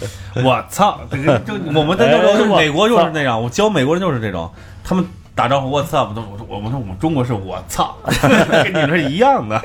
[0.42, 1.00] 我操！
[1.10, 4.50] 这个就我们在那种美国就是那样，我教美国人就是这种，
[4.82, 5.04] 他们
[5.34, 7.96] 打招呼 What's up 都我说我们说我们中国是我操，
[8.64, 9.60] 跟你们是一样的。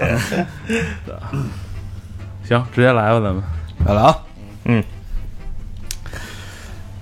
[2.48, 3.44] 行，直接来吧，咱们
[3.86, 4.18] 来了啊！
[4.66, 4.84] 嗯，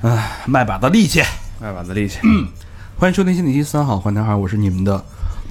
[0.02, 1.21] 哎，卖把子力气，
[1.60, 2.20] 卖把子力气。
[2.98, 5.04] 欢迎收听新的一期《三好坏男孩》，我是你们的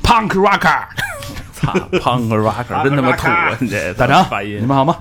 [0.02, 0.82] Punk Rocker
[1.52, 3.56] 操，Punk Rocker 真他妈土啊！
[3.60, 4.96] 你这大长发，音你们好吗？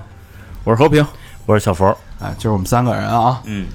[0.63, 1.05] 我是和平，
[1.45, 3.67] 我是小佛，哎，就是我们三个人啊，嗯，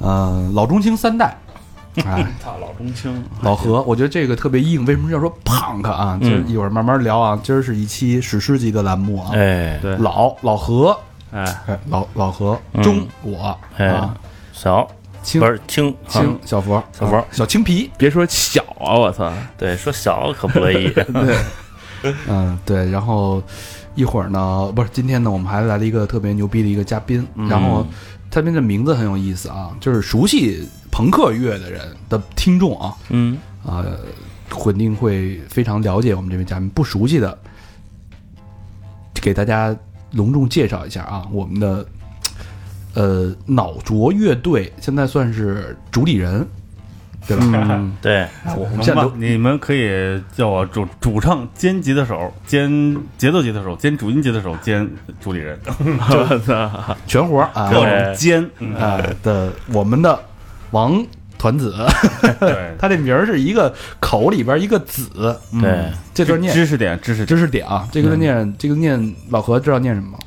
[0.00, 1.36] 呃，老中青三代，
[2.04, 6.18] 哎，操，老中青，老何， 我觉得这个特别硬，为什么要说 punk 啊？
[6.20, 7.38] 今儿一会儿慢慢聊啊。
[7.42, 9.30] 今儿是一期史诗级的栏目啊。
[9.34, 10.98] 哎，对，老老何，
[11.30, 12.82] 哎，哎，老老何，嗯。
[12.82, 13.86] 中我哎。
[13.86, 14.14] 啊，
[14.52, 14.86] 小。
[15.22, 15.40] 青。
[15.40, 15.94] 不是青。
[16.08, 20.88] 青，小佛，小佛啊小青皮，别说小啊，我操，对，说小可不乐意，
[22.02, 22.90] 对，嗯，对。
[22.90, 23.40] 然后
[23.94, 27.86] 一会儿呢，不是今天呢，我们还来了一个特别牛逼的一个嘉宾，然后
[28.30, 33.84] 嘉宾的名字很有意思啊，就是熟悉朋克乐的人的听众啊，嗯，啊，
[34.48, 36.68] 肯定会非常了解我们这位嘉宾。
[36.70, 37.38] 不熟悉的，
[39.14, 39.76] 给大家
[40.10, 41.86] 隆重介绍一下啊，我们的
[42.94, 46.46] 呃脑浊乐队现在算是主理人，
[47.26, 47.44] 对吧？
[47.50, 54.88] 嗯， 对，我我们现在你们可以叫我主主唱兼吉他手兼节奏吉他手兼主音吉他手兼
[55.20, 57.70] 主理人，我操，全活儿啊。
[57.70, 58.04] 各对。
[58.04, 58.50] 种兼。
[58.58, 58.74] 嗯。
[58.76, 59.00] 啊。
[59.22, 60.18] 的我们的
[60.70, 61.04] 王
[61.38, 61.74] 团子，
[62.40, 65.08] 对， 他这名儿是一个口里边一个子，
[65.60, 66.52] 对，这段念。
[66.52, 67.24] 知识点，知识。
[67.24, 70.18] 知识点啊，这个念这个念老何知道念什么吗？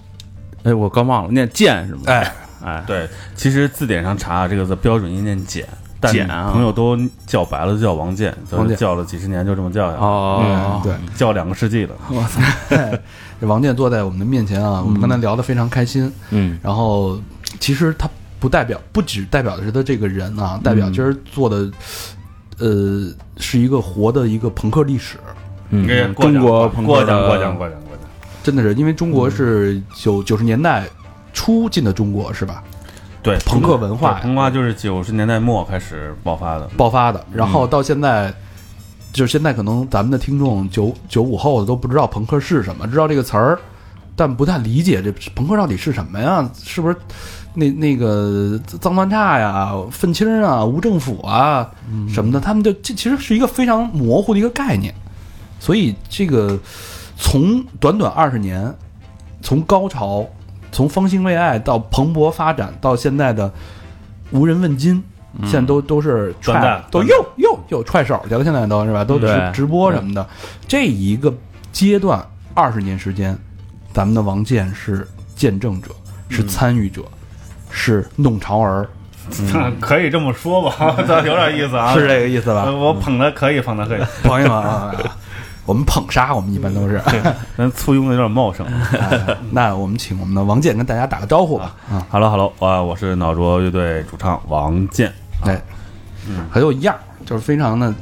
[0.63, 2.01] 哎，我刚忘了，念剑是吗？
[2.07, 2.31] 哎，
[2.63, 5.65] 哎，对，其实字典上查这个字标准音念简，
[5.99, 10.93] 但简啊朋友都叫白了就叫王健，王健叫了几十年就这么叫下来，哦嗯，，对。
[11.15, 11.95] 叫两个世纪了。
[12.11, 13.01] 哇塞！
[13.41, 16.11] 这王健坐在我们的面前啊，我们刚才聊得非常开心。
[16.29, 17.19] 嗯，然后，
[17.59, 18.07] 其实他
[18.39, 21.71] 不代表，不只代表的是他这个人啊，代表今儿做的，
[22.59, 25.17] 呃，是一个活的一个朋克历史。
[25.69, 28.05] 嗯，哎过奖中国朋克过奖过奖过奖过奖。
[28.43, 30.85] 真的是，因为中国是九九十年代
[31.33, 32.63] 初进的中国是吧？
[33.23, 36.67] 对，朋克文化朋克就是九十年代末开始爆发的。
[36.77, 38.33] 爆发的，然后到现在，
[39.11, 43.59] 就是现在可能咱们的听众九九五后的都不知道朋克是什么，知道这个词儿，
[44.15, 46.49] 但不太理解这朋克到底是什么呀？
[46.63, 46.95] 是不是
[47.53, 51.69] 那那个脏乱差呀、愤青啊、无政府啊
[52.07, 52.39] 什么的？
[52.39, 54.93] 他们就这其实是一个非常模糊的一个概念，
[55.59, 56.57] 所以这个
[57.17, 58.71] 从短短二十年，
[59.41, 60.23] 从高潮，
[60.77, 63.51] 从方兴未艾到蓬勃发展，到现在的
[64.29, 65.03] 无人问津。
[65.41, 69.03] 现在都都是踹都又又又踹手去了，现在都是吧？
[69.03, 70.23] 都直直播什么的。
[70.67, 71.33] 这一个
[71.71, 72.23] 阶段
[72.53, 73.35] 二十年时间，
[73.91, 75.89] 咱们的王健是见证者，
[76.29, 77.01] 是参与者，
[77.71, 78.87] 是弄潮儿，
[79.81, 80.95] 可以这么说吧，
[81.25, 81.91] 有点意思啊。
[81.95, 82.75] 是这个意思吧呃？
[82.75, 84.95] 我捧的可以，捧的可以，捧一捧啊，
[85.67, 87.01] 我们捧杀，我们一般都是。
[87.57, 88.65] 咱簇拥的有点茂盛。
[88.97, 91.75] 哎那我们请我们的王健跟大家打个招呼吧。
[91.91, 95.13] 啊，Hello Hello，啊，我是脑浊乐队主唱王健。
[95.41, 95.61] 哎，
[96.49, 97.93] 很有样儿，就是非常的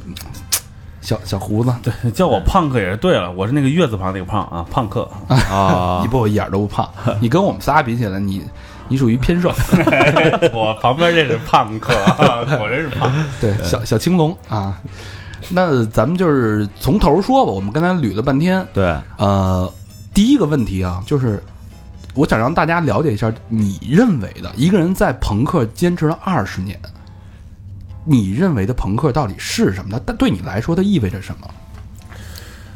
[1.00, 5.10] 小小胡子，对，叫我胖克也是对了，我是那个月字旁那个胖啊，胖克。
[5.28, 6.88] 啊 你，不一点都不胖，
[7.20, 8.44] 你跟我们仨比起来，你
[8.86, 9.52] 你属于偏瘦，
[10.54, 11.92] 我旁边这是胖克，
[12.60, 13.12] 我这是胖。
[13.40, 14.80] 对，小小青龙啊。
[15.48, 18.84] 那咱们就是从头说吧，我们刚才捋了半天，对，
[19.16, 19.72] 呃，
[20.12, 21.42] 第一个问题啊，就是
[22.14, 26.78] 我想让大家了解一下，你认为的一个人在朋克坚持了二十年，
[28.04, 29.90] 你认为的朋克到底是什么？
[29.92, 31.48] 它但对你来说，它意味着什么？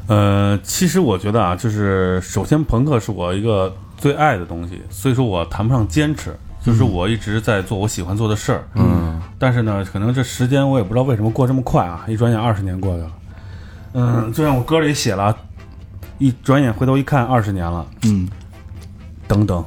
[0.06, 8.64] 呃，其实我觉得啊，就是首先朋克是我一个最爱的东西，所以说我谈不上坚持，就是我一直在做我喜欢做的事儿。
[8.74, 13.10] 嗯，但是呢，可能这时间我也不知道为什么过这么快啊，一转眼二十年过去了。
[13.92, 15.36] 嗯，就像我歌里写了，
[16.18, 17.84] 一转眼回头一看，二十年了。
[18.04, 18.28] 嗯，
[19.26, 19.64] 等等，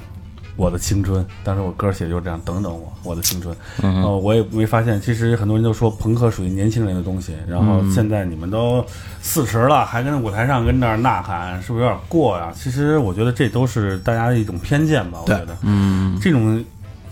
[0.55, 1.25] 我的青春。
[1.43, 3.53] 当时我歌写就是这样，等等我，我的青春。
[3.81, 8.85] 嗯呃，我也没发现，其实很多人都说朋克属于年轻人的东西，然后现在你们都
[9.21, 12.51] 四十了，还跟舞台上跟那儿呐喊，是不是有点过呀？
[12.55, 15.19] 其实我觉得这都是大家的一种偏见吧。
[15.21, 16.63] 我觉得，嗯，这种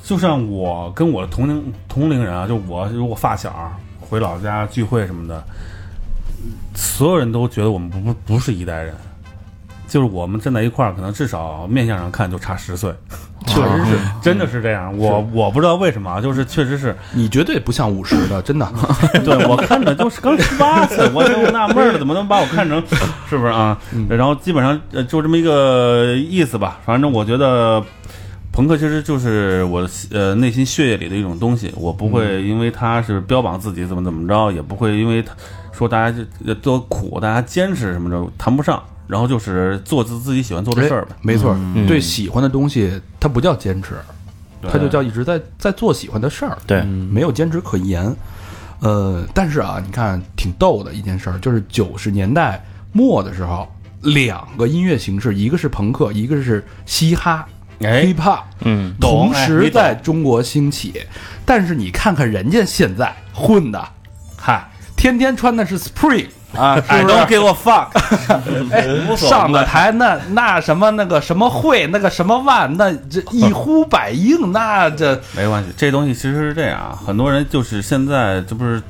[0.03, 5.43] 就像我跟我的同龄同龄人啊，就我如果发小，回老家聚会什么的，
[6.75, 8.93] 所有人都觉得我们不不不是一代人，
[9.87, 12.93] 就是我们站在一块儿，可能至少面相上看就差十岁，
[13.45, 14.97] 确实是真的是这样。
[14.97, 18.67] 我我不知道为什么啊，就是确实是，你绝对不像五十的，真的。
[19.23, 22.83] 对我看着就是刚十八岁，我就纳闷了， 怎么能把我看成
[23.29, 23.77] 是不是啊？
[24.09, 26.79] 然后基本上呃就这么一个意思吧。
[26.85, 27.83] 反正我觉得
[28.61, 35.33] 朋克其实就是我呃内心血液里的一种东西，我不会因为他是标榜自己怎么怎么着，也不会因为他
[35.71, 38.81] 说大家这多苦，大家坚持什么的谈不上。
[39.07, 41.13] 然后就是做自自己喜欢做的事儿呗。
[41.21, 43.95] 没错，嗯对喜欢的东西，它不叫坚持，
[44.61, 48.15] 它就叫一直在在做喜欢的事儿，对，没有坚持可言。
[48.79, 53.67] 呃，但是啊，你看挺逗的一件事儿，就是九十年代末的时候，
[54.01, 57.45] 两个音乐形式，一个是朋克，一个是嘻哈
[57.85, 58.05] 哎。
[58.05, 61.01] Hip hop，嗯，同时在中国兴起。
[61.45, 63.87] 但是你看看人家现在混的，
[64.37, 67.87] 嗨天天穿的是 Spring 啊，是，I 不是？don't？give a fuck，
[68.71, 78.81] 哎上了台那那什么那个什么会那个什么万，那这一呼百应，那这没关系，这东西其实是这样啊，很多人就是现在这不是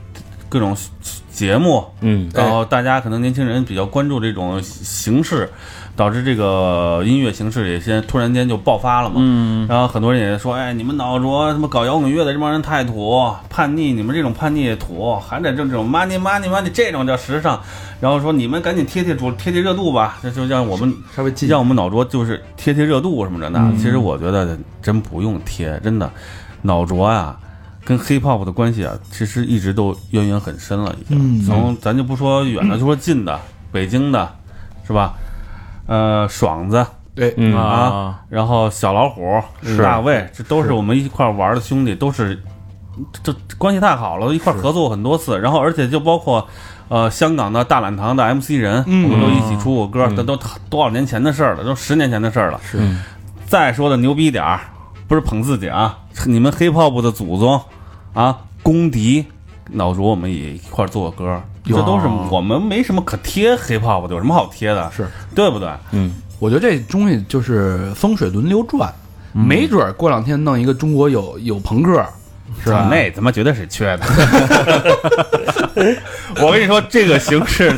[0.50, 0.76] 各种
[1.32, 5.50] 节目，嗯，然后大家可能年轻人比较关注这种形式，
[5.96, 9.16] 导致这个音乐形式也先突然间就爆发了嘛。
[9.18, 17.60] 嗯，然后很多人也说，哎，你们脑浊，什么搞摇滚乐的这帮人太土，叛逆，你们这种叛逆土，还得这种 money money money 这种叫时尚。
[18.00, 23.60] 然后说你们赶紧贴贴主贴贴热度吧，这就让我们稍微近让我们脑浊就是贴贴热度什么的呢。
[23.72, 26.12] 嗯其实我觉得真不用贴，真的
[26.64, 27.38] 脑浊啊、
[27.86, 31.18] 跟 hip hop 的关系啊，其实一直都渊源很深了，已经。
[31.20, 33.40] 嗯从咱就不说远的，就说近的，
[33.72, 34.28] 北京的，
[34.88, 35.14] 是吧？
[35.92, 42.42] 呃，爽子对，嗯啊，然后小老虎、是大卫，这都是我们一块儿玩的兄弟，都是
[43.22, 45.38] 这这关系太好了，一块儿合作过很多次。
[45.38, 46.48] 然后而且就包括
[46.88, 50.38] 呃香港的大懒堂的 MC 人，嗯我们都一起出过歌，这都
[50.70, 52.60] 多少年前的事儿了，都十年前的事儿了。
[52.64, 53.02] 是嗯
[53.46, 54.62] 再说的牛逼点儿，
[55.10, 57.60] 不是捧自己啊，你们 hiphop 的祖宗
[58.14, 59.26] 啊，公敌。
[59.74, 64.92] 老卓，我们也一块儿做过歌，这都是我们没什么可贴 hiphop 的，有什么好贴的？
[64.96, 65.70] 是，对不对？
[65.92, 68.94] 嗯，我觉得这东西就是风水轮流转，
[69.32, 72.04] 没准儿过两天弄一个中国有有朋克，
[72.64, 72.88] 是吧？
[72.90, 74.06] 那他妈绝对是缺的。
[76.42, 77.72] 我跟你说，这个形式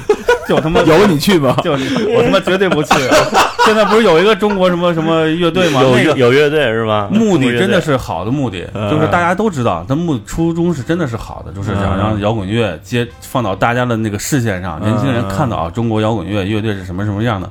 [0.49, 1.55] 就他妈有你去吗？
[1.63, 2.93] 就是我他妈绝对不去。
[3.65, 5.81] 现在不是有一个中国什么什么乐队吗？
[5.81, 7.07] 有那个有乐队是吧？
[7.11, 17.49] 目的真的是是好的目的，嗯就是大家都知道，他目初衷是真的是好的，就是想让摇滚乐接放到大家的那个视线上，年轻人看到啊，中国摇滚乐乐队是什么什么样的。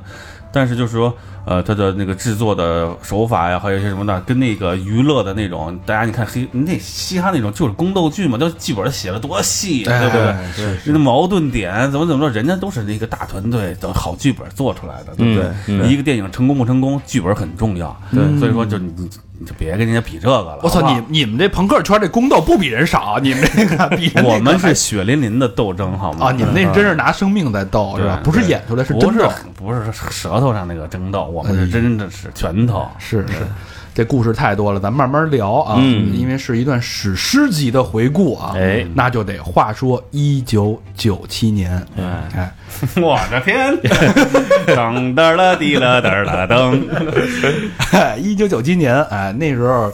[0.51, 1.11] 但是就是说，
[1.45, 10.21] 呃，他的那个制作的手法呀，还有一些什么的，跟那个娱乐的那种，大家你看黑那嘻哈那种就是宫斗剧嘛，都剧本写的多细，对不对？
[10.27, 10.53] 哎
[10.83, 15.51] 是那矛盾点怎么怎么着，人家都是那个大团队等好剧本做出来的，对不对？
[15.67, 17.95] 嗯一个电影成功不成功，剧本很重要。
[18.11, 20.59] 对所以说就你你你就别跟人家比这个了。
[20.63, 26.27] 我操，你你们这朋克圈这宫斗不比人少，你们这个比人 我们是血淋淋的斗争，好吗？
[26.27, 28.21] 啊，你们那是真是拿生命在斗，是吧？
[28.23, 29.29] 不是演出来，是真斗。
[29.55, 32.87] 不是舌头上那个争斗，我们是真的是拳头。
[32.99, 33.47] 是是，
[33.93, 35.77] 这故事太多了，咱慢慢聊啊。
[35.79, 38.53] 嗯因为是一段史诗级的回顾啊。
[38.55, 42.55] 哎那就得话说一九九七年，哎哎，
[43.01, 43.73] 我的天！
[44.67, 49.91] 噔噔了滴了噔了噔， 一九九七年，哎，那时候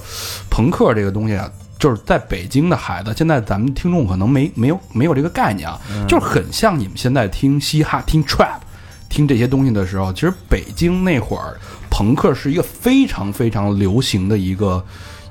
[0.49, 1.49] 朋克这个东西啊，
[1.79, 8.59] 就是在北京的孩子，现在咱们听众可能没没有没有这个概念啊，就是很像你们现在听嘻哈、听 trap、
[9.09, 11.57] 听这些东西的时候，其实北京那会儿
[11.89, 14.81] 朋克是一个非常非常流行的一个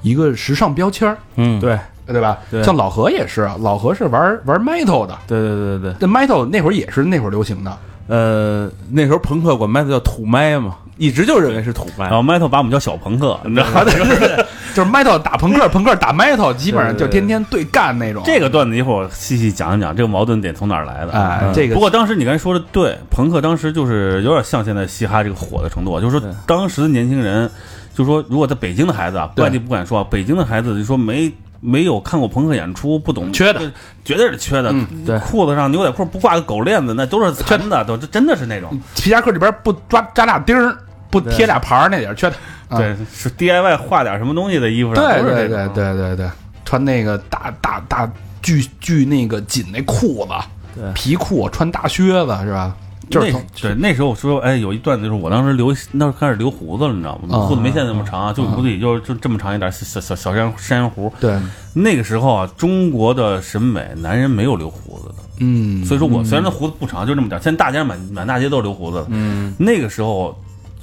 [0.03, 1.79] 一个时尚标签儿，嗯，对。
[2.11, 2.39] 对吧？
[2.51, 2.65] 对。
[2.65, 5.93] 像老何也是，啊，老何是玩玩 metal 的，对对对对。
[5.93, 12.15] 对，这 metal 那会儿也是那会儿流行的，呃，那时候朋克管 metal 叫土麦嘛，一直就认为是土麦然。
[12.15, 13.81] 后 Metal 把我们叫小朋克， 你知道吗？
[13.81, 18.23] 啊，对对对， 就是 metal 打朋克，朋克打 metal，基本上就天天对干那种。
[18.27, 21.13] 这个段子一会儿我细细讲一讲，这个矛盾点从哪儿来的？
[21.13, 27.49] 哎，这个不过当时你刚才说的对，朋克当时就是有点像现在嘻哈这个火的程度，就是说当时的年轻人，
[27.95, 33.61] 就说如果在北京的孩子啊，对外地不敢说啊，北京的孩子就说没没有看过朋克演出，不懂缺的，
[34.05, 34.71] 绝对是缺的。
[34.71, 38.71] 嗯对裤子上牛仔裤不挂个狗链子，那都是残的，都这真的是那种。
[38.95, 40.77] 皮夹克里边不抓扎俩钉儿，
[41.11, 42.37] 不贴俩牌儿那点儿缺的。
[42.69, 46.31] 啊对，是 DIY 画点什么东西的衣服上，对对对对对对，
[46.67, 48.11] 穿那个大大大
[48.43, 50.29] 巨巨那个紧那裤
[50.75, 52.77] 子，皮裤，穿大靴子是吧？
[53.09, 57.39] 就是对那时候我说，哎，有一段就是我当时留那时候开始留胡子了，你知道吗？
[57.39, 61.11] 啊胡子没现在那么长啊，就胡子也就就这么长一点，小小小山山羊胡。
[61.19, 61.39] 对，
[61.73, 69.07] 那个时候啊，中国的审美，男人没有留胡子的，嗯，所以说我虽然那胡子不长，就这么点儿，现在大街满满大街都是留胡子的。
[69.09, 70.39] 嗯，那个时候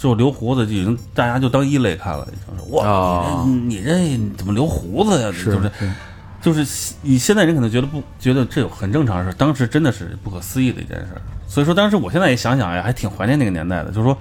[0.05, 5.31] 就留胡子就已经大家就当异类看了，已经是哇，哦你这你这怎么留胡子呀？
[5.31, 5.71] 是就是
[6.41, 11.07] 就是你现在人可能觉得不觉得这很正常的事，当时真的是不可思议的一件事。
[11.47, 13.89] 所以说，当时我现在也想想呀，还挺怀念那个年代的。
[13.89, 14.15] 就是说，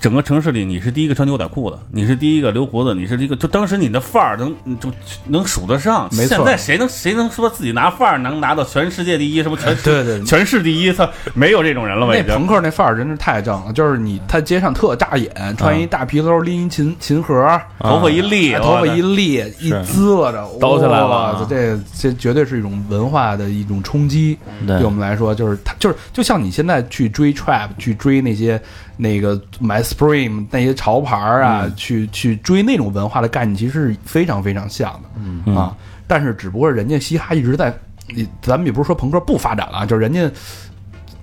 [0.00, 4.92] 整个城市里你是第一个穿牛仔裤的，你是第一个留胡子，你是第一个，就当时你的范儿能就
[5.26, 6.08] 能数得上。
[6.12, 9.42] 没错现在谁能谁能说自己拿范儿能拿到全世界第一？
[9.42, 10.92] 什么全对对对全市第一？
[10.92, 12.14] 他，没有这种人了吧？
[12.14, 24.38] 那朋克那范儿真是太正了，就是你他街上特扎眼，穿一大皮褛，拎一琴琴盒，头发一立，哎头发一立一滋了着，抖起来了哇这这绝对是一种文化的一种冲击。
[24.66, 28.60] 对对我们来说，就是他就是就像你现在去追 trap，去追那些
[28.96, 35.08] 那个买 Supreme 那些潮牌啊，去去追那种文化的概念，其实是非常非常像的。
[35.18, 35.76] 嗯啊，
[36.06, 37.72] 但是只不过人家嘻哈一直在，
[38.14, 40.30] 你咱们也不是说朋克不发展了，就是人家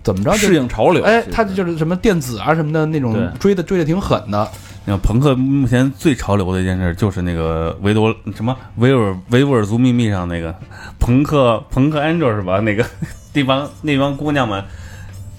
[0.03, 1.03] 怎么着就适应潮流。
[1.03, 4.47] 哎，他就是什么电子啊什么的那种追的追的挺狠的。
[4.85, 10.53] 你看朋克目前最潮流的一件事，就是那个维多什么维尔维吾尔族秘密上那个
[10.99, 12.59] 朋克朋克 Angel 是吧？
[12.59, 12.85] 那个
[13.33, 14.61] 那帮那帮姑娘们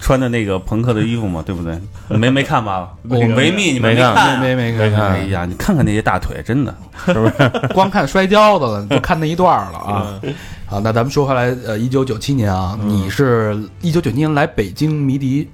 [0.05, 1.75] 穿的那个朋克的衣服嘛， 对不对？
[2.15, 2.93] 没没看吧？
[3.09, 4.39] 我 维密你们没看看？
[4.39, 6.71] 没没没没看哎呀，你看看那些大腿，真的
[7.07, 10.21] 是不是光看摔跤的了，就看那一段儿了啊。
[10.67, 15.49] 好，那咱们说回来，呃，一九九七年啊，你是一九九七年来北京迷笛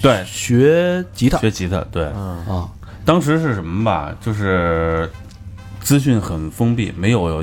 [0.00, 2.04] 对学吉他学吉他，对。
[2.04, 2.68] 啊，
[3.04, 4.14] 当时是什么吧？
[4.20, 5.10] 就是
[5.80, 7.42] 资讯很封闭，没有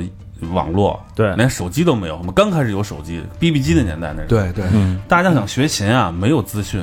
[0.52, 2.16] 网络，对连手机都没有。
[2.16, 4.28] 我们刚开始有手机，BB 机的年代那是。
[4.28, 6.82] 对对，嗯大家想学琴啊，没有资讯。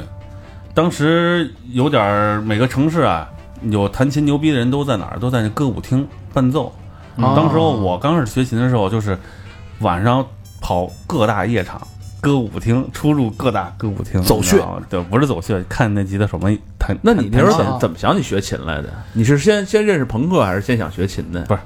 [0.74, 3.30] 当时有点儿每个城市啊，
[3.70, 5.20] 有弹琴牛逼的人都在哪儿？
[5.20, 6.74] 都在那歌舞厅伴奏。
[7.18, 9.16] 哦当时候我刚开始学琴的时候，就是
[9.80, 10.26] 晚上
[10.60, 11.80] 跑各大夜场、
[12.20, 14.58] 歌舞厅，出入各大歌舞厅走穴
[14.90, 16.98] 对，不是走穴，看那吉他手们弹。
[17.04, 18.90] 那你那时候怎么怎么想起学琴来的？
[19.14, 21.44] 你是先先认识朋克，还是先想学琴的？
[21.44, 21.60] 不是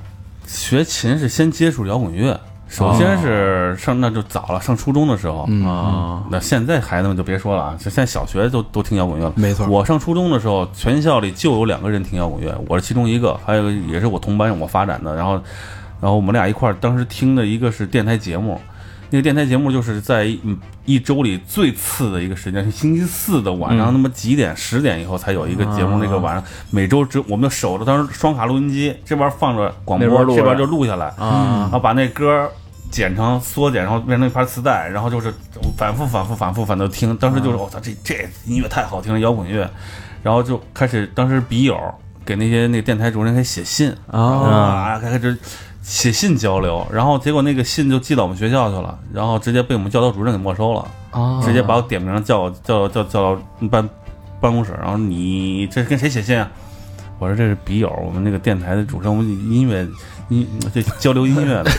[0.47, 2.39] 学琴是先接触摇滚乐，
[2.69, 5.45] 首先是上那就早了，上初中的时候。
[5.49, 9.33] 嗯啊，那现在孩子们就别说了啊，现在小学都都听摇滚乐了。
[9.35, 15.13] 没错，我上初中的时候，全校里就有两个人听摇滚乐，我是其中一个，还有个也是我同班我发展的。
[15.13, 15.33] 然后，
[15.99, 18.59] 然后我们俩一块儿当时听的一个是电台节目，
[19.09, 20.25] 那个电台节目就是在
[20.85, 25.95] 一周里最次的一个时间，是星期四的晚上，嗯那么几点十点以后才有一个节目。
[25.95, 32.49] 啊那个晚上每周只我们就守着当时双卡录音机，这边放着广播，这边就录下来，啊然后把那歌
[32.89, 35.33] 剪成缩减，然后变成一盘磁带，然后就是
[35.77, 37.15] 反复反复反复反复听。
[37.17, 39.69] 当时就是我操，这这音乐太好听了，摇滚乐。
[40.23, 41.77] 然后就开始，当时笔友
[42.25, 45.37] 给那些那个电台主任开始写信啊啊，开始
[45.87, 46.85] 写信交流。
[46.91, 53.41] 然后结果那个信就寄到我们学校去了，然后直接被我们教导主任给没收了，啊直接把我点名叫叫叫叫到
[53.71, 53.89] 办
[54.41, 56.51] 办公室，然后你这是跟谁写信啊？
[57.19, 59.87] 我说这是笔友，我们那个电台的主持人，我们音乐
[60.27, 61.71] 音这交流音乐的，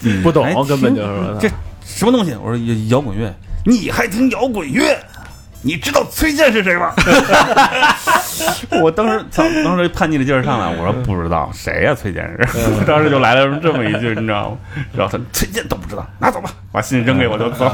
[0.00, 1.48] 嗯不懂哎，根本就是这
[1.84, 2.34] 什么东西？
[2.42, 3.32] 我说摇摇滚乐，
[3.66, 4.98] 你还听摇滚乐？
[5.62, 6.92] 你知道崔健是谁吗？
[8.82, 14.58] 我当时操，当时叛逆的劲儿上来，我说不知道谁呀、崔健是，我 当时就来了这么一句，你知道吗？
[14.96, 17.64] 然后他崔健都不知道，拿走吧，把信扔给我就走。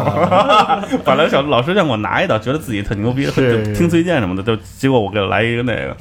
[1.04, 3.32] 本来小老师让我拿一道，觉得自己特牛逼，就
[3.74, 5.96] 听崔健什么的，就结果我给他来一个那个。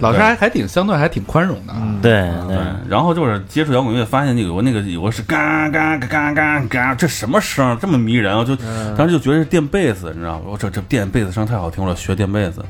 [0.00, 1.82] 老师还还挺相对还挺宽容的啊。
[2.02, 8.44] 对对对，，然后就是接触摇滚乐，发现有个那个有个是嘎嘎嘎嘎嘎嘎，这什么声儿这么迷人啊！
[8.44, 8.56] 就
[8.96, 10.44] 当时就觉得是电贝斯，你知道吗？
[10.46, 12.64] 我这这电贝斯声太好听了，学电贝斯，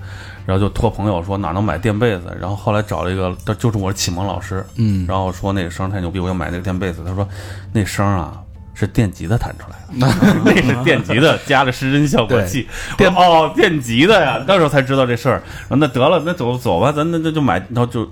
[0.47, 7.03] 然后就托朋友说哪能买垫贝斯，然后后来找了一个，他就是我的启蒙老师，嗯，然后说那个声太牛逼，我要买那个垫贝斯。
[7.05, 7.27] 他说
[7.73, 8.41] 那声啊
[8.78, 12.68] 是电吉他弹出来的， 那是电吉他加了失真效果器。
[12.97, 15.42] 电哦，电吉他呀，那时候才知道这事儿。
[15.68, 18.08] 那得了，那走走吧，咱那那就买，然后就。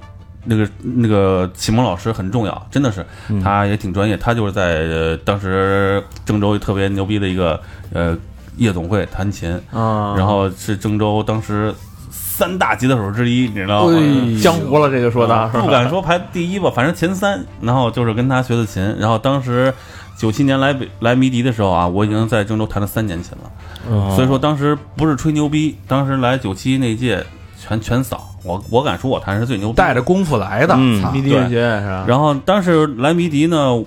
[0.48, 3.04] 那个那个启蒙老师很重要，真的是，
[3.42, 4.16] 他也挺专业。
[4.16, 7.60] 他就是在、呃、当时郑州特别牛逼的一个
[7.92, 8.16] 呃
[8.56, 11.74] 夜总会弹琴，啊，然后是郑州当时
[12.12, 13.98] 三大吉他手之一，你知道吗？
[13.98, 17.44] 哎江湖了，这就说的不敢说排第一吧，反正前三。
[17.60, 19.74] 然后就是跟他学的琴，然后当时
[20.16, 23.50] 九七年来北来迷笛的时候啊，我已经在郑州弹了三年琴了，
[23.90, 27.24] 嗯所以说当时不是吹牛逼，当时来九七那届
[27.60, 32.04] 全全扫，我我敢说我弹是最牛逼的，带着功夫来的，嗯迷笛乐学院是吧？
[32.08, 33.84] 然后当时来迷笛呢，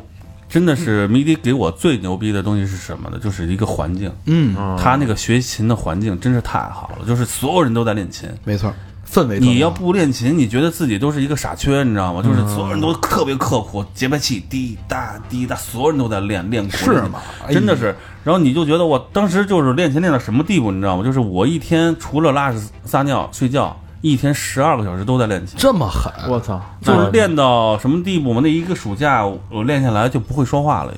[0.48, 3.20] 真的是迷笛给我最牛逼的东西是什么呢？
[3.22, 8.30] 就是一个环境，嗯，他那个学琴的环境真是太好了，就是所有人都在练琴。
[8.44, 8.74] 没错，
[9.12, 12.22] 氛围你要不练琴，你觉得自己都是一个傻缺，你知道吗？
[12.22, 16.72] 就是所有人都特别刻苦，节拍器滴答滴答，所有人都在练练鼓。
[16.72, 17.96] 是吗哎真的是。
[18.24, 21.04] 然后你就觉得我当时就是练琴练到什么地步，你知道吗？
[21.04, 25.56] 就是我一天除了拉屎、撒尿、睡觉，一天十二个小时都在练琴。
[25.58, 28.42] 这么狠，我操，就是练到什么地步嘛？
[28.44, 30.98] 那一个暑假我练下来就不会说话了，已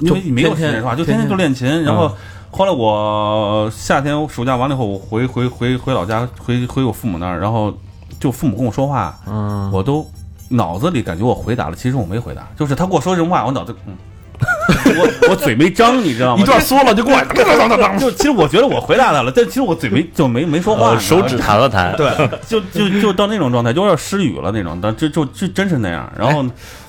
[0.00, 1.82] 经，因为你没有时间说话，就天天就练琴。
[1.84, 2.14] 然后
[2.50, 7.72] 后来我夏天暑假完了以后，我回回回回老家，回回我父母那儿，然后
[8.18, 10.06] 就父母跟我说话，嗯，我都
[10.48, 13.96] 脑子里感觉我回答了，其实我没回答，就是他跟我说什么话，我脑子嗯。
[14.96, 16.42] 我我嘴没张，你知道吗？
[16.42, 22.10] 一段缩了就过来，当当当当当就其实我觉得我回答他了，但其实我嘴没就没没说话，手指弹了弹，对，
[22.48, 26.10] 就就就到那种状态，就有点失语了那种，但就就就真是那样。
[26.18, 26.42] 然后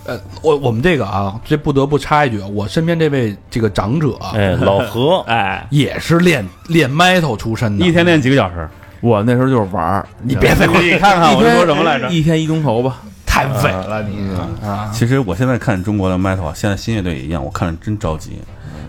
[0.05, 4.17] 呃，我我们这个啊，这不得不插一句，我身边这位这个长者
[4.61, 8.67] 老何， 哎，也是练练 metal 出身的，一天练几个小时，
[8.99, 12.09] 我那时候就是玩儿，你别废话，你看看我说什么来着？
[12.09, 14.17] 一天一钟头吧，太伪了你
[14.67, 14.89] 啊！
[14.93, 18.39] 其实我现在看中国的 metal，啊现在新乐队也一样，我看着真着急。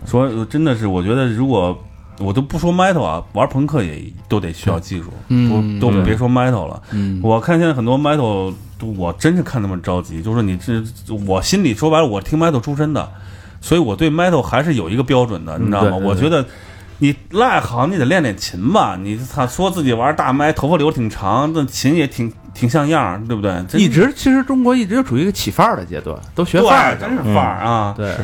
[0.06, 1.78] 说呃真的是，我觉得如果
[2.18, 6.82] 我都不说 metal 啊，玩朋克也都得需要技术，嗯都都别说 metal 了。
[6.90, 8.52] 嗯，我看现在很多 metal，
[8.96, 10.82] 我真是看他们着急，就是说你这，
[11.26, 13.08] 我心里说白了，我听 metal 出身的，
[13.60, 15.90] 所以我对 metal 还是有一个标准的，你知道吗？
[15.90, 16.44] 对对我觉得
[16.98, 18.96] 你赖行，你得练练琴吧。
[19.00, 23.64] 你他说自己玩大麦，头发留挺长，那琴也挺挺像样儿，对不对？
[23.80, 27.94] 一直其实中国一直就处于一个起范儿的阶段，都学对范儿，真是范儿啊！
[27.96, 28.14] 对，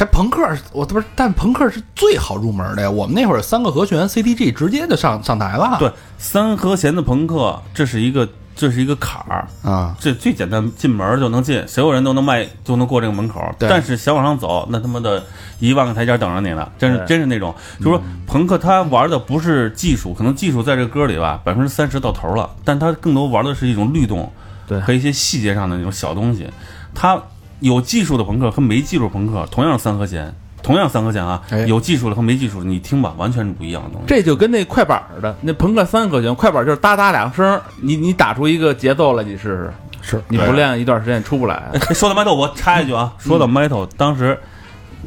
[0.00, 0.40] 这朋克
[0.72, 2.90] 我不是，但朋克是最好入门的呀。
[2.90, 8.26] 我们那会儿三个和弦 CDG 直接就上上台了，对，三和弦的朋克，这是一个
[8.56, 9.46] 这是一个坎儿。
[9.62, 13.42] 啊，这最简单，进门就能进，所有人都能迈，就能过这个门口。
[13.58, 15.22] 对但是想往上走，那他妈的
[15.58, 24.32] 一万个台阶等着你呢，真是真是那种，就是说朋克他玩的不是技术，可能技术在这歌里吧百分之三十到头了，但他更多玩的是一种律动，
[24.66, 26.48] 对和一些细节上的那种小东西。
[26.94, 27.22] 他
[27.60, 34.06] 有技术的朋克和没技术朋克同样三和弦，同样三和弦啊哎，有技术的和没技术的，你听吧，完全是不一样的东西。
[34.06, 41.70] 这就跟那快板儿似的，那朋克三和弦，快板就是哒哒两声儿，你你打出一个节奏来，你试试，是你不练一段时间出不来。
[41.94, 44.38] 说到 metal，我插一句啊，说到 metal，当时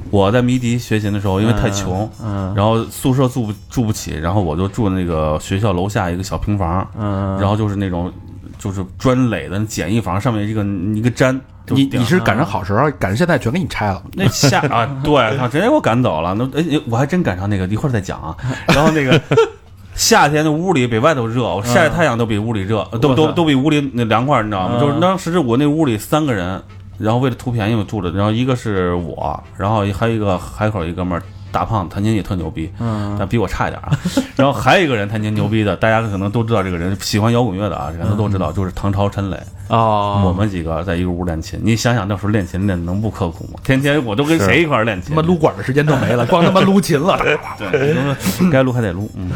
[0.09, 8.11] 我在迷笛学琴的时候，因为太穷，嗯然后宿舍住不住不起，然后我就住那个学校楼下一个小平房，嗯，然后就是那种
[8.57, 10.63] 就是砖垒的简易房，上面一个
[10.95, 11.39] 一个毡。
[11.69, 14.01] 你你是赶上好时候，赶上现在全给你拆了。
[14.13, 16.33] 那下啊，对，他直接给我赶走了。
[16.35, 18.35] 那哎，我还真赶上那个，一会儿再讲啊。
[18.67, 19.19] 然后那个
[19.95, 24.77] 夏天的屋里比外头热，我晒太阳都比屋里热，呃都都都比屋里那凉快，你知道吗？
[24.77, 26.61] 嗯就是当时我那屋里三个人，
[26.97, 31.23] 然后为了图便宜我住着，然后一个是我，然后还有一个海口一哥们儿。
[31.53, 33.97] 大胖弹琴也特牛逼，嗯但比我差一点啊。
[34.35, 39.37] 然后还有一个人弹琴牛逼的，大家可能都知道这个人，喜欢摇滚乐的啊，可能都知道，就是唐朝陈磊。
[39.69, 43.59] 哦，我们几个在一个屋练琴，你想想那时候练琴练得能不刻苦吗？
[43.63, 45.15] 天天我都跟谁一块儿练琴？
[45.15, 47.17] 他妈撸管的时间都没了， 光他妈撸琴了。
[47.57, 49.29] 对，就是该撸还得撸，嗯，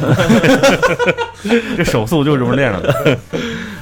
[1.77, 3.17] 这手速就是这么练上的。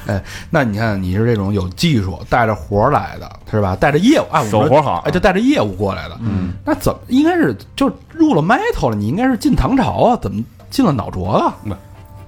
[0.06, 3.76] 哎，那你看你是这种有技术、带着活儿来的，是吧？
[3.76, 6.16] 带着业务，哎，我手活好哎，就带着业务过来的。
[6.20, 8.96] 嗯，那怎么应该是就入了 metal 了？
[8.96, 10.18] 你应该是进唐朝啊？
[10.20, 11.78] 怎么进了脑浊了？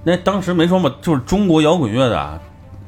[0.03, 2.39] 那当时没说嘛，就是中国摇滚乐的啊，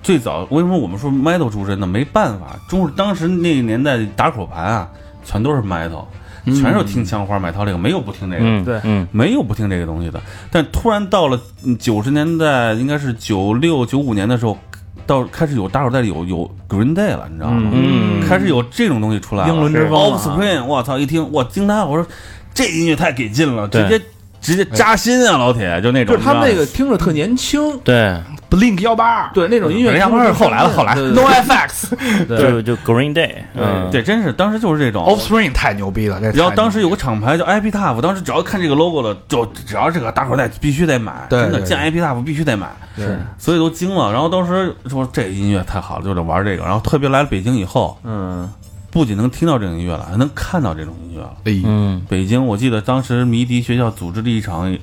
[0.02, 1.86] 最早为什么我们说 metal 出身呢？
[1.86, 4.90] 没办法，中当时那个年代打口盘啊，
[5.24, 6.06] 全都是 metal，
[6.46, 8.44] 全是听枪花买套这个，没有不听这个。
[8.44, 11.40] 嗯，对嗯，没有不听这个东西的，但突然到了
[11.78, 14.58] 九十年代，应该是九六九五年的时候，
[15.06, 17.72] 到开始有大伙在有有 Green Day 了，你知道吗？
[17.74, 19.54] 嗯开始有这种东西出来了。
[19.54, 20.98] 英伦之风啊 Offspring，我操！
[20.98, 22.06] 一听我惊呆了，我说
[22.54, 24.02] 这音乐太给劲了，直接
[24.40, 26.16] 直接扎心啊，老铁，就那种。
[26.16, 28.18] 就是他们那个听着特年轻，对，
[28.52, 29.32] Blink 幺八二。
[29.34, 30.94] 对那种音乐，人家不是后来了后来。
[30.94, 31.96] 对，No FX，
[32.28, 32.38] 对。
[32.38, 35.04] 就就 Green Day，嗯，对，真是当时就是这种。
[35.06, 43.20] Offspring 太牛逼了，然后当时有个厂牌叫 Epitaph，当时只要看这个 logo 了，就只要这个大伙儿在必须得买，真的见 Epitaph 必须得买，是。
[43.38, 44.12] 所以都惊了。
[44.12, 46.64] 然后当时说这音乐太好了，就得玩这个。
[46.64, 48.48] 然后特别来了北京以后，嗯。
[48.94, 51.32] 不仅能听到这种音乐了，还能看到这种音乐了。
[51.46, 54.78] 哎，嗯，北京，我记得当时迷笛学校组织了一场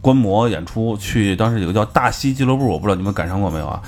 [0.00, 3.80] 观摩演出，去当时有个叫大西俱乐部，我不知道你们赶上过没有啊？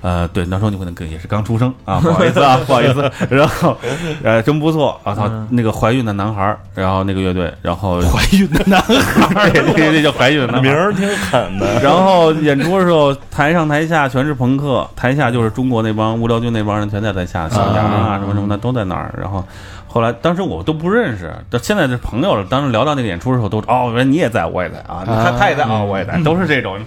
[0.00, 3.10] 呃，对，那时候你可能跟也是刚出生啊， 不好意思啊，不好意思。
[3.28, 3.76] 然后，
[4.22, 10.62] 呃，真不错啊，操，那个怀孕的男孩儿，然后那个乐队，然后怀孕的男孩对对对， 叫怀孕的男孩。
[10.62, 19.12] 名儿挺狠的，然后演出的时候，台上台下全是朋克，台下就是中国那帮无聊军那帮人全在台下，小杨啊什么什么的都在那儿。
[19.20, 19.44] 然后
[19.88, 22.46] 后来当时我都不认识，到现在是朋友了。
[22.48, 26.78] 当时聊到那个演出的时候，都哦，原来你也在，我也在啊，他他也在啊，我也在，都是这种。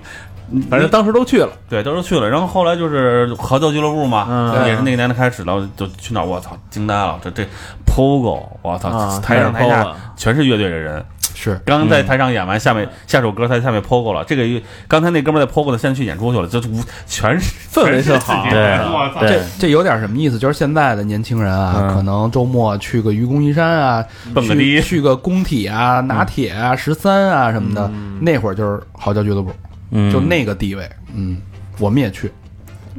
[0.69, 2.29] 反正当时都去了，对，都是去了。
[2.29, 7.43] 然后后来就是合作俱乐部嘛，嗯也是那个年代开始了，就去那儿，我操，惊呆了，这这
[7.87, 9.87] POGO，我操，啊台上台下
[10.17, 11.03] 全是乐队的人。
[11.35, 11.59] 是。
[11.65, 14.23] 刚刚在台上演完，下面下首歌，在下面 POGO 了。
[14.23, 18.45] 这个刚才那哥们在 POGO 的，现在去演出去了，就无 全是氛围特好。
[18.49, 18.59] 对。
[18.79, 19.21] 我操！
[19.21, 20.37] 这这有点什么意思？
[20.37, 21.95] 就是现在的年轻人啊，嗯。
[21.95, 24.81] 可能周末去个愚公移山啊，去蹦个迪。
[24.81, 27.89] 去个工体啊、拿铁啊、十三啊什么的，
[28.19, 29.51] 那会儿就是嚎叫俱乐部，
[29.91, 31.37] 嗯，就那个地位，嗯，
[31.79, 32.31] 我们也去，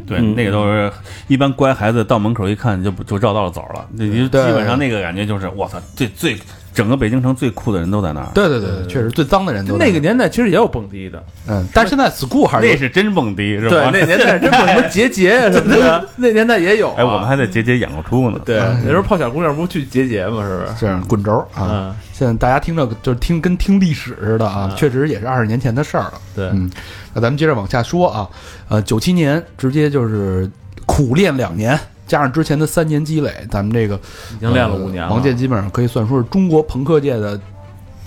[0.06, 0.34] 对，嗯。
[0.34, 0.90] 那个都是
[1.26, 6.38] 一般乖孩子到门口一看就就绕道走了，那基本上那个感觉就是我操，最最
[6.74, 8.28] 整个北京城最酷的人都在那儿。
[8.34, 13.90] 对对对对，确实最脏的人都那个年代其实也有蹦迪的，嗯，但是现在 school 还是那是真蹦迪是吧？
[13.90, 16.94] 对，那年代真蹦什么结节呀什么的， 那年代也有啊。
[16.98, 18.40] 哎，我们还在结节演过出呢。
[18.44, 20.42] 对那时候泡小姑娘不去结节吗？
[20.42, 20.68] 是不是？
[20.80, 21.68] 这样滚轴啊。
[21.70, 26.14] 嗯，现在大家听着就是听跟听历史似的啊，确实也是二十年前的事儿了。
[26.34, 26.70] 对，嗯，
[27.12, 28.28] 那咱们接着往下说啊，
[28.68, 30.50] 呃，九七年直接就是
[30.86, 33.94] 苦练两年，加上之前的三年积累，咱们这个
[34.34, 35.08] 已经练了五年了。
[35.08, 37.40] 呃王健基本上可以算说是中国朋克界的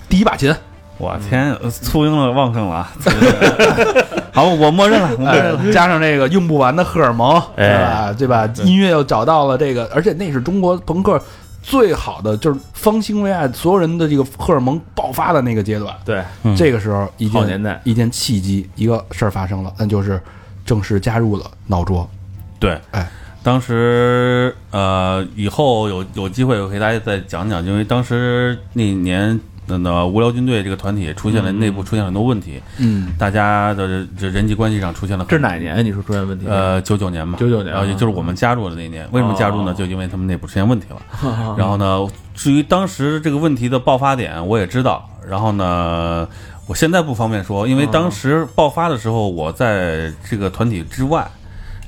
[0.08, 0.54] 第一把琴。
[0.98, 2.90] 我天，呃簇拥了旺盛了啊！
[4.32, 5.60] 好，我默认了，我默认了。
[5.62, 8.06] 哎，加上这个用不完的荷尔蒙，对吧？
[8.06, 8.48] 哎对吧？
[8.64, 11.20] 音乐又找到了这个，而且那是中国朋克
[11.62, 15.94] 最好的，就是方兴未艾，所有人的这个荷尔蒙爆发的那个阶段。
[16.02, 20.18] 对，嗯这个时候，一件年代一件契机，一个事儿发生了，那就是
[20.64, 22.08] 正式加入了脑浊。
[22.58, 23.06] 对，哎，
[23.46, 35.84] 当时呃，以后有有机会我给大家再讲讲，因为当时那年那个无聊军队这个团体出现了内部出现了很多问题，嗯，大家的这人际关系上出现了这是哪年？
[35.84, 36.44] 你说出现问题？
[36.48, 39.08] 呃，九九年嘛，九九年然后也就是我们加入的那一年。
[39.12, 39.70] 为什么加入呢？
[39.70, 41.54] 哦就因为他们内部出现问题了。
[41.56, 42.04] 然后呢，
[42.34, 45.08] 至于当时这个问题的爆发点，我也知道。
[45.24, 46.28] 然后呢，
[46.66, 51.24] 我现在不方便说，因为当时爆发的时候，我在这个团体之外。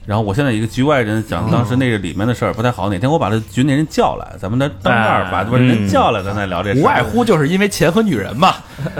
[0.08, 6.82] 然后我现在一个局外人讲当时那个里面的事儿不太好，哪天我把这局内人叫来，咱们再当面儿把哎把人叫来，咱再聊这事儿。
[6.82, 8.54] 无外乎就是因为钱和女人嘛，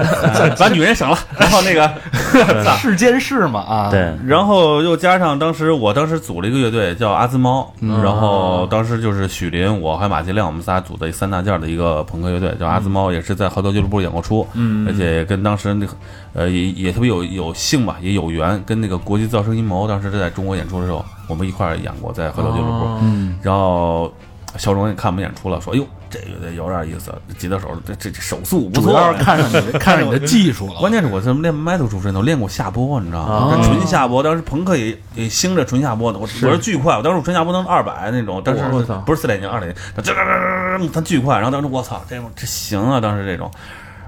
[0.60, 1.90] 把女人省了，然后那个
[2.76, 3.88] 世间事嘛啊。
[3.90, 8.02] 对，然后又加上当时我当时组了一个乐队叫阿兹猫，嗯。
[8.02, 14.86] 然后当时就是许林，我还有马吉亮，我们仨组的三大件的一个朋克乐队叫阿兹猫，也是在好多俱乐部演过出，嗯。
[14.86, 15.92] 而且也跟当时那个
[16.34, 20.97] 呃也也特别有有幸吧，也有缘，跟那个国际噪声阴谋当时在中国演出的时候，
[21.28, 24.12] 我们一块儿演过在嚎叫俱乐部，嗯，然后
[24.56, 30.80] 肖荣也看我们演出了，说：“哎呦，这乐队有点意思，吉他手这这这手速不错。”主要是看上你的看上你的技术了。
[30.80, 33.60] 关键是我是练 metal 出身的，我练过下播，你知道吗？
[33.62, 43.50] 纯下播，当时朋克也也兴着纯下播的，我我是巨快，我当时我纯下播能二百那种，但是我操不是四点零二点零，他巨快，然后当时我操，这这行啊，当时这种，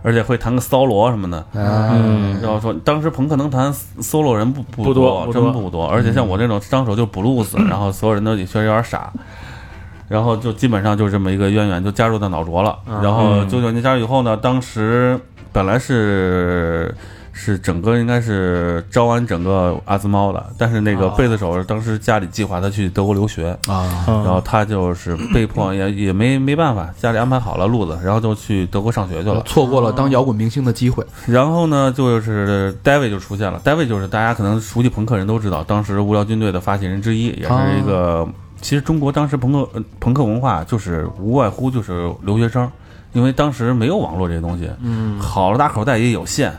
[0.03, 1.45] 而且会弹个骚罗什么的。
[1.55, 9.13] 嗯，然后说，当时朋克能弹 solo 人不不不多真不多，而且像我这种张手就 blues，，然后所有人都也确实有点傻，
[10.09, 12.79] 然后就基本上就这么一个渊源，就加入到脑浊了。
[13.03, 15.19] 然后九九年加入以后呢，当时
[15.53, 16.95] 本来是
[17.43, 29.43] 是整个应该是招完整个阿兹猫的，但是那个啊贝斯手当时家里计划他去德国留学，啊，嗯然后他就是被迫也也没没办法，家里安排好了路子，然后就去德国上学去了。
[29.47, 31.03] 错过了当摇滚明星的机会。
[31.27, 33.59] 然后呢，就是 David 就出现了。
[33.65, 38.29] David 就是大家可能熟悉朋克人都知道，当时无聊军队的发起人之一，也是一个。
[38.61, 42.71] 其实中国当时朋克呃朋克文化就是无外乎就是留学生，
[43.15, 46.53] 因为当时没有网络这些东西，嗯，好了大口袋也有限。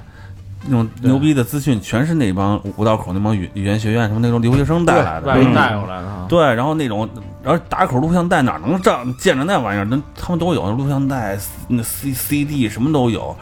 [0.65, 6.25] 那种牛逼的资讯全是那帮五道口那帮语语言学院什么那种留学生带来的，带过来的哈。
[6.29, 7.09] 对，然后那种，
[7.43, 9.85] 然后打口录像带哪能这见着那玩意儿？
[9.85, 13.35] 那他们都有录像带、那 C C D 什么都有。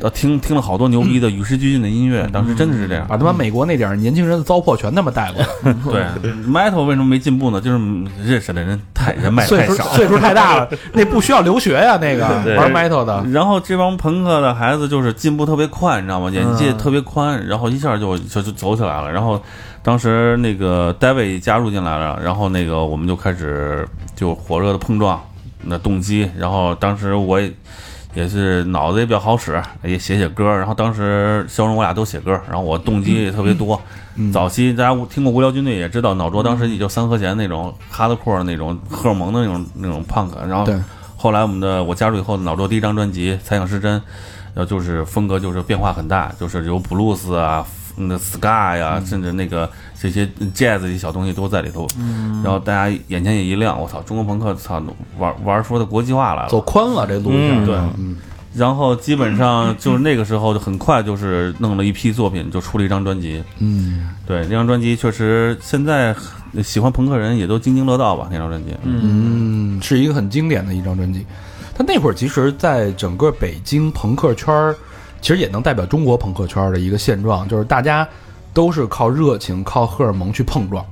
[0.00, 3.06] 呃，听听了好多牛逼的与时俱进的音乐，当时真的是这样。
[3.08, 5.42] 把他妈美国那点儿年轻人的糟粕全他妈带过
[5.92, 7.60] 来， 对，metal 为什么没进步呢？
[7.60, 7.78] 就是
[8.24, 9.84] 认识的人太人脉岁太少。
[9.90, 13.22] 岁数太大了， 那不需要留学呀，那个对玩 metal 的。
[13.30, 16.30] 然后这帮朋克的孩子就是进步特别快，你知道吗？
[16.30, 19.12] 眼界嗯特别宽，然后一下就就就走起来了。
[19.12, 19.42] 然后
[19.82, 23.86] 当时那个 David 加入进来了，然后那个我们就开始
[24.16, 25.20] 就火热的碰撞，
[25.62, 26.28] 那动机。
[26.38, 27.52] 然后当时我也
[28.14, 30.44] 也是脑子也比较好使，也写写歌。
[30.44, 33.80] 然后当时肖荣我俩都写歌，然后我动机也特别多。
[34.16, 40.64] 嗯早期大家听过无聊军队也知道，脑浊当时也就三和弦那种哈德 core 那种荷尔蒙的那种那种 punk，然后
[41.16, 43.98] 后来我们的我加入以后，脑浊第一张专辑《猜想失真》，
[44.52, 47.64] 然后就是风格就是变化很大，就是有 blues 啊、
[48.08, 51.86] 那 ska 呀，甚至那个这些 jazz 一些小东西都在里头。
[52.42, 54.82] 然后大家眼前也一亮，我操，中国朋克操
[55.18, 58.16] 玩玩出的国际化来了，走宽了这路线，嗯对嗯
[58.52, 63.40] 然后基本上就是那个时候就很快就是弄了一批作品，就出了一张专辑。
[63.58, 66.12] 嗯对，那张专辑确实现在
[66.60, 68.28] 喜欢朋克人也都津津乐道吧。
[68.28, 71.24] 那张专辑，嗯，是一个很经典的一张专辑。
[71.72, 74.76] 他那会儿其实，在整个北京朋克圈儿，
[75.20, 78.06] 其实也能代表中国朋克圈的一个现状，就是大家
[78.52, 80.84] 都是靠热情、靠荷尔蒙去碰撞，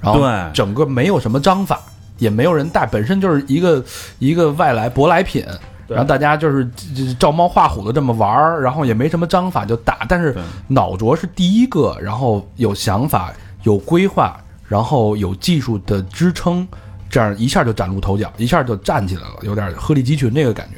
[0.00, 1.80] 然后对整个没有什么章法，
[2.18, 3.84] 也没有人带，本身就是一个
[4.18, 5.44] 一个外来舶来品。
[5.88, 6.64] 然后大家就是
[6.96, 10.06] 就是照猫画虎的这么玩儿，然后也没什么章法就打。
[10.08, 10.34] 但是
[10.68, 13.30] 脑浊是第一个，然后有想法、
[13.64, 14.34] 有规划，
[14.66, 16.66] 然后有技术的支撑，
[17.10, 20.76] 这样一下就崭露头角，一下就站起来了，有点鹤立鸡群这个感觉。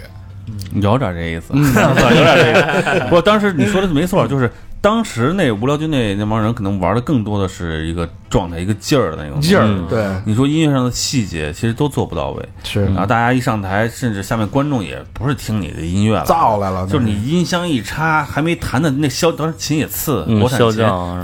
[0.81, 3.01] 有点这意思， 有点这意思。
[3.05, 4.51] 不过当时你说的没错，就是
[4.85, 9.41] 当时那无聊军那那帮人可能玩的更多的是一个状态、一个劲儿的那种。
[9.41, 12.85] 劲儿嗯，对，你说音乐上的细节其实都做不到位，是。
[12.85, 20.83] 然后大家一上台，甚至下面观众也不是听你的音乐了，造来了，就是你音箱一插，还没弹的那箫，当时琴也次，嗯国产琴滋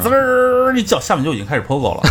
[0.08, 2.02] 儿一叫，下面就已经开始 POGO 了，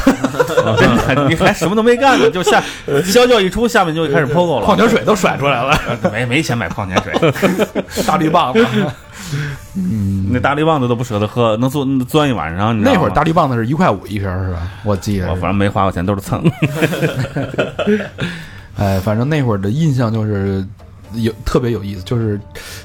[0.78, 5.76] 真的，你还什么都没干呢，就下 箫叫一出，下面就开始 POGO 了，矿泉水都甩出来了，
[6.14, 7.34] 没没钱买矿泉水，
[8.06, 8.64] 大绿棒子。
[10.32, 12.80] 那大力棒子都不舍得喝，能坐钻一晚上。
[12.82, 14.72] 那会儿大力棒子是一块五一瓶是吧？
[14.84, 15.30] 我记得。
[15.30, 16.44] 我反正没花过钱，都是蹭。
[18.78, 20.66] 哎，反正那会儿的印象就是
[21.14, 22.40] 有特别有意思，就是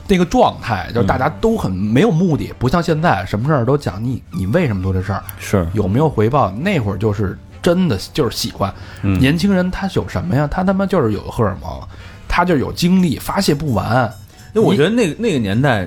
[0.08, 6.50] 那个状态，就是大家都很没有目的，不像现在什么事儿都讲你你为什么做这事儿，是有没有回报。
[6.50, 8.74] 那会儿就是真的就是喜欢。
[9.02, 10.48] 嗯年轻人他有什么呀？
[10.50, 11.80] 他他妈就是有荷尔蒙，
[12.26, 14.12] 他就有精力，发泄不完。
[14.54, 15.86] 因为我觉得那个那个年代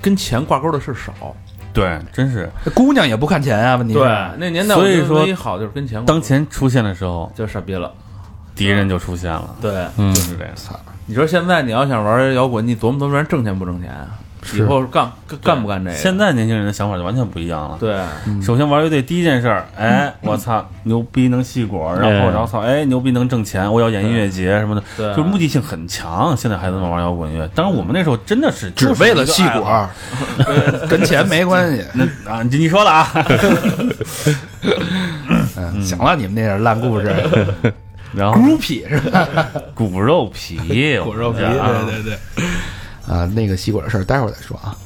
[0.00, 1.34] 跟钱挂钩的事少。
[1.72, 4.02] 对，真是姑娘也不看钱啊，问题对
[4.38, 7.92] 那年代所以说唯一好就是跟钱挂钩当钱出现的时候，就傻逼了。
[8.54, 10.54] 敌人就出现了，对，嗯就是这样。
[11.04, 14.08] 你说现在你要想玩摇滚，你琢磨琢磨人挣钱不挣钱啊？
[14.54, 15.96] 以后干干干不干这个？
[15.96, 17.76] 现在年轻人的想法就完全不一样了。
[17.80, 17.96] 对，
[18.42, 25.08] 首先玩乐队第一件事儿，哎，我操，牛逼能吸果，然后哎然后操，哎，牛逼能挣钱，我要演音乐节什么的，对。
[25.14, 26.36] 就是目的性很强。
[26.36, 29.88] 现在孩子们玩摇滚乐，当然我们那时候真的是只为了吸果
[30.88, 31.84] 跟钱没关系。
[31.94, 33.08] 那啊，你你说了啊，
[35.56, 37.12] 嗯，行了，你们那点烂故事，
[38.12, 39.26] 然后孤僻是吧？
[39.74, 41.84] 骨肉皮，骨肉皮，啊。
[41.86, 42.18] 对对对。
[43.08, 44.76] 啊，那个吸管的事儿，待会儿再说啊。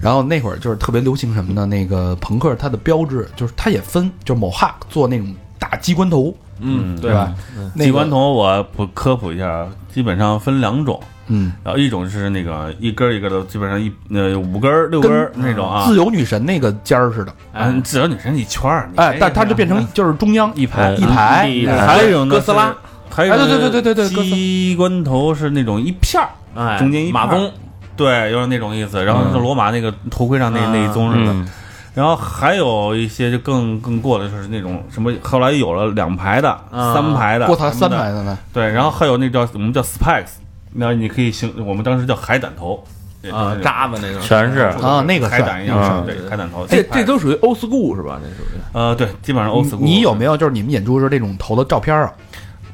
[0.00, 1.66] 然后那会儿就是特别流行什么呢？
[1.66, 7.34] 那个朋克它的标志就是它也分，就是某哈做那种大机关头，嗯对吧？
[7.74, 21.42] 那个机关，头我普科普一下，基本上分两种，嗯，然后一种是那个一根儿一根儿的，基本上一呃五根儿六根儿那种啊，自由女神那个尖儿似的，嗯，自由女神一圈儿，你哎，但它就变成就是中央一排一排，
[21.84, 22.72] 还有一种呢哥斯拉，
[23.10, 27.50] 还有一种哎对对对对对对机关头是那种一片儿，哎，中间一马鬃，
[27.96, 29.04] 对，有点那种意思。
[29.04, 31.32] 然后是罗马那个头盔上那嗯那一棕似的。
[31.32, 31.48] 嗯
[31.94, 40.34] 然后还有一些就更更过的就是那种什么，后来有了两排的、啊三排的，过它三排的呢，对，然后还有那叫我们叫 spikes，
[40.74, 42.84] 那你可以行，我们当时叫海胆头
[43.32, 46.64] 啊，渣子那种，全是啊那个海胆一样嗯是，对，海胆头。
[46.68, 48.20] 这这都属于 old school 是吧？
[48.22, 49.78] 这属于呃，对，基本上 old school。
[49.80, 52.12] 你有没有就是你们演出时候这种头的照片啊？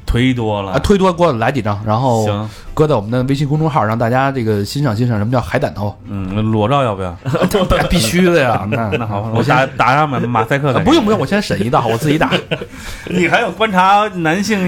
[0.05, 0.79] 忒多了啊，？
[0.79, 7.17] 推多给我来几张，然后行，搁在我们的微信公众号，让大家这个欣赏欣赏什么叫海胆头，嗯，裸照要不要？
[7.89, 8.65] 必须的呀。
[8.71, 12.31] 那那好，我打打上马马赛克不用不用，我先审一道，我自己打。
[13.09, 14.67] 你还有观察男性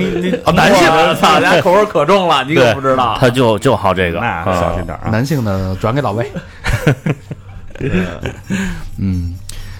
[0.53, 3.17] 男性我操，家口味可重了，你可不知道。
[3.19, 5.09] 他就就好这个，小心点啊。
[5.09, 6.29] 男性的转给老魏。
[8.97, 9.35] 嗯，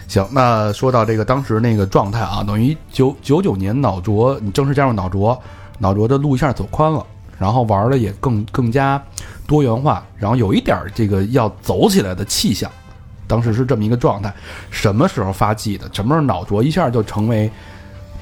[0.08, 5.38] 行，那说到这个当时那个状态啊，等于九九九年脑浊，你正式加入脑浊，
[5.80, 7.06] 脑浊的路一下走宽了，
[7.38, 9.02] 然后玩的也更更加
[9.46, 12.72] 多元化，然后有一点这个要走起来的气象。
[13.28, 14.34] 当时是这么一个状态，
[14.72, 15.90] 什么时候发迹的？
[15.92, 17.52] 什么时候脑浊一下就成为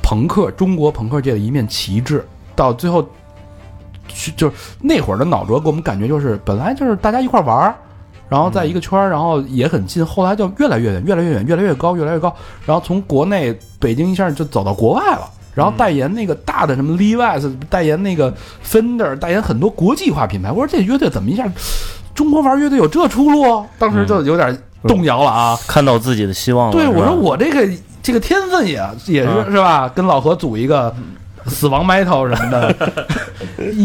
[0.01, 2.25] 朋克中国朋克界的一面旗帜？
[2.55, 3.07] 到最后，
[4.35, 7.75] 就是那会儿的脑浊给我们感觉就是本来就是大家一块玩儿，
[8.27, 12.35] 然后在一个圈儿，然后也很近，后来就越来越远，越来越远，越来越高，越来越高，
[12.65, 15.29] 然后从国内北京一下就走到国外了。
[15.53, 20.51] 然后代言那个大的什么 Levi's，代言那个 Fender，代言很多国际化品牌。
[20.51, 21.49] 我说这乐队怎么一下，
[22.13, 23.63] 中国玩乐队有这出路？
[23.79, 25.57] 当时就有点动摇了啊。
[25.65, 26.73] 看到自己的希望了。
[26.73, 28.73] 对，我说我这个这个天分也
[29.05, 29.87] 也是、啊是吧？
[29.87, 30.93] 跟老何组一个
[31.47, 33.07] 死亡 metal 什么的，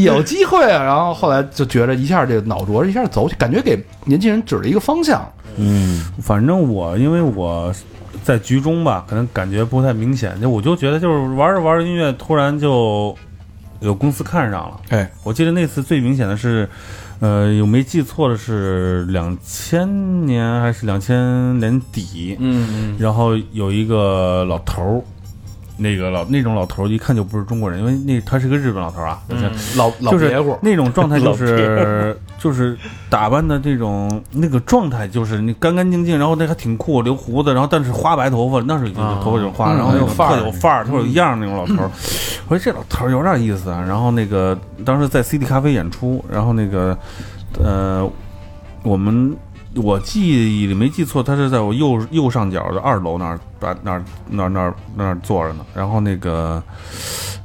[0.02, 0.82] 有机会啊。
[0.82, 5.26] 然后后来就觉得一下这个脑浊一下走起，感觉给年轻人指了一个方向。
[5.56, 7.72] 嗯反正我因为我
[8.22, 10.40] 在局中吧，可能感觉不太明显。
[10.40, 13.14] 就我就觉得就是玩着玩着音乐，突然就
[13.80, 14.80] 有公司看上了。
[14.90, 16.68] 哎，我记得那次最明显的是，
[17.18, 25.02] 呃，有没记错的是两千年还是两千年底，嗯然后有一个老头儿，
[25.80, 32.76] 那个老那种老头儿一看就不是中国人，因为那他是个日本老头儿啊，嗯老老就是那种状态就是 就是
[33.08, 41.90] 打扮的这种那个状态，就是你干干净净，然后那还挺酷，留胡子，然后但是花白头发，那是已经啊头发有花，嗯然后有范儿有范儿，特有样儿那种老头儿。
[42.48, 43.82] 我说这老头儿有点意思啊。
[43.86, 46.96] 然后那个当时在 CD 咖啡演出，然后那个
[47.58, 48.06] 呃
[48.82, 49.34] 我们。
[49.76, 55.64] 我记忆里没记错，他是在我右右上角的二楼那儿，把那儿那儿那儿那儿坐着呢。
[55.74, 56.60] 然后那个，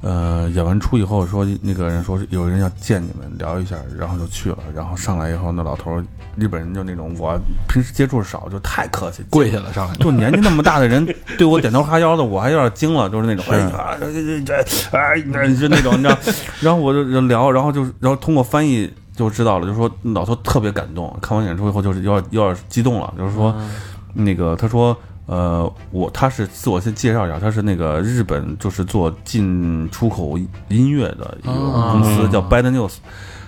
[0.02, 4.58] 呃，演完出以后说，那个人说有人要见你们聊一下，然后就去了。
[4.74, 6.04] 然后上来以后，那老头儿
[6.36, 11.06] 日本人就那种我平时接触少，就太客气，跪下了上来，就年纪那么大的人
[11.38, 15.22] 对我点头哈腰的，我还有点惊了，就是那种哎呀，这这哎，
[15.56, 16.18] 就那种你知道，
[16.60, 23.56] 然后我就就聊，然后就是然后通过翻译就知道了，就是说老头特别感动，看完演出以后就是有点有点激动了，就是说
[24.13, 24.95] 那个他说。
[25.28, 32.97] 呃，我他是自我先介绍一下，他是那个日本就是做进出口音乐的一个公司，叫 Bad News。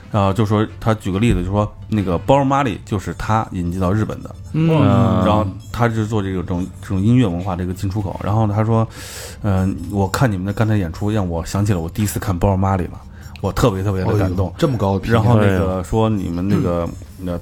[0.10, 8.20] 然后就说他举个例子，就说那个 b o r m a l y 就是他引进到日本的，嗯嗯，然后他是做这个这种这种音乐文化这个进出口。
[8.24, 8.88] 然后他说，
[9.44, 13.00] 嗯、我看你们的刚才演出，让我想起了我第一次看包尔马里了，
[13.42, 14.54] 我特别特别的感动。
[14.58, 16.88] 这么高的评价，然后那个说你们那个
[17.20, 17.38] 那、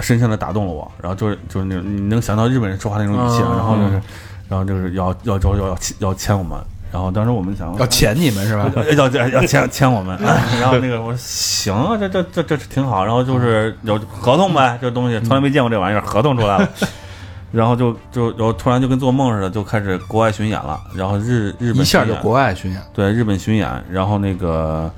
[0.00, 4.02] 深深的打动了我，然后就是就是那种你能想到日本人说话那种语气，啊，然后就是
[4.48, 6.58] 然后就是要要要要要要签我们。
[6.92, 8.68] 然后当时我们想要钱你们是吧？
[8.98, 10.18] 要要要签签我们，
[10.60, 16.68] 然后那个我说行啊，这这这这挺好，然后就是有合同呗，这东西从来没见过这玩意儿，合同出来了，
[17.52, 24.90] 然后就就然后突然就跟做梦似的，就开始国外巡演了，然后日日本一下就国外巡演，对日本巡演，然后那个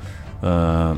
[0.43, 0.95] 呃，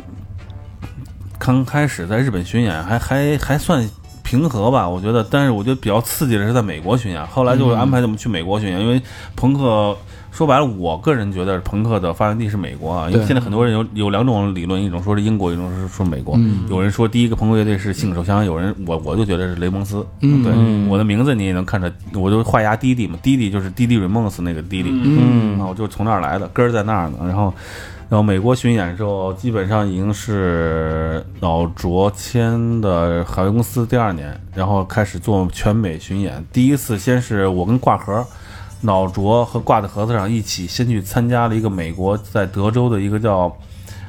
[1.39, 3.89] 刚开始在日本巡演还还还算
[4.25, 9.01] 平和吧，我觉得，但是我觉得比较刺激的是在美国巡演，后来就安排我们去美国巡演，因为
[9.37, 9.97] 朋克。
[10.35, 16.35] 说白了，我个人觉得朋克的发源地是美国啊，因为现在很多人有有两种理论，一种说是英国，一种是说美国。
[16.37, 20.05] 嗯有人说第一个朋克乐队是性手枪，有人我我就觉得是雷蒙斯。
[20.23, 24.91] 嗯对，嗯我的名字你也能看着，我就画押滴滴嘛，滴滴就是滴滴 Remons 那个滴滴。
[24.93, 27.19] 嗯啊，我就从那儿来的，根儿在那儿呢。
[27.21, 27.55] 然后，
[28.09, 36.45] 然后美国巡演之后，基本上已经是老卓签的海外公司第二年，然后开始做全美巡演。
[36.53, 38.25] 第一次先是我跟挂盒。
[38.83, 43.51] 老卓和挂在盒子上一起，先去参加了一个美国在德州的一个叫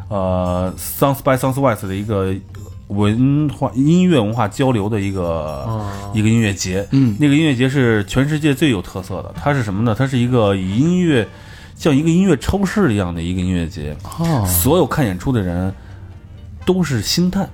[0.09, 2.35] 呃 Sounds by Sounds West 的一个
[2.89, 5.65] 文化音乐文化交流的一个、
[6.13, 6.85] 一个音乐节。
[6.91, 9.95] 嗯那个音乐节是全世界最有特色的，它是什么呢？
[9.97, 11.25] 它是一个以音乐
[11.75, 15.73] 像一个音乐超市一样的一个音乐节，哦所有看演出的人
[16.65, 17.47] 都是星探。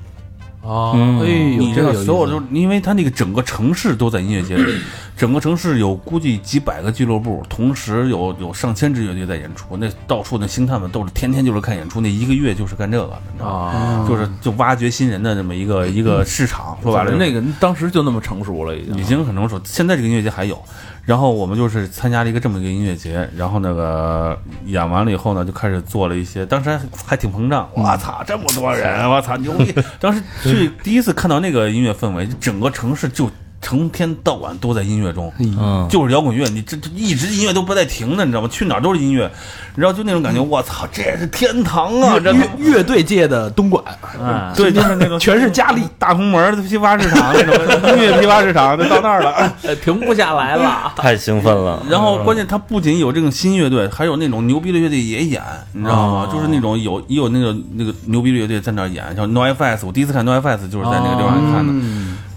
[0.61, 4.79] 哦嗯哎呦，你知道，所有都因为他那个整个城市都在音乐节里，
[5.21, 13.69] 整个城市有估计几百个俱乐部，同时有有上千支乐队在演出，那到处那星探们都是天天就是看演出，那一个月就是干这个，你知道吗？
[13.69, 19.61] 啊，就是就挖掘新人的这么一个一个市场，说白了那个当时就那么成熟了，已经已经很成熟。
[19.63, 20.59] 现在这个音乐节还有，
[21.05, 29.71] 然后我们就是参加了一个这么一个音乐节，然后那个演完了以后呢，就开始做了一些，当时还还挺膨胀，我操，这么多人，我操，牛逼！
[29.99, 33.29] 当时去第一次看到那个音乐氛围，整个城市就
[33.61, 35.31] 成天到晚都在音乐中。
[35.39, 38.49] 嗯，就是摇滚乐，你这这一直音乐都不带停的，你知道吗？
[38.51, 39.29] 去哪儿都是音乐，
[39.75, 42.19] 然后就那种感觉，我操，这是天堂啊！
[42.19, 43.83] 这乐乐队界的东莞，
[44.19, 49.53] 啊，对，就是那种 全是佳丽，大红门批发市场那种音乐批发市场，就到那儿了。
[49.63, 50.91] 呃 停不下来了。
[50.95, 51.81] 太兴奋了。
[51.89, 55.41] 然后关键他不仅有这种新乐队，还有那种牛逼的乐队也演，
[55.73, 56.29] 你知道吗？
[56.31, 61.73] 就是那种有也有那个那个牛逼的乐队在那儿演，像 NoFS，我第一次看 NoFS 就是在那个地方看的。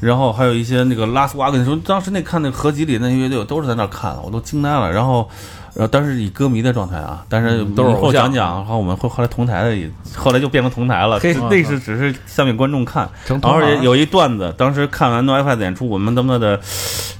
[0.05, 4.93] 嗯然后还有一些那个拉斯瓦根，说当时那看那合集里那些乐队，我都是在那看的，我都惊呆了。
[4.93, 5.27] 然后，
[5.73, 11.19] 然后当时以歌迷的状态啊，但是都是后讲讲，然后我们会后来同台的也，后来就变成同台了。
[11.21, 16.61] 嘿那是只是下面观众看，然后也有一段子，当时看完 NoFS 演出，我们他妈的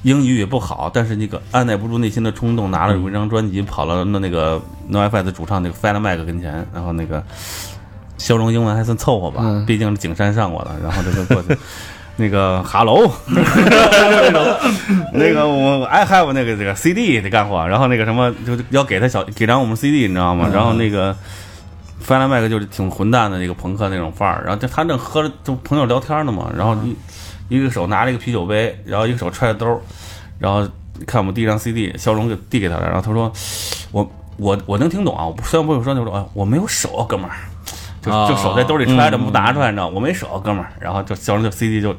[0.03, 4.61] 英语也不好，但是那个按耐不住内心的冲动，拿了有一张专辑跑了那那个
[4.91, 7.23] NoFS 主唱那个 Fat Mike 跟前，然后那个
[8.19, 11.57] 笑容英文还算凑合吧，嗯毕竟是景山上过的，然后这个过去。
[12.17, 14.41] 那个哈喽，那种，
[15.13, 20.49] 那个我 I have 那个这个 CD 得干活，然后那个什么就要给他小给张我们 CD 你知道吗？
[20.53, 21.15] 然后那个
[22.01, 26.95] f a n 麦克就是挺混蛋的那个朋克那种范儿，然后就他正喝着就朋友聊天呢嘛，然后一
[27.49, 29.79] 一个手拿着一个啤酒杯，然后一个手揣着兜儿，
[30.39, 30.65] 然后
[31.05, 33.31] 看我们递一张 CD，肖荣就递给他了，然后他说
[33.91, 37.35] 我我我能听懂啊，我虽然不会说，他说啊我没有手啊，哥们儿，
[38.05, 41.95] 就啊就手在兜里揣着不拿出来，你知道，我没手啊，哥们儿，然后就肖荣就 CD 就。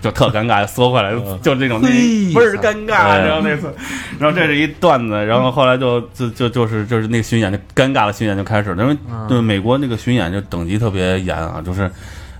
[0.00, 1.10] 就特尴尬，缩回来，
[1.42, 3.74] 就这种那嘿倍儿尴尬，然后那次，
[4.20, 11.90] 然后这是一段子，然后后来就就就就是就是那个巡演就尴尬的巡演就开始了，因为对美国那个巡演就等级特别严啊，就是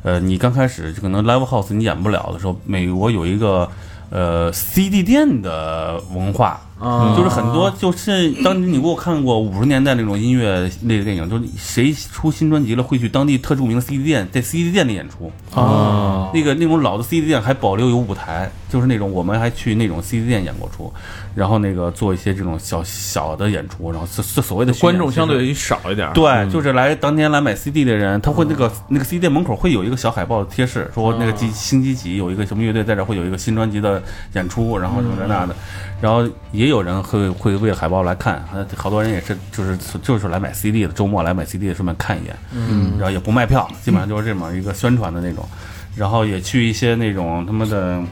[0.05, 3.69] 呃你刚开始就可能 live house 你演不了的时候，美国有一个
[4.11, 15.33] 呃 CD 店的文化，啊就是很多就是当年你给我看过五十年代那种音乐类的电影，就是谁出新专辑了会去当地特著名的 CD 店，在 CD 店里演出。
[15.55, 20.93] 啊，那个那种老的 CD 店还保留有舞台，就是那种我们还去那种 CD 店演过出，
[21.39, 35.55] 然后那个做一些这种小小的演出，然后是是所谓的观众相对于少一点，对，就是来当天来买 CD 的人，他会那个那个 CD 店门口会有一个小海报贴示，说那个几星期几有一个什么乐队在这儿会有一个新专辑的演出，然后什么这那的，
[36.01, 45.49] 然后也有人会会为了海报来看，好多人也是就是就是来买 CD 的，周末来买 CD 的顺便看一眼，嗯，然后也不卖票，基本上就是这么一个宣传的那种，
[45.95, 48.03] 然后也去一些那种他们的。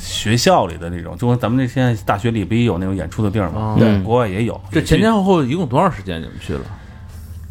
[0.00, 3.76] 学校里的那种，就跟咱们这现在大学里不也有那种演出的地儿吗？
[3.78, 4.60] 对国外也有。
[4.72, 6.62] 这前前后后一共多长时间你们去了？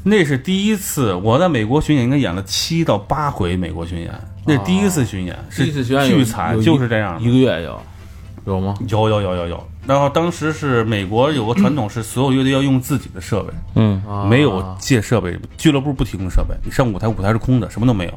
[0.03, 4.09] 那是第一次，我在美国巡演应该演了七到八回美国巡演，
[4.45, 7.21] 那是第一次巡演，是第一次巡演有巨惨，就是这样的。
[7.21, 7.79] 一个月有
[8.49, 8.75] 有吗？
[8.87, 18.13] 有有有有有，然后当时是美国有个传统是所有乐队要用自己的设备，嗯，啊没有借设备，俱乐部不提供设备，你上舞台舞台是空的，什么都没有，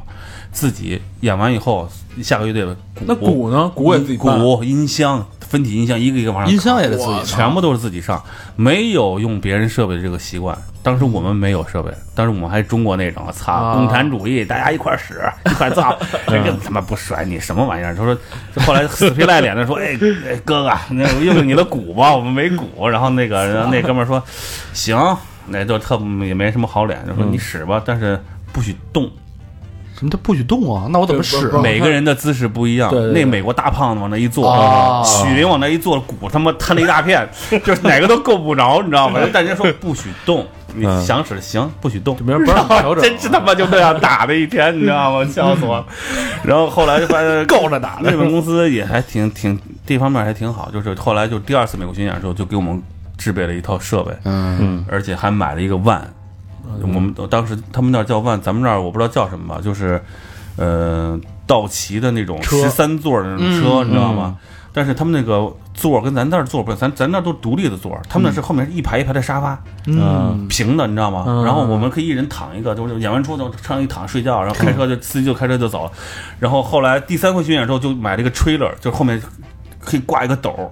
[0.51, 1.87] 自己演完以后，
[2.21, 2.75] 下个乐队
[3.05, 3.71] 那鼓呢？
[3.75, 8.19] 鼓也自己鼓、音箱、分体音箱一个一个往上音箱也得自己弄全部都是自己上，
[8.55, 10.57] 没有用别人设备的这个习惯。
[10.81, 15.95] 当时我们没有设备，当时我们还中国那种，操，啊共产主义，大家一块儿使，一块造，
[16.25, 17.93] 这个他妈不甩你什么玩意儿？
[17.95, 18.17] 他说，
[18.65, 19.93] 后来死皮赖脸的说，哎
[20.27, 22.89] 哎哥哥，那用用你的鼓吧，我们没鼓。
[22.89, 24.21] 然后那个那哥们儿说，
[24.73, 24.97] 行，
[25.45, 28.19] 那就特也没什么好脸，就说你使吧，但是
[28.51, 29.07] 不许动。
[29.97, 30.87] 什么他不许动啊？
[30.89, 31.49] 那我怎么使？
[31.61, 32.89] 每个人的姿势不一样。
[32.89, 37.27] 对对对那美国大胖子往那一坐，哦许林往那一坐，鼓他妈摊了一大片，
[37.63, 39.19] 就是哪个都够不着，你知道吗？
[39.31, 42.17] 大家说不许动，你想使行，不许动。
[42.25, 45.25] 没人不让调整， 真是他妈就这样打的一天，你知道吗？
[45.25, 45.85] 笑死我了。
[46.43, 52.81] 然后后来就发现够着打的，日本公司也还挺挺这方面还挺好，就是后来就第二次美国巡演的时候，就给我们
[53.17, 56.01] 制备了一套设备，嗯，而且还买了一个 van。
[56.81, 60.01] 我们当时他们那儿叫 van，咱们那儿我不知道叫什么吧，就是
[60.57, 64.37] 呃道奇的那种十三座的那种车，你知道吗？
[64.75, 71.25] 但是他们那个座儿跟咱那儿座儿不是，咱咱那儿都是独立的座儿，他们那是后面是一排一排的沙发，嗯，平的，你知道吗？
[71.27, 75.91] 嗯然后我们可以一人躺一个，就是演完出就上一躺睡觉，然后开车就司机就开车就走了。
[76.39, 79.21] 然后后来第三回巡演之后就买了一个 trailer，就是后面
[79.79, 80.65] 可以挂一个斗儿。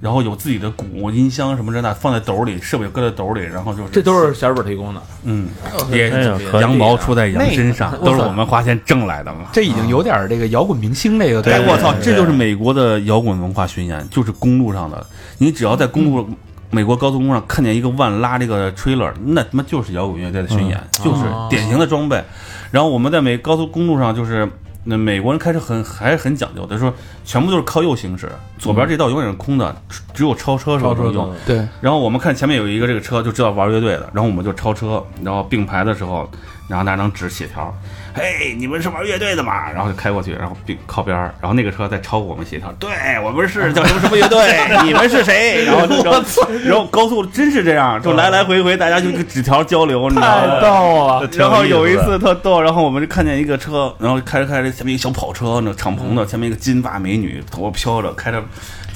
[0.00, 5.02] 然后有自己的鼓、音箱什么这那，放在兜里，设备搁在兜里，然后就是这都是小日本提供的。
[5.24, 5.48] 嗯，
[5.90, 9.48] 也哎呀可以羊毛出在羊身上，那个都是我们花钱挣来的嘛。
[9.52, 11.68] 这已经有点这个摇滚明星这个哎，概念。
[11.68, 15.04] 我操，这就是美国的摇滚文化巡演，就是公路上的。
[15.38, 16.28] 你只要在公路，
[16.70, 22.22] 美国高速公路上看见一个万拉这个 trailer，那他妈就是摇滚乐队的巡演，就是典型的装备。
[22.70, 24.46] 然后我们在美高速公路上，就是
[24.88, 31.34] 那美国人开车很还是很讲究的，说全部都是靠右行驶，左边这道永远是空的，只只有超车时候能用。
[31.44, 36.30] 对，然后我们看前面有一个这个车，就知道玩乐队的，然后我们就超车，然后并排的时候，
[36.68, 37.74] 然后拿张纸写条，
[38.16, 39.70] 嘿，你们是玩乐队的嘛？
[39.70, 42.88] 然后就开过去，然后并靠边儿，然后那个车再超过我们协调，对
[43.22, 45.66] 我们是叫什么什么乐队， 你们是谁？
[45.66, 46.22] 然后就然后
[46.64, 50.60] 然后高速真是这样，就来来回回大家就纸条交流，你知道吗？
[50.62, 58.42] 逗了，然后有一次特逗，然后我们就看见一个车，然后开着开着，前面一个小跑车，那敞篷的，前面一个金发美女，头发飘着，开着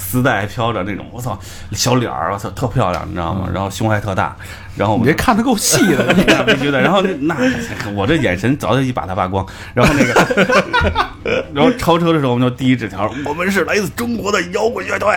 [0.00, 1.38] 丝带飘着那种，我操，
[1.72, 3.48] 小脸儿，我操，特漂亮，你知道吗？
[3.52, 4.34] 然后胸还特大，
[4.76, 6.80] 然后我们你这看的够细的，那必须的。
[6.80, 7.36] 然后那
[7.94, 9.46] 我这眼神早就一把他扒光。
[9.74, 11.06] 然后那个，
[11.54, 15.08] 然后超车的时候，我们就递一纸条， 我们是来自中国的摇滚乐队。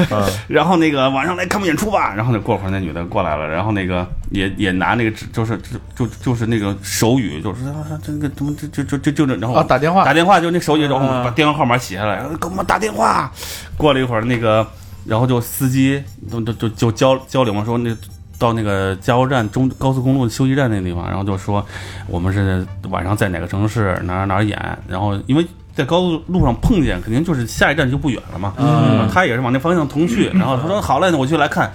[0.48, 2.14] 然后那个晚上来看我们演出吧。
[2.14, 13.30] 然后那过会儿那女的过来了，然后那个也也拿那个纸，就是就就就是那个手语，就是啊这个怎么就就就就就这，然后啊打电话打电话就那手语，然后把电话号码写下来，然后给我们打电话。
[13.76, 14.66] 过了一会儿，那个
[15.04, 17.94] 然后就司机就就就就交交流嘛，说那。
[18.40, 21.64] 到那个加油站中高速公路休息站那个地方，然后就说
[22.08, 28.54] 我们是晚上在哪个城市哪儿哪儿演，然后因为在高速路上碰见，肯定就是下一站就不远了嘛。
[28.56, 31.70] 嗯，他也是往那方向同去，然后他说好嘞，那我就来看。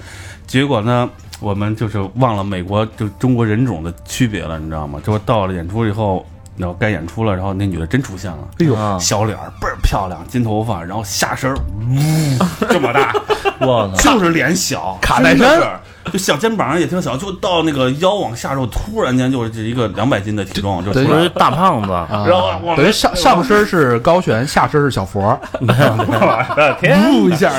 [0.48, 1.10] 结果呢，
[1.40, 5.00] 我们就是忘了美国就中国人种的区别了，你知道吗？
[5.04, 6.26] 结果到了演出以后，
[6.58, 13.14] 然后该演出了，然后那女的真出现了，哎呦，啊，小脸儿倍儿漂亮，金头发，然后下身儿呜这么大，
[13.62, 15.72] 我操，就是脸小，卡戴珊真的是，
[16.12, 21.30] 就小肩膀上也挺小，就到那个腰往下之后，突然间就是一个两百斤的体重就出对来了。
[21.30, 25.38] 大胖子，啊然后等于上上身是高悬，下身是小佛
[26.80, 27.52] 天呜一下，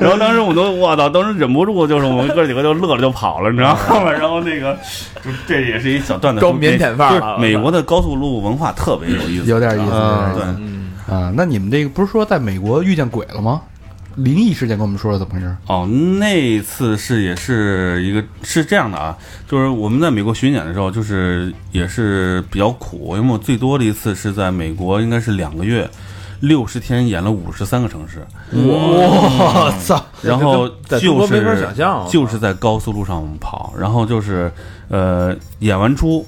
[0.00, 4.10] 然后当时我都我操，当时忍不住，就是我们哥几个就乐了就跑了，你知道吗？
[4.10, 4.74] 然后那个，
[5.24, 10.34] 就这也是一小段子，装腼腆范儿美国的高速路文化特别有意思，有点意思，嗯
[11.06, 11.32] 对啊。
[11.34, 13.60] 那你们这个不是说在美国遇见鬼了吗？
[14.16, 15.56] 灵异事件，跟我们说说怎么回事？
[15.66, 19.16] 哦，那次是也是一个是这样的啊，
[19.48, 25.88] 就是我们在美国巡演的时候，就是也是比较苦，因为我最多的一次是在美国，应该是两个月，
[26.40, 30.04] 六十天演了五十三个城市，我操！
[30.22, 34.52] 然后就是国没法想象啊就是在高速路上跑，然后就是
[34.88, 36.26] 呃演完出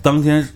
[0.00, 0.46] 当天，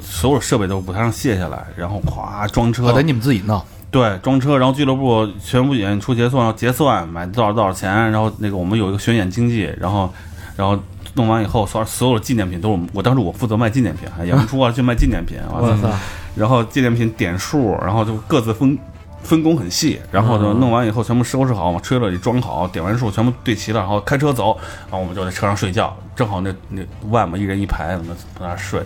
[0.00, 3.60] 所有设备都舞台上卸下来，然后咵装车，我得你们自己弄，
[3.92, 10.12] 对，装车，然后俱乐部全部演出结算，要结算买多少多少钱，然后那个我们有一个巡演经济，然后
[10.56, 10.76] 然后
[11.14, 15.88] 弄完以后，所所有的纪念品都是我我当时我负责卖纪念品，演出啊就卖纪念品，我操，
[16.34, 18.76] 然后纪念品点数，然后就各自分。
[19.24, 24.58] 分工很细，然后就弄完以后全部收拾好，往车里装好，点完数全部对齐了，然后开车走，
[24.90, 28.82] 然后我们就在车上睡觉，正好那那外嘛，一人一排，我们在那睡，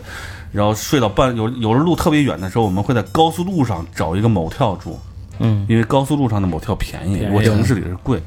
[0.52, 4.98] 然后睡到半有有时路特别远的时候，我们会在高速路上找一个某跳住，
[5.38, 8.22] 嗯，因为高速路上的某跳便宜，我城市里是贵。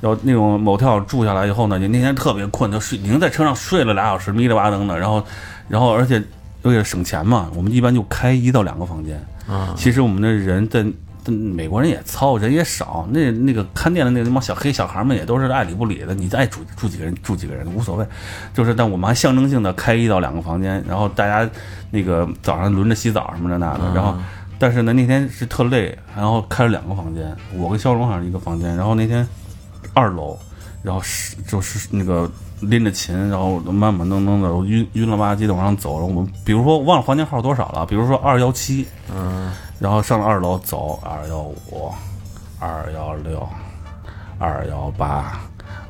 [0.00, 4.98] 然后那种某跳住下来以后呢，你那天特别困，就睡，已经在车上睡了俩小时，迷了巴登的。
[4.98, 5.24] 然后，
[5.68, 6.22] 然后而且
[6.62, 9.16] 为了省钱嘛，我们一般就开一到两个房间。
[9.48, 10.84] 啊，其实我们的人在。
[11.32, 13.06] 美国人也糙，人也少。
[13.10, 16.14] 那那个看店的那帮小黑小孩们也都是爱理不理的。
[16.14, 18.06] 你爱住住几个人住几个人无所谓，
[18.52, 21.48] 就是但我们还象征性的开一到两个房间，然后大家
[21.90, 24.14] 那个早上轮着洗澡什么的那的，然后
[24.58, 29.26] 但是呢，那天是特累，然后开了两个房间，我跟肖荣好像一个房间，然后那天
[29.92, 30.38] 二楼，
[30.82, 41.92] 然后是就是那个拎着琴，然后慢慢噔噔的，我晕晕了吧唧的往上走，我们比如说忘了房间号多少了，比如说二幺七，嗯，然后上了二楼走二幺五、
[42.58, 43.48] 二幺六、
[44.38, 45.40] 二幺八。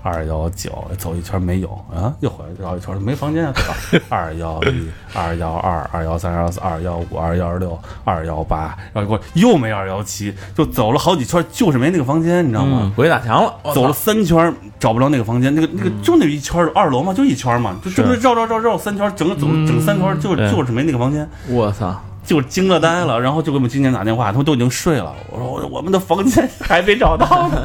[0.06, 1.68] 二幺九走一圈没有。
[1.90, 3.54] 啊，又回来绕一圈没房间啊，
[4.10, 12.92] 二幺一、二幺二、二幺三、二幺四、二幺五、二幺六、二幺八，然后过又没二幺七，就走了好几圈，就是没那个房间，你知道吗？
[12.94, 20.50] 鬼打墙了，走了三圈找不着那个房间，那个那个就那一圈儿，二楼嘛，就一圈嘛，就就是绕绕绕绕三圈，整个走整三圈，就对。
[20.50, 27.62] 就是没那个房间，我操，就惊了呆了，然后就给我们经纪人打电话，他们都已经睡了，我说我我们的房间还没找到呢，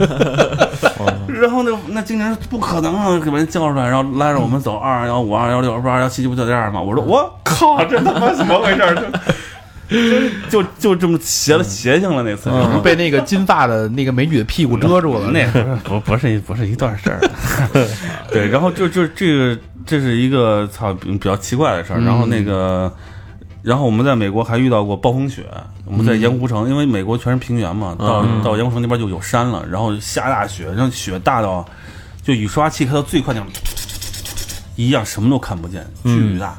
[1.27, 6.81] 然后那那经纪人说不可能啊，给人叫出来，然后拉着我们走二幺五、二幺六、二幺七，不就这样吗？
[6.81, 8.95] 我说我靠，这他妈怎么回事儿？
[10.51, 12.51] 就就就这么邪了邪性了那次。
[12.83, 15.31] 被那个金发的那个美女的屁股遮住了。
[15.31, 17.19] 那不是不不是一不是一段事儿，
[18.29, 19.57] 对，然后就就这个
[19.87, 22.91] 这是一个操比比较奇怪的事儿，然后那个。
[23.61, 25.45] 然后我们在美国还遇到过暴风雪，
[25.85, 31.65] 我们在盐湖城，因为美国全是平原嘛，到到盐湖城那边就有山了，然后下大雪，然后雪大到
[32.23, 33.49] 就雨刷器开到最快那种，
[34.75, 36.57] 一样什么都看不见，巨大。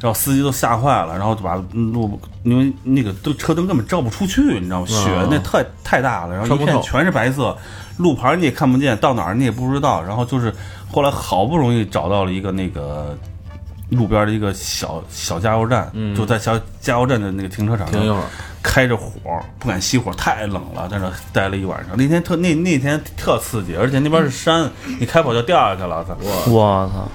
[0.00, 4.86] 然后司机都吓坏了，然后就把路，因为那个都车灯根本照不出去，你知道吗？
[4.88, 7.56] 雪那太太大了，然后一片全是白色，
[7.98, 10.02] 路牌你也看不见，到哪儿你也不知道。
[10.02, 10.52] 然后就是
[10.90, 13.16] 后来好不容易找到了一个那个
[13.92, 18.24] 路边的一个小小加油站，就在小加油站的那个停车场上停一会儿，
[18.62, 19.10] 开着火，
[19.58, 21.96] 不敢熄火，太冷了，在那待了一晚上。
[21.96, 26.16] 那天特那那天特刺激，而且那边是山， 你开跑就掉下去了，操！
[26.50, 27.08] 我操，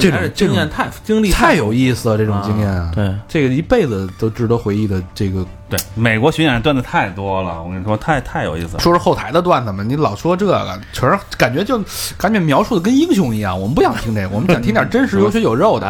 [0.00, 5.02] 这种还是经验太经历太有意思了，这种经验啊，对，这个一辈子都值得回忆的。
[5.14, 8.80] 这个对，美国巡演段子太多了，我跟你说，太太有意思了。
[8.80, 11.82] 说说后台的段子嘛，你老说这个，全是感觉就
[12.16, 13.58] 感觉描述的跟英雄一样。
[13.58, 15.86] 我们不想听这个，我们想听点真实有血有肉的。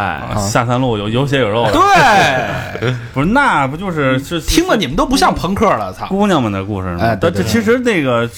[0.50, 6.98] 下三路有有血有肉的，对， 不是那不就是是听了你们都不像朋克了，操姑娘们的故事吗？
[7.02, 8.28] 哎但这其实那个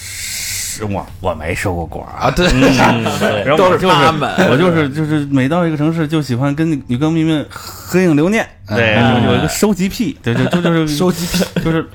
[0.77, 2.29] 是我我没收过果啊！
[2.31, 2.45] 对，
[3.43, 11.87] 然后都是我就是他们我就是就是每到一个城市就喜欢跟女歌迷们合影留念，对，有一个收集癖，对，就就就是收集癖，就是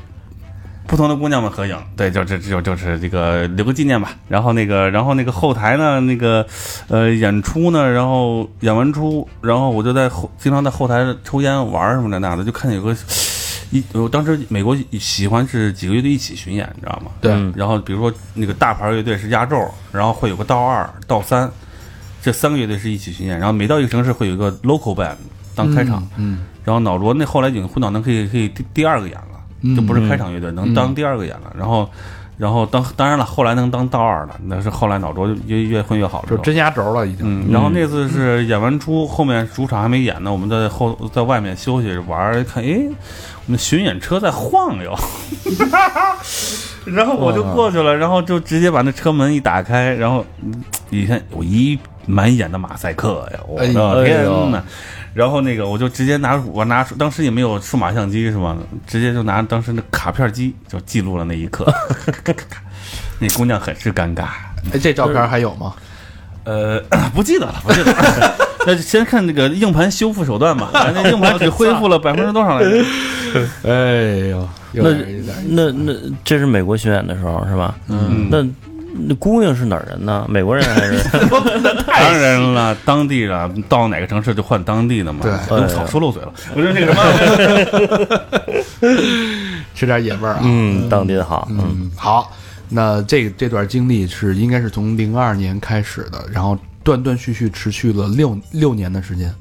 [0.87, 4.11] 不同的姑娘们合影，对，就这就就是这个留个纪念吧。
[4.29, 6.45] 然后那个，然后那个后台呢，那个
[6.89, 12.95] 呃演出呢，然后演完出，然后我就在后经常在后台抽烟玩什么的那的，就看见有个
[13.73, 17.11] 一，我当时美国喜欢是几个乐队一起巡演，你知道吗？
[17.21, 21.51] 对嗯然后比如说那个大牌乐队是压轴，然后会有个道二、道三，
[22.23, 25.17] 这三个乐队是一起巡演，然后每到一个城市会有一个 local band
[25.55, 26.07] 当开场。
[26.17, 31.53] 嗯，然后脑浊那后来已经混到能可以可以第第二个演了，嗯就不是开场乐队，能当第二个演了。
[31.59, 31.89] 然后，
[32.37, 36.29] 然后当当然了，后来能当道二了，那是后来脑浊就越越混越好了。
[36.29, 37.25] 就真压轴了已经。
[37.25, 42.89] 嗯，然后那次是演完出，后面主场还没演呢，我们在后在外面休息玩儿，看，诶，
[43.47, 44.97] 我们巡演车在晃悠，
[46.87, 50.25] 然后我就过去了，然后就直接把那车门一打开，然后
[50.91, 54.63] 你看，我一满眼的马赛克呀，我哎呦的天呐！
[55.15, 58.57] 然后那个我就直接拿我拿出，当时也没有数码相机是吧？
[58.87, 61.71] 直接就拿当时那卡片机就记录了那一刻，
[63.19, 64.23] 那姑娘很是尴尬。
[64.73, 65.75] 哎，这照片还有吗？
[66.45, 66.81] 呃，
[67.15, 68.37] 不记得了，不记得了。
[68.67, 70.71] 那先看那个硬盘修复手段吧。
[70.95, 72.85] 那硬盘只恢复了百分之多少来着？
[73.65, 74.91] 哎呦，那
[75.49, 75.93] 那那
[76.25, 77.75] 这是美国巡演的时候是吧？
[77.89, 78.47] 嗯，那
[79.09, 80.27] 那姑娘是哪儿人呢？
[80.29, 80.99] 美国人还是？
[81.87, 85.21] 当然了，当地的，到哪个城市就换当地的嘛。
[85.23, 86.33] 对哎我操，说漏嘴了。
[86.55, 88.09] 我说那个什
[88.81, 88.93] 么，
[89.75, 90.41] 吃点野味儿啊。
[90.43, 91.49] 嗯，当地的好。
[91.51, 92.31] 嗯嗯，好，
[92.69, 99.33] 那这这段经历是应该是从零二年开始的，然后断断续续持续了六六年的时间，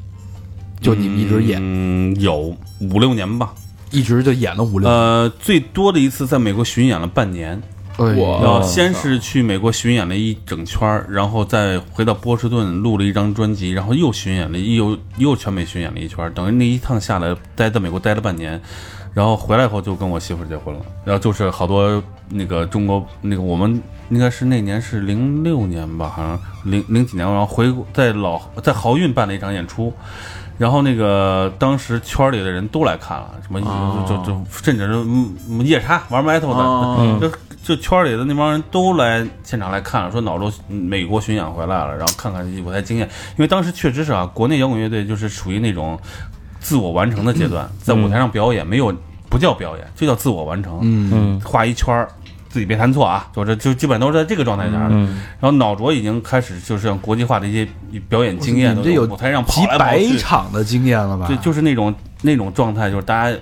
[0.80, 3.54] 就你们一直演，嗯，有五六年吧。
[3.92, 4.92] 一直就演了五六年。
[4.92, 7.62] 呃，最多的一次在美国巡演了半年。
[7.98, 18.60] 我先是去美国巡演了一整圈儿，然后再回到波士顿录了一张专辑，然后又巡演了又又全美巡演了一圈儿，等于那一趟下来待在美国待了半年，
[19.14, 29.94] 然后回来以后就跟我媳妇儿结婚了，然后就是好多那个中国那个我们应该是那年是零六年吧，好像零零几年，然后回在老在豪运办了一场演出。
[30.58, 33.60] 然后那个当时圈里的人都来看了，什么
[34.06, 46.00] 就就就甚至是夜叉玩 metal 的，就就圈里的那帮人都来现场来看了，说脑周美国巡演回来了，然后看看舞台经验，因为当时确实是啊，国内摇滚乐队就是属于那种
[46.62, 48.96] 自我完成的阶段，在舞台上表演没有
[49.30, 51.12] 不叫表演，就叫自我完成，嗯。
[51.14, 52.08] 嗯画一圈儿。
[52.54, 54.78] 自己别弹错啊，就这就基本都是在这个状态下。
[54.90, 57.66] 然后脑浊已经开始就是像国际化的一些
[58.10, 61.28] 表演经验，你这有舞台上跑几来跑百去，场的经验了吧？
[61.28, 63.38] 对，就是那种那种状态，就是大家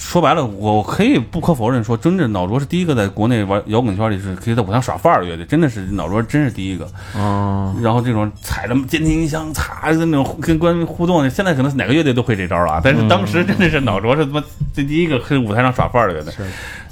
[0.00, 6.88] 说白了，我可以不可否认说，真正脑浊是第一个在国内玩摇滚圈里是可以在舞台上耍范儿的乐队，真的是脑浊真是第一个。
[7.14, 14.42] 哦，然后这种踩着监听音箱，擦那种跟观众互动，现在可能哪个乐队都会这招啊，但是当时真的是脑浊是他妈
[14.74, 16.32] 这第一个在舞台上耍范儿的乐队。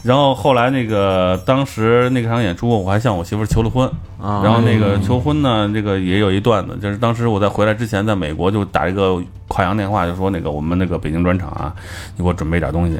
[0.02, 3.88] 然后后来那个当时那个场演出，我还向我媳妇求了婚。
[4.20, 11.72] 啊然后那个求婚呢，这个也有一段子，就是当时我在回来之前，在美国就打一个跨洋电话，就说那个我们那个北京专场啊，
[12.16, 12.98] 你给我准备点东西，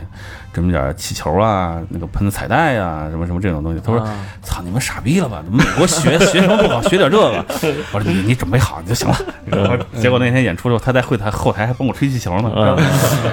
[0.53, 3.81] 准备点气球啊，那个喷的彩带呀、什么什么这种东西。
[3.85, 4.07] 他说
[4.43, 5.43] ：“操，你们傻逼了吧？
[5.45, 7.45] 怎么美国学学什么不好，学点这个？”
[7.93, 12.53] 我说：“你你准备好就行了。”然后结果那天演出之后，他在会台后台还帮我吹气球呢。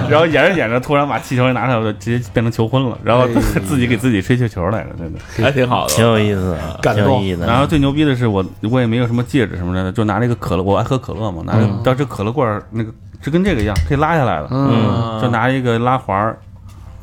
[0.08, 3.26] 然后演着演着，突然把气球一拿出来，我就直接变成求婚了，然后
[3.66, 5.18] 自己给自己吹气球来了，真的。
[5.42, 6.06] 还挺好的挺。
[6.06, 7.46] 有意思的，挺有感动意思的。
[7.46, 16.38] 然后最牛逼的是我，我也没有什么戒指什么的，就拿了一个可乐，我爱喝可乐嘛，拿那个当时可乐罐儿那个就跟这个一样，可以拉下来的，嗯，就拿一个拉环儿，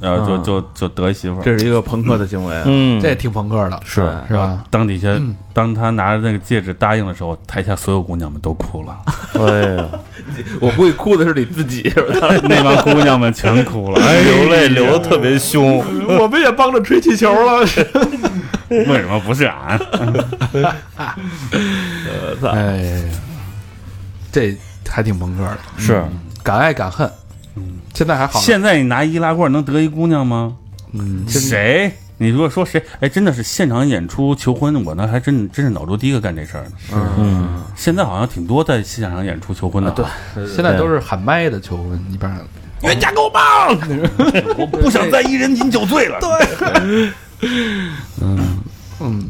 [0.03, 1.43] 然后就就就得媳妇儿。
[1.43, 2.61] 这是一个朋克的行为。
[2.65, 4.63] 嗯，这也挺朋克的，是是吧？
[4.69, 5.09] 当底下，
[5.53, 8.97] 当他拿着那个戒指答应的时候，台下所有姑娘们都哭了，
[9.39, 9.85] 哎呀，
[10.59, 12.27] 我估计哭的是你自己，是吧？
[12.43, 15.83] 那帮姑娘们全哭了，哎流泪流的特别凶。
[16.19, 17.61] 我们也帮着吹气球了，
[18.69, 19.79] 为什么不是俺？
[22.51, 23.03] 哎呀，
[24.31, 24.57] 这
[24.89, 26.03] 还挺朋克的，是，
[26.43, 27.09] 敢爱敢恨。
[27.93, 30.55] 现在还好，现在你拿易拉罐能得一姑娘吗？
[30.93, 31.91] 嗯，谁？
[32.17, 32.83] 你如果说谁？
[32.99, 36.71] 哎，真的是现场演出求婚，我呢还真真是脑中第一个干这事儿的。
[37.17, 40.05] 嗯，现在好像挺多在现场演出求婚的，对，
[40.47, 42.39] 现在都是喊麦的求婚，一般。
[42.83, 43.69] 冤家够棒，
[44.57, 46.19] 我不想再一人饮酒醉了。
[46.19, 47.13] 对，
[48.21, 48.59] 嗯。
[48.99, 49.29] 嗯，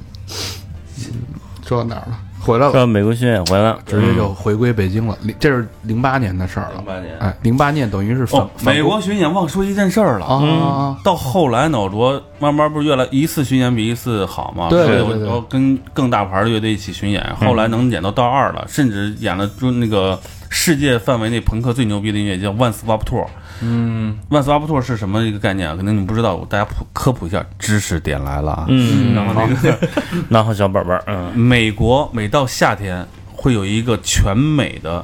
[1.66, 2.20] 说到哪儿了？
[2.44, 5.18] 回来了，到美国巡演回来了，直接就回归北京了。
[5.22, 6.76] 零这是零八年的事儿了。
[6.76, 10.26] 零八年哎，零八年等于是反哦，美国巡演忘说一件事儿了。
[10.26, 14.68] 啊啊到后来，脑浊慢慢不是越来一次巡演比一次好嘛？
[14.70, 20.20] 对所以我对对对我跟更大牌的乐队一起巡演，后来能演到到二了，甚至演了就那个
[20.54, 23.26] 世界范围内朋克最牛逼的音乐叫 One Swap Tour。
[23.62, 25.76] 嗯，One Swap Tour 是什么一个概念啊？
[25.76, 28.66] 可能你们不知道，我大家普科普一下，知识点来了啊。
[28.70, 29.89] 嗯，然后那个
[30.30, 33.04] 拿好小本本儿，嗯，美国每到夏天
[33.36, 35.04] 会有一个全美的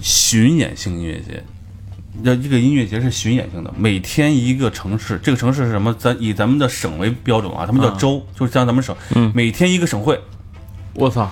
[0.00, 1.42] 巡演性音乐节。
[2.22, 5.92] 要这个音乐节是巡演性的，每天一个城市，这个城市是什么？
[5.98, 10.20] 咱以咱们的省为标准啊，他们叫州，就是像咱们省，嗯每天一个省会，
[10.94, 11.28] 我操，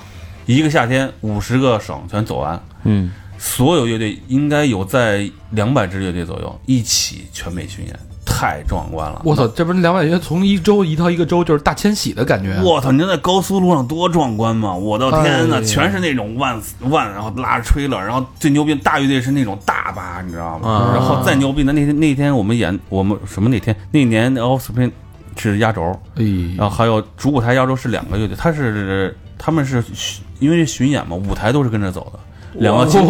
[0.46, 9.22] 一个夏天五十个省全走完，嗯，所有乐队应该有在两百支乐队左右一起全美巡演，太壮观了。
[9.24, 12.60] 我操，这不是两百元从一周移到一个州，就是大迁徙的感觉。
[12.62, 12.92] 我操！
[12.92, 14.74] 你知道在高速路上多壮观吗？
[14.74, 20.68] 我的天呐，哎全是那种万万，然后拉着吹了，然后最牛逼的大乐队是那种大巴，你知道吗？
[20.68, 24.90] 啊然后再牛逼的那天那天我们演我们什么那天那年 Offspring
[25.36, 26.24] 是压轴，哎
[26.56, 32.18] 然后还有主舞台压轴是两个乐队，他是他们是巡因为巡演嘛，舞台都是跟着走的，
[32.54, 33.06] 两个擎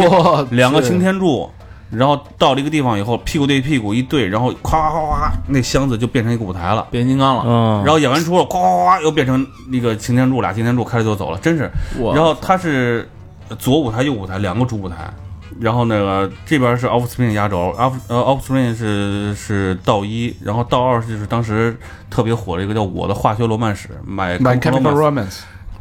[0.51, 1.51] 两个擎天柱。
[1.91, 6.86] 然后到了一个地方以后，屁股对屁股一对，然后咵咵咵咵，那箱子就变成一个舞台了。
[6.88, 11.68] 变形金刚了，嗯，然后演完出了，咵咵咵又变成那个擎天柱，俩擎天柱开着就走了，真是。
[12.14, 13.11] 然后他是
[13.59, 15.12] 左舞台右舞台两个主舞台，
[15.59, 21.76] 然后那个这边是 Offspring 压轴，Off 呃 Offspring 是是道一，然后道二就是当时
[22.09, 25.41] 特别火的一个叫《我的化学罗曼史》，买 My Chemical Romance，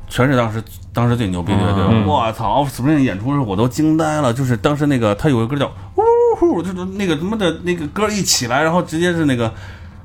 [0.09, 1.83] 全是当时当时最牛逼的乐队。
[1.89, 6.01] 嗯我操，Offspring 演出的时候我都惊呆了，就是当时那个他有一个歌叫呜
[6.37, 9.53] 呼，就是那个什么的那个歌一起来，然后直接是那个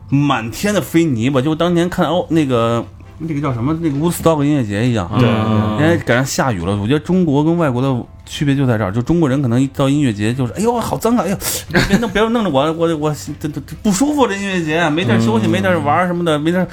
[0.08, 2.84] 满天的飞泥巴，就当年看哦那个。
[3.16, 3.72] 那个叫什么？
[3.80, 6.76] 那个 Woodstock 音乐节一样，对因为赶上下雨了。
[6.76, 11.36] 我觉得中国跟外国的区别就在这儿，就中国人可能一到音乐节就是，哎呦好脏啊，哎呦
[11.88, 16.66] 别弄别弄着我我我这这这不舒服这音乐节啊，没地儿休息，没地儿玩儿什么的，没地儿。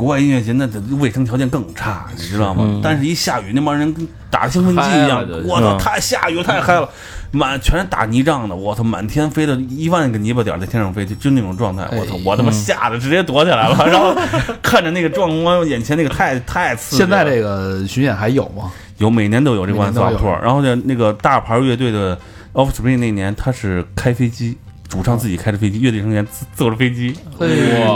[0.00, 2.64] 国外音乐节那这卫生条件更差，你知道吗？
[2.66, 6.88] 嗯但是一下雨，那帮人跟打兴奋剂一样我操，嗯太下雨太嗨了，
[7.32, 14.16] 满全是打泥仗的，我操，满天飞的一万个泥巴点儿在天上飞，就就那种状态，我操哎，我他妈吓得直接躲起来了，然后
[14.62, 17.08] 看着那个壮观，眼前那个太太刺激了。
[17.08, 18.72] 现在这个巡演还有吗？
[18.96, 22.18] 有每年都有这个每年 One 都 Stop 有 Tour，然后呢，那个大牌乐队的
[22.52, 24.56] Offspring 那年他是开飞机，
[24.90, 27.46] 主唱自己开着飞机，乐队成员自坐着飞机，哇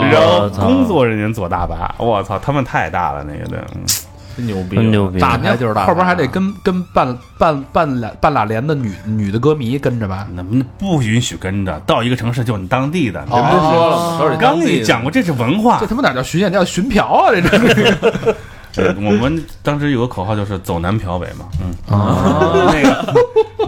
[0.07, 3.83] 然后工作人员坐大巴，我操，他们太大了那个的，嗯
[4.37, 10.27] 真牛逼，真牛逼，大牌就是大牌，后边还得跟跟半半半俩半拉连的女女的歌迷跟着吧？
[10.35, 14.39] 那那不允许跟着，到一个城市就你当地的，人不是说了吗？
[14.41, 15.87] 刚你讲过，这是文化这。
[15.87, 17.31] 他妈哪叫巡演，叫巡嫖啊！
[17.33, 17.55] 这这
[18.75, 23.15] 对我们当时有个口号就是走南嫖北嘛，嗯，啊，那个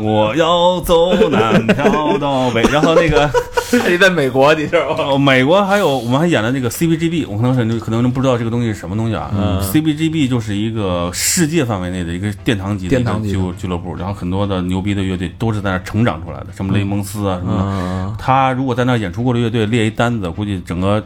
[0.06, 3.30] 我要走南嫖到北，然后那个。
[3.90, 4.96] 你在美国，你知道吗？
[4.98, 9.28] 哦，美国还有我们还演了那个 CBGB，我可能是可能不知道这个东西是什么东西啊。
[9.36, 17.62] 嗯 CBGB 就是一个世界范围内的一个殿堂级的一个殿堂级的俱俱乐部，然后很多的牛逼的乐队都是在那成长出来的，什么雷蒙斯啊什么的。
[17.64, 21.04] 嗯，他如果在那演出过的乐队列一单子，估计整个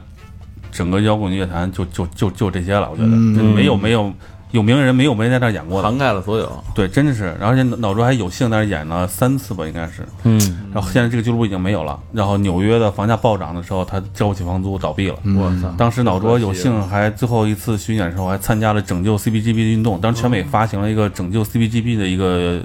[0.71, 2.91] 整个摇滚乐坛就就就就这些了。
[2.91, 4.13] 我觉得、嗯没有没有
[4.53, 5.89] 有名人没有没在那儿演过的。
[5.89, 10.07] 涵盖了所有，对，真的是，而且脑周还有幸在那儿演了三次吧，应该是。
[10.25, 10.41] 嗯，
[10.73, 11.99] 然后现在这个俱乐部已经没有了。
[12.13, 15.17] 然后纽约的房价暴涨的时候，他交不起房租，倒闭了。
[15.25, 15.73] 我操！
[15.79, 20.01] 当时脑卓有幸还最后一次巡演的时候，还参加了拯救 CBGB 的运动。
[20.01, 22.61] 当时全美发行了一个拯救 CBGB 的一个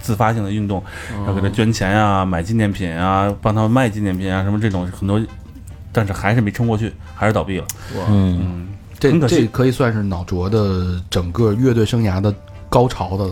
[0.00, 0.82] 自发性的运动，
[1.16, 5.20] 然后给他捐钱啊、买纪念品啊，帮他们卖纪念品啊，什么这种很多，
[5.92, 7.66] 但是还是没撑过去，还是倒闭了。
[8.08, 8.68] 嗯，嗯，
[8.98, 12.34] 这可这可以算是脑浊的整个乐队生涯的
[12.68, 13.30] 高潮的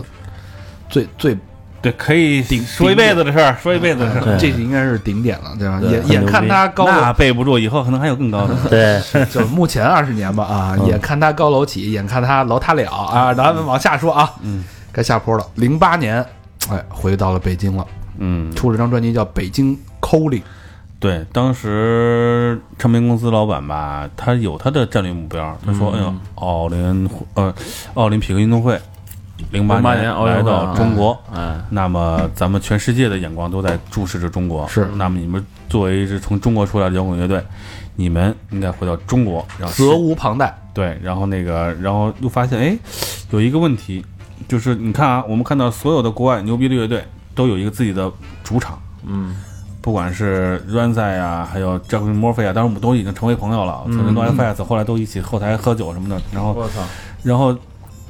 [0.89, 1.37] 最最，
[1.81, 4.23] 对，可以说一辈子的事儿，说一辈子的事儿。
[4.23, 5.79] 对这应该是顶点了，对吧？
[5.81, 8.55] 眼眼看他高那楼，背不住，以后可能还有更高的。
[8.69, 15.45] 对， 就是目前二十年吧啊，嗯眼看他高楼起，眼看他楼塌了啊，咱们往下说啊，嗯该下坡了。
[15.55, 16.25] 零八年，
[16.69, 17.85] 哎，回到了北京了，
[18.17, 20.41] 嗯，出了张专辑叫《北京 Calling》，
[20.99, 25.55] 对，当时唱片公司老板吧，他有他的战略目标。
[25.63, 27.53] 他说：“哎呦，奥林呃
[27.93, 28.79] 奥林匹克运动会，
[29.51, 34.67] 零八08年来到中国，哎，那么咱们全世界的眼光都在注视着中国。
[34.67, 37.43] 是那么你们作为一支从中国出来的摇滚乐队，
[37.95, 40.51] 你们应该回到中国，然后责无旁贷。
[40.73, 42.75] 对，然后那个，然后又发现，哎，
[43.29, 44.03] 有一个问题，
[44.47, 47.03] 就是你看啊，我们看到所有的国外牛逼的乐队
[47.35, 48.11] 都有一个自己的
[48.43, 48.79] 主场。”
[49.09, 49.35] 嗯，
[49.81, 53.93] 不管是 Ranzai 啊，还有 Jack Murphy 啊，当时我们都已经成为朋友了，嗯。
[53.93, 56.81] 曾经 No Effects 后来都一起后台喝酒什么的，然后我操，
[57.23, 57.55] 然后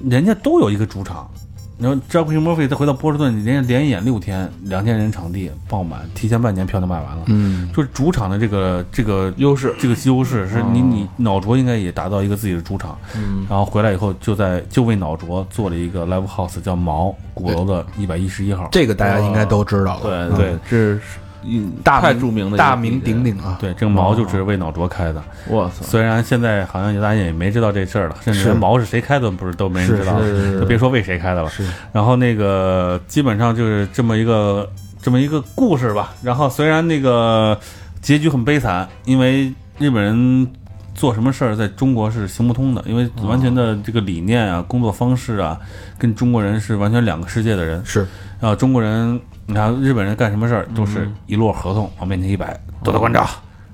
[0.03, 1.29] 人家都有一个主场，
[1.77, 20.29] 然后 Jack Murphy 再回到波士顿，人家连演六天，两千人场地爆满，提前半年票就卖完了，嗯，就是主场的这个这个优势，这个优势是你你脑浊应该也达到一个自己的主场，嗯，然后回来以后就在就为脑浊做了一个 Live House 叫毛鼓楼的一百一十一号，这个大家应该都知道了。
[20.29, 21.01] 对对，这是
[21.43, 23.57] 一太大名著名的大名鼎鼎啊。
[23.59, 25.13] 对，这个毛就是为脑浊开的。
[25.13, 31.49] 点，我操，虽然现在好像大家也没知道这事儿了，甚至毛是谁开的不是都没人知道，是是就别说为谁开的了。
[31.49, 34.69] 是然后那个基本上就是这么一个
[35.01, 36.13] 这么一个故事吧。
[36.21, 37.57] 然后虽然那个
[38.01, 40.47] 结局很悲惨，因为日本人
[40.95, 45.57] 做什么事儿在中国是行不通的，因为完全的这个理念啊、工作方式啊，
[45.97, 47.83] 跟中国人是完全两个世界的人。
[47.85, 47.99] 是，
[48.39, 53.25] 然后中国人你看日本人干什么事儿都是一摞合同往面前一摆，多多关照，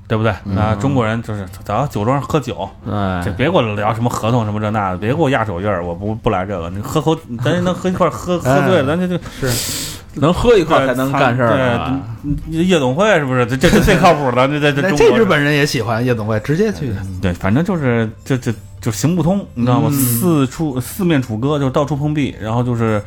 [0.07, 0.31] 对不对？
[0.43, 6.69] 那中国人就是咱酒桌上喝酒，这哎，别给我聊什么合同什么这那的，别给我压手印儿，我不不来这个。
[6.69, 9.19] 你喝口，咱能喝一块儿喝喝醉了，咱就就
[10.15, 11.99] 能喝一块才能干事儿啊。
[12.51, 13.43] 对，夜总会是不是？
[13.47, 16.93] 这这这最靠谱的，这这这这日本人也喜欢夜总会，直接去。
[17.19, 19.87] 对，反正就是这这就行不通，你知道吗？
[19.89, 23.01] 嗯四处四面楚歌，就是到处碰壁，然后就是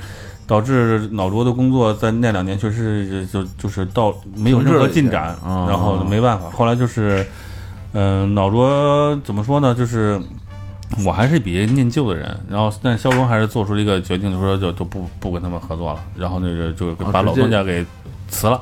[0.47, 7.27] 导致老卓的工作在那两年确实是就就是到没有任何进展，然后没办法，后来就是，
[7.93, 9.75] 嗯、老卓怎么说呢？
[9.75, 10.21] 就是。
[11.05, 17.85] 我还是比较念旧的人，然后但是肖龙还是做出了一个决定，就说就就不不跟他们合作了，然后那个就把老东家给
[18.29, 18.61] 辞了，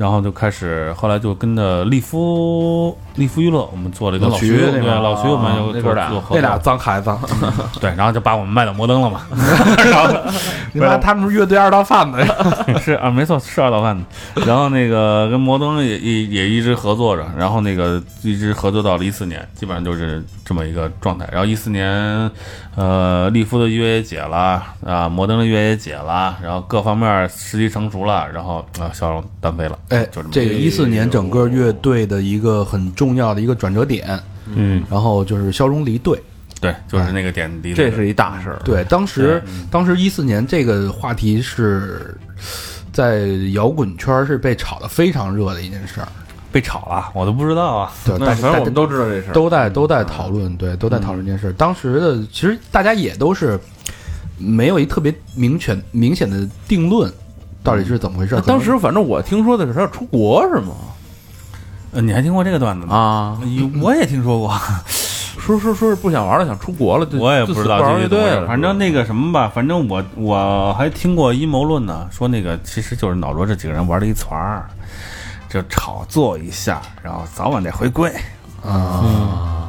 [0.00, 7.14] 然后就开始后来就跟着利夫利夫娱乐，我们做了一个老徐徐对老徐我们有那哥俩做做合那俩，脏孩子，
[7.78, 9.20] 对，然后就把我们卖到摩登了嘛，
[10.72, 12.34] 你妈他们是乐队二道贩子呀。
[12.80, 14.02] 是啊，没错，是二道贩子。
[14.46, 21.28] 然后那个跟摩登也也也一直合作着，然后那个一直合作到了一四年，基本上就是这么一个状态。
[21.30, 22.30] 然后一四年，
[22.74, 36.20] 呃，利夫的约也解了啊，摩登的约也解了，然后各方面时机成熟了，然后啊，小荣单飞了，哎就这个一四年整个乐队的一个很重要的一个转折点，嗯，然后就是肖荣离队。
[36.60, 38.60] 对，就是那个点滴，这是一大事儿。
[38.64, 42.14] 对，当时当时一四年这个话题是
[42.92, 46.08] 在摇滚圈是被炒得非常热的一件事儿，
[46.52, 47.92] 被炒了，我都不知道啊。
[48.04, 49.32] 对，那大家反正我们都知道这事儿。
[49.32, 51.52] 都在都在讨论，对，都在讨论这件事儿。
[51.54, 53.58] 当时的其实大家也都是
[54.36, 57.10] 没有一特别明确明显的定论，
[57.62, 60.74] 到底是怎么回事当时反正我听说的是他要出国是吗？
[61.92, 62.96] 呃，你还听过这个段子吗？
[62.96, 63.38] 啊，
[63.82, 64.56] 我也听说过，
[65.40, 68.46] 说说说是不想玩了，想出国了，就我也不知道这些东西玩乐队。
[68.46, 74.68] 反正那个什么吧，反正我我还听过阴谋论呢，说那个其实就是脑罗这几个人玩了一团儿，
[75.48, 78.12] 就炒作一下，然后早晚得回归。
[78.64, 79.68] 啊，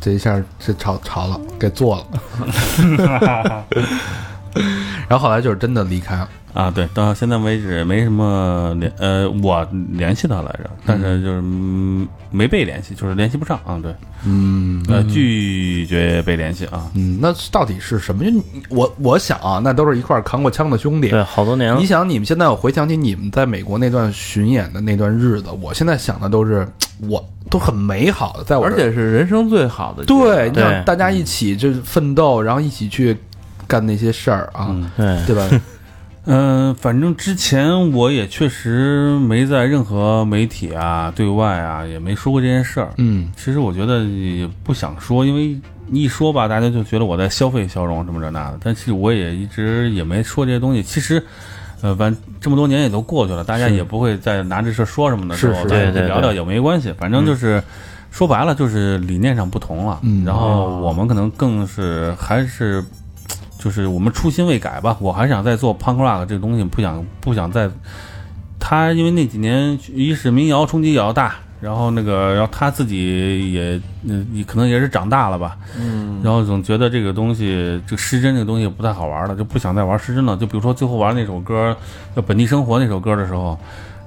[0.00, 3.64] 这一下这炒炒了，给做了。
[5.08, 13.92] 然后后来就是真的离开了，啊，对，到现在为止没什么联，呃，我联系他来着，但是就是、嗯没被联系，就是联系不上啊，对，
[14.24, 18.24] 嗯呃，拒绝被联系啊，嗯，那到底是什么？
[18.68, 21.08] 我我想啊，那都是一块儿扛过枪的兄弟。
[21.08, 26.64] 对，好多年了你，想，你们现在我回想起你们在美国那段巡演的那段日子，我现在想的都是，
[27.08, 27.20] 我
[27.50, 33.16] 都很美好的，在我这而且是人生最好的阶对，段你想对大家一起就是奋斗，然后一起去
[33.70, 35.48] 干那些事儿啊，嗯对，对吧？
[36.26, 42.90] 嗯、反正之前我也确实没在任何媒体啊、对外啊也没说过这件事儿。
[42.98, 45.58] 嗯其实我觉得也不想说，因为
[45.90, 48.58] 一说吧，大家就觉得我在消费消融什么这那的。
[48.62, 50.82] 但其实我也一直也没说这些东西。
[50.82, 51.24] 其实，
[51.80, 56.92] 呃，反这么多年也都过去了，大家也不会再拿这事儿说什么的时候，是是大家对对聊聊也没关系。
[56.98, 57.60] 反正就是、
[58.10, 59.98] 说白了，就是理念上不同了。
[60.02, 62.84] 嗯然后我们可能更是还是。
[63.60, 67.70] 就是我们初心未改吧，我还想再做 punk rock 这个东西，不想不想再。
[68.58, 80.36] 他因为那几年一是民谣冲击比较大，然后那个，然后他自己也，嗯，也可能也是长大了吧，嗯，然后总觉得这个东西，这个失真这个东西不太好玩了，就不想再玩失真了。
[80.36, 81.76] 就比如说最后玩那首歌
[82.14, 83.58] 叫《本地生活》那首歌的时候，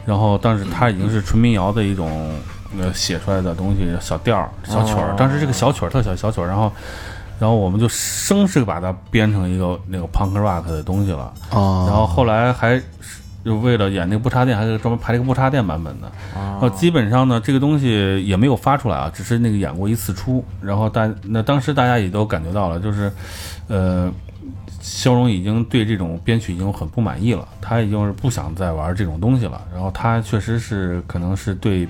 [0.05, 2.31] 然后当时他已经是纯民谣的一种
[2.79, 5.15] 呃写出来的东西，小调、小曲儿哦。
[5.17, 6.71] 当时这个小曲儿特小小曲儿，然后
[7.39, 11.33] 然后我们就生是把它编成一个那个 punk rock 的东西了。
[11.49, 12.81] 啊，然后后来还
[13.43, 16.09] 就为了演那个不插电，还是专门排了一个不插电版本的。
[16.33, 20.43] 然后基本上呢，这个东西也没有发出来啊，只是那个演过一次出。
[20.61, 23.11] 然后大那当时大家也都感觉到了，就是
[23.67, 24.09] 呃，
[24.79, 29.61] 肖荣已经对这种编曲已经很不满意了，他已经是不想再玩这种东西了。
[29.73, 31.87] 然后他确实是可能是对。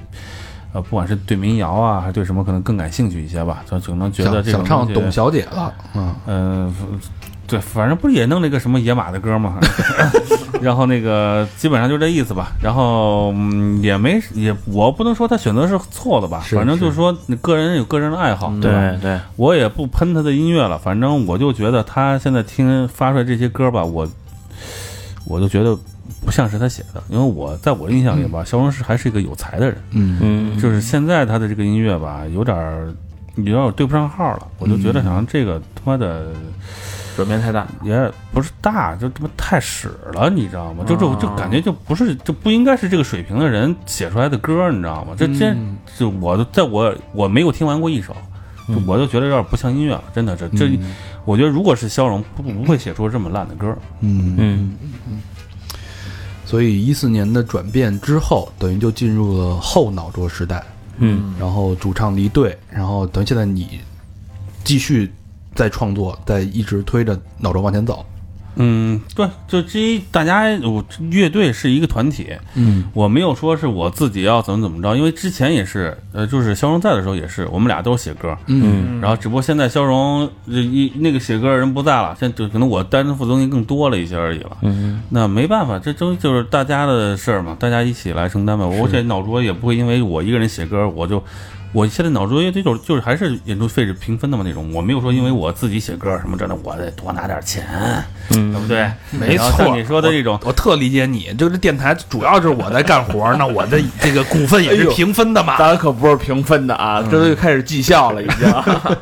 [0.74, 6.76] 呃，不管是对民谣啊，还是对什么，可能更感兴趣一些吧，就可能觉得想想这种东西唱董小姐了，嗯嗯，
[7.46, 9.60] 对，反正不是也弄了一个什么野马的歌嘛，
[10.62, 12.54] 然后那个基本上就这意思吧。
[12.62, 18.80] 然后嗯，也没也，我不能说他选择是错的吧，反正就是说你个人有个人的爱好，对吧？
[18.94, 24.08] 对对，我也不喷他的音乐了，反正我就觉得他现在听发出来这些歌吧，我
[25.26, 25.78] 我就觉得
[26.26, 29.78] 不像是他写的，因为我在我印象里吧，肖荣是还是一个有才的人。
[29.92, 32.94] 嗯嗯，就是现在他的这个音乐吧，有点儿
[33.36, 34.48] 有点儿对不上号了。
[34.60, 36.34] 我就觉得好像这个他妈的
[37.16, 40.84] 转变太大，也不是大，就他妈太屎了，你知道吗？
[40.88, 45.14] 就就啊就感觉就不是就不应该是这个水平的人写出来的歌，你知道吗？
[45.18, 48.16] 这这嗯就我都在我我没有听完过一首。
[48.66, 50.80] 就我就觉得有点不像音乐了，真的，这这，
[51.26, 53.68] 我觉得如果是肖荣，不不会写出这么烂的歌。
[54.00, 54.78] 嗯嗯
[55.10, 55.22] 嗯
[56.54, 60.64] 所以一四年的转变之后，等于就进入了后脑浊时代。
[60.98, 63.80] 嗯然后主唱离队，然后等于现在你
[64.64, 65.12] 继续
[65.56, 68.06] 在创作，在一直推着脑浊往前走。
[68.56, 84.58] 嗯，对，就这一大家我乐队是一个团体，嗯我没有说是我自己要怎么怎么着，因为之前也是，呃，就是肖荣在的时候也是，我们俩都是写歌，嗯然后只不过现在肖荣呃一那个写歌的人不在了，现在就可能我担负的东西更多了一些而已了。
[84.62, 88.66] 嗯那没办法，这都就是大家的事儿嘛，大家一起来承担吧。
[88.66, 91.24] 我现在脑浊也不会因为我一个人写歌，我就。
[91.74, 97.66] 我现在脑浊乐队就是就是还是演出费是平分的嘛那种，我没有说因为我自己写歌什么这的，我得多拿点钱，
[98.30, 98.92] 嗯对嗯不对？
[99.12, 105.58] 没错你说的这种，我特理解你，就是电台主要就是我在干活，那我的这个股份也是 平分的嘛。
[105.58, 108.48] 咱可不是平分的啊，这都开始绩效了已经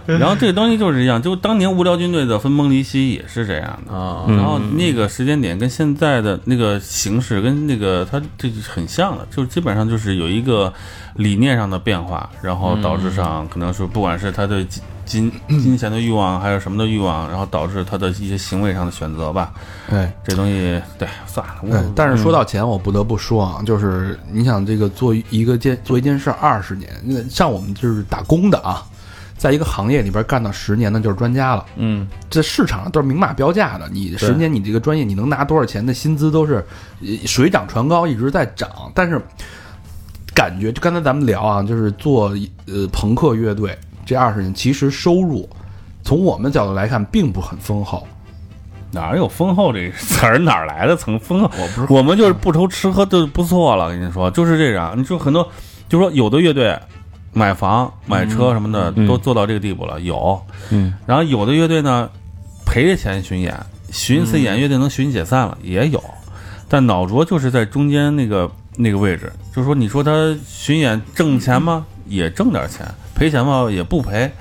[0.18, 3.94] 然后这个东西就是这样，就当年无聊军队的分崩离析也是这样的。
[3.94, 4.24] 啊。
[4.30, 10.74] 然后那个时间点跟现在的那个形式跟那个它这是很像的，就基本上就是有一个
[11.22, 19.52] 理念上的变化，然后导致上可能是不管是他对金金金钱的欲望，还有什么的欲望，然后导致他的一些行为上的选择吧。
[19.90, 28.86] 对，这东西对算了，我嗯，但是说到钱，我不得不说啊，就是你想这个做一个件做一件事二十年，那像我们就是打工的啊，
[29.38, 31.66] 在一个行业里边干到十年的就是专家了。
[31.76, 36.66] 嗯，这市场上都是明码标价的，你十年你这个专业你能拿多少钱的薪资都是
[37.02, 38.70] 呃水涨船高，一直在涨。
[38.96, 39.22] 但是
[40.34, 42.34] 感觉就刚才咱们聊啊，就是做
[42.68, 45.48] 呃朋克乐队这二十年，其实收入
[46.04, 48.08] 从我们角度来看并不很丰厚。
[48.94, 50.38] 哪有丰厚这个词儿？
[50.38, 51.50] 哪儿来的层丰厚？
[51.58, 53.90] 我不是， 我们就是不愁吃喝就不错了。
[53.90, 54.94] 跟你说，就是这样。
[54.98, 55.48] 你说很多，
[55.88, 56.78] 就说有的乐队
[57.32, 60.42] 买房、买车什么的、嗯都做到这个地步了，有。
[60.72, 62.10] 嗯然后有的乐队呢，
[62.66, 63.58] 赔着钱巡演，
[63.92, 66.04] 巡一次演乐队能巡解散了，也有。
[66.68, 68.52] 但脑浊就是在中间那个
[68.82, 71.86] 那个位置，就是说，你说他巡演挣钱吗？
[72.08, 73.68] 也挣点钱，赔钱吗？
[73.70, 74.32] 也不赔。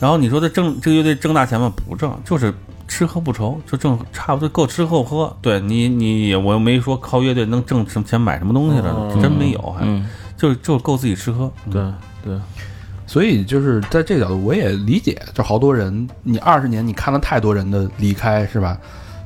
[0.00, 1.72] 然后你说他挣这个乐队挣大钱吗？
[1.88, 2.52] 不挣，就是
[2.88, 5.34] 吃喝不愁，就挣差不多够吃够喝。
[5.40, 10.04] 对你，你也我又没说靠乐队能挣什么钱买什么东西了，嗯真没有，还、嗯
[10.36, 11.48] 就就够自己吃喝。
[11.70, 11.80] 对
[12.24, 12.36] 对，
[13.06, 18.76] 所以就是在这个角度，我也理解，就好多人，你二十年你看了太多人的离开，是吧？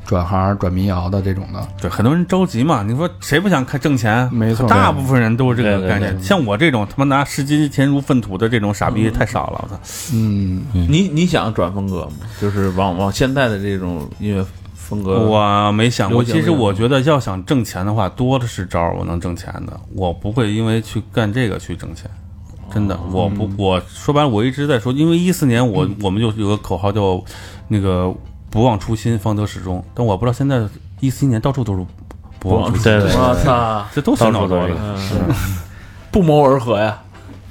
[0.06, 2.82] 转行转民谣的这种的，对，很多人着急嘛。
[2.82, 4.32] 你说谁不想看挣钱？
[4.32, 6.16] 没错大部分人都是这个对对概念。
[6.16, 9.64] 对像我这种他妈拿视金钱如粪土的这种傻逼太少了。
[9.64, 9.80] 我操！
[10.14, 12.26] 嗯，你你想转风格吗？
[12.40, 14.44] 就是往往现在的这种音乐
[14.74, 19.80] 风格，我没想过，其实我觉得要想挣钱的话，多的是招儿，我能挣钱的。
[19.92, 22.08] 我不会因为去干这个去挣钱，
[22.72, 27.20] 真的，我不，我说白了，我一直在说，因为一四年我我们就有个口号叫
[27.66, 28.14] 那个
[28.56, 29.84] 不忘初心，方得始终。
[29.92, 30.62] 但我不知道现在
[31.00, 31.84] 一四年到处都是
[32.38, 35.14] 不忘初心，我操，这都是脑浊的是。
[35.28, 35.34] 嗯，
[36.10, 36.98] 不谋而合呀。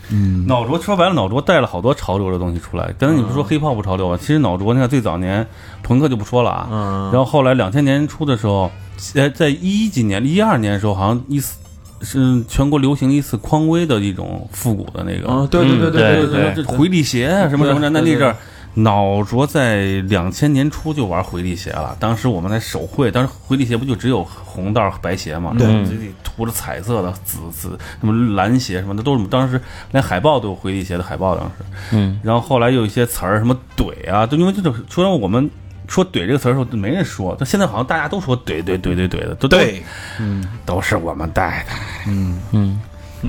[0.09, 2.91] 嗯，脑浊说白了，脑浊带了好多潮流的东西出来。
[2.97, 4.17] 刚才你不是说黑炮不潮流啊？
[4.19, 5.45] 其实脑浊，你看最早年
[5.83, 8.71] 朋克就不说了啊，嗯，然后后来两千年初的时候，
[9.13, 11.59] 呃，在一几年、一二年的时候，好像一次
[12.01, 17.91] 是全国流行一次匡威的一种复古的那个，啊，对对对对对对这回力鞋啊什么什么的。
[17.91, 18.35] 那那阵儿，
[18.75, 21.95] 脑浊在两千年初就玩回力鞋了。
[21.99, 25.55] 当时我们在手绘，当时回力鞋不就只有红道白鞋嘛？
[25.57, 29.59] 对自己涂着彩色的紫紫什么蓝鞋什么的，都是当时
[29.91, 31.53] 连海报都有回力鞋的海报，当时。
[31.93, 35.49] 嗯然后后来有一些词儿，什么怼啊，都因为这种虽然我们
[35.87, 39.83] 说怼这个词儿的时候，没人说，但现在好像大家都说怼怼怼怼怼的，都对，
[40.19, 42.11] 嗯，都是我们带的。
[42.11, 42.81] 嗯，嗯，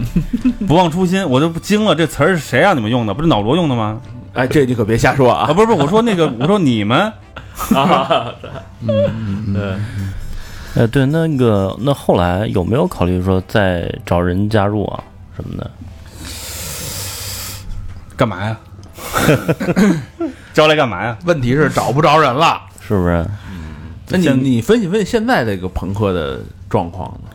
[0.67, 3.15] 不忘初心，我都不惊了，这词儿是谁让你们用的？
[3.15, 4.01] 不是脑浊用的吗？
[4.37, 5.53] 哎，这你可别瞎说啊，啊！
[5.53, 6.99] 不是不是，我说那个，我说你们
[7.75, 8.33] 啊，
[8.87, 9.77] 对，
[10.75, 15.03] 呃对，那个那后来有没有考虑说再找人加入啊
[15.35, 15.71] 什么的？
[18.17, 18.57] 干嘛呀？
[20.53, 21.17] 招来干嘛呀？
[21.25, 22.61] 问题是找不着人了。
[22.87, 23.27] 是不是？
[24.09, 27.31] 那你你分析分析现在这个朋克的状况呢？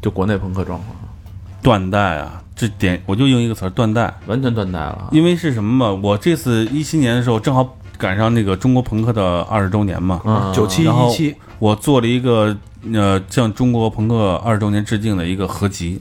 [0.00, 0.96] 就国内朋克状况，
[1.62, 2.42] 断代啊！
[2.56, 4.12] 这点我就用一个词儿，断代。
[4.26, 5.08] 完全断代了啊。
[5.12, 6.00] 因为是什么嘛？
[6.02, 10.20] 我这次一七年的时候，正好赶上那个中国朋克的二十周年嘛。
[10.24, 12.56] 嗯，九七一七，我做了一个
[12.92, 16.00] 呃向中国朋克二十周年致敬的一个合集，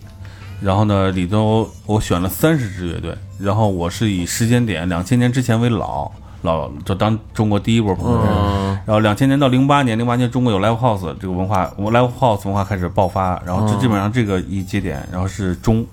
[0.61, 8.27] 然后呢里头我选了三十支乐队，然后我是以时间点两千年之前为老老就当中国第一波朋克
[8.85, 15.85] 然后两千年到零八年，零八年中国有 live house 这个文化，我 live house 文化开始爆发，然后这嗯基本上这个一节点，然后是中，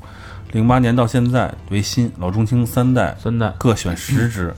[0.52, 4.54] 零八年到现在为新，老中青三代三代，各选十支，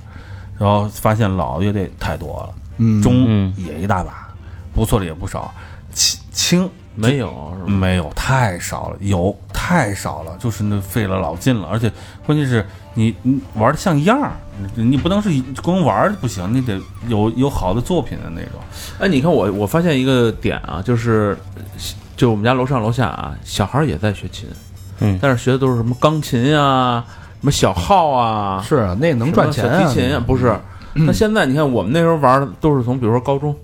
[0.59, 4.29] 然后发现老乐队太多了，嗯，中嗯也一大把，
[4.75, 5.53] 不错的也不少，
[5.93, 7.29] 轻轻没有
[7.59, 7.71] 是吧？
[7.71, 11.91] 没有，太少了，有太少了，就是那费了老劲了，而且
[12.25, 12.65] 关键是
[12.95, 14.33] 你你玩的像样儿，
[14.75, 15.31] 你你不能是
[15.63, 18.61] 光玩不行，你得有有好的作品的那种。
[18.99, 21.37] 哎，你看我我发现一个点啊，就是
[22.17, 24.49] 就我们家楼上楼下啊，小孩儿也在学琴，
[25.03, 25.19] 嗯。
[25.21, 27.05] 但是学的都是什么钢琴啊，
[27.41, 30.55] 什么小号啊，是啊，那能赚钱啊小提琴啊，不是？
[30.95, 33.57] 那现在你看我们那时候玩的都是从比如说高中，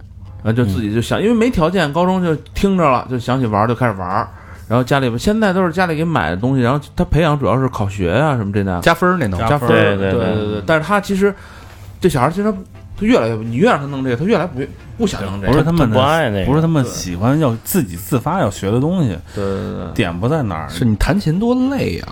[0.43, 4.27] 啊，就自己就想，因为没条件，高中就听着了，就想起玩就开始玩，
[4.67, 8.81] 然后家里现在都是家里给买的东西，然后他培养主要是考学啊什么这那。
[8.81, 10.21] 加分儿那能加加分儿，对对对。
[10.21, 10.63] 对对对。
[10.67, 11.35] 但是他其实
[12.01, 12.53] 这小孩其实
[12.99, 14.61] 他他越来越，你越让他弄这个，他越来不
[14.97, 15.53] 不想弄这个。
[15.53, 20.69] 不是他们不爱那个不是他们喜欢要自己自发要学的东西，对对对，点不在哪儿。
[20.69, 22.07] 是你弹琴多累呀、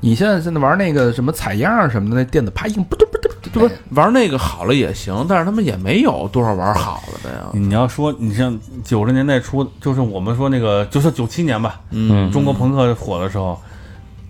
[0.00, 7.46] 你现在现在玩那个什么采样什么的，那电子啪一不嘟不嘟，这不是玩那个好了也行，但是他们也没有多少玩好了的呀。
[7.52, 13.60] 你要说你像九十年代初，就是我们说那个，就说九七年吧，嗯中国朋克火的时候，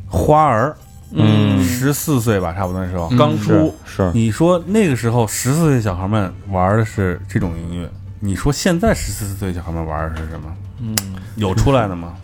[0.09, 0.77] 花儿
[1.13, 1.63] 嗯。
[1.63, 3.09] 十四岁吧，差不多那时候。
[3.11, 3.17] 嗯。
[3.17, 3.75] 刚出。
[3.85, 7.89] 是你说那个时候十四岁小孩们玩的是这种音乐，
[8.21, 10.55] 你说现在十四岁小孩们玩的是什么？
[10.81, 10.97] 嗯，
[11.37, 12.15] 有出来的吗？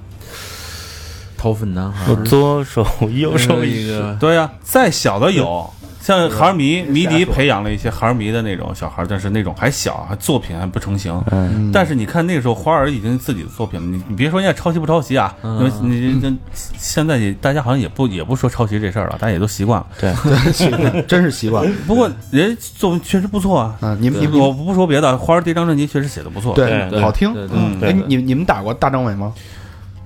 [1.36, 2.11] 掏粪男孩。
[2.11, 11.22] 我左手右手一一个对呀、再小的有，像孩儿迷迷笛培养了一些孩儿迷的那种小孩儿，但是那种还小，还作品还不成型。
[11.30, 13.86] 嗯但是你看那个时候，花儿已经自己的作品了。
[13.86, 16.32] 你你别说人家抄袭不抄袭啊，因为你这
[16.78, 19.86] 现在也大家好像也不也不说抄袭这事儿了，大家也都习惯了。
[20.01, 21.70] 对，真是习惯。
[21.86, 23.76] 不过人家作品确实不错啊。
[23.80, 26.55] 啊，你们你们我不说别的，花儿这张专辑确实写的不错。
[26.55, 27.32] 对对好听。
[27.53, 29.32] 嗯哎，你你们打过大张伟吗？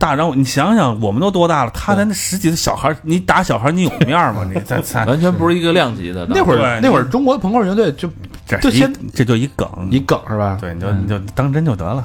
[0.02, 1.70] 大张伟，你想想，我们都多大了？
[1.72, 4.44] 他才那十几岁小孩，你打小孩，你有面吗？
[4.44, 4.60] 你
[5.06, 6.26] 完全不是一个量级的。
[6.28, 8.10] 那会儿对那会儿中国的朋克乐队就
[8.44, 10.58] 这就先这就一梗，一梗是吧？
[10.60, 12.04] 对，你就你就当真就得了。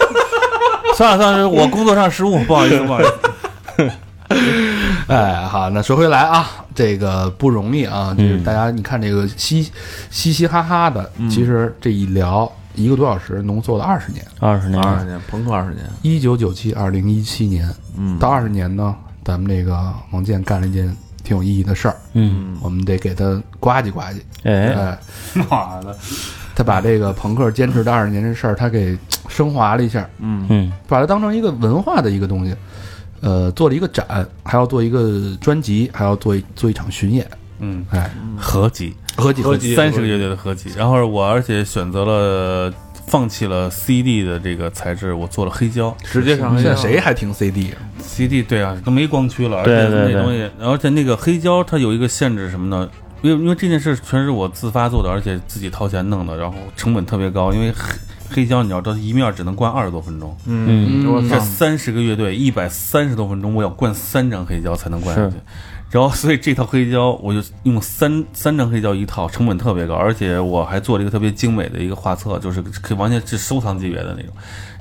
[0.94, 3.90] 算了算了，我工作上失误，不好意思，不好意思。
[5.08, 9.66] 哎，好，那说回来啊，这个不容易啊，就是嗯大家你看这个嘻
[10.10, 14.80] 嘻嘻哈哈的，其实这一聊一个多小时，浓缩了二十年，二十年。
[14.80, 17.68] 二十年朋克二十年，一九九七二零一七年。
[17.96, 22.56] 嗯，到二十年呢，咱们这个王健干了一件挺有意义的事儿，嗯。
[22.60, 24.20] 我们得给他呱唧呱唧。
[24.44, 24.74] 哎。
[24.74, 24.98] 哎，
[25.50, 25.96] 妈的，
[26.54, 28.96] 他把这个朋克坚持的二十年这事儿，他给
[29.28, 30.46] 升华了一下，嗯。
[30.48, 30.72] 嗯。
[30.86, 32.54] 把它当成一个文化的一个东西，
[33.20, 37.26] 呃，做了一个展，还要做一个专辑，还要做一做一场巡演，
[37.60, 40.70] 嗯，哎，合集，合集合集，三十个乐队的合集。
[40.76, 42.72] 然后我而且选择了
[43.06, 45.96] 放弃了 CD 的这个材质，我做了黑胶。
[46.02, 52.88] 直接上现在谁还听 CD 啊？CD 对啊，都没光驱了，而且那东西，而且那个黑胶它有一个限制什么呢？
[53.22, 57.52] 因为因为这件事全是我自发做的，而且自己掏钱弄的，然后成本特别高。
[57.52, 57.94] 因为黑
[58.28, 65.36] 黑胶你要知道一面只能灌二十多分钟，嗯我操，这三十个乐队一百三十多分钟，我要灌三张黑胶才能灌下去。
[65.96, 74.30] 然后，所以这套黑胶我就用三三张黑胶一套，成本特别高，而且我还做了一个特别精美的一个画册，就是可以完全是收藏级别的那种。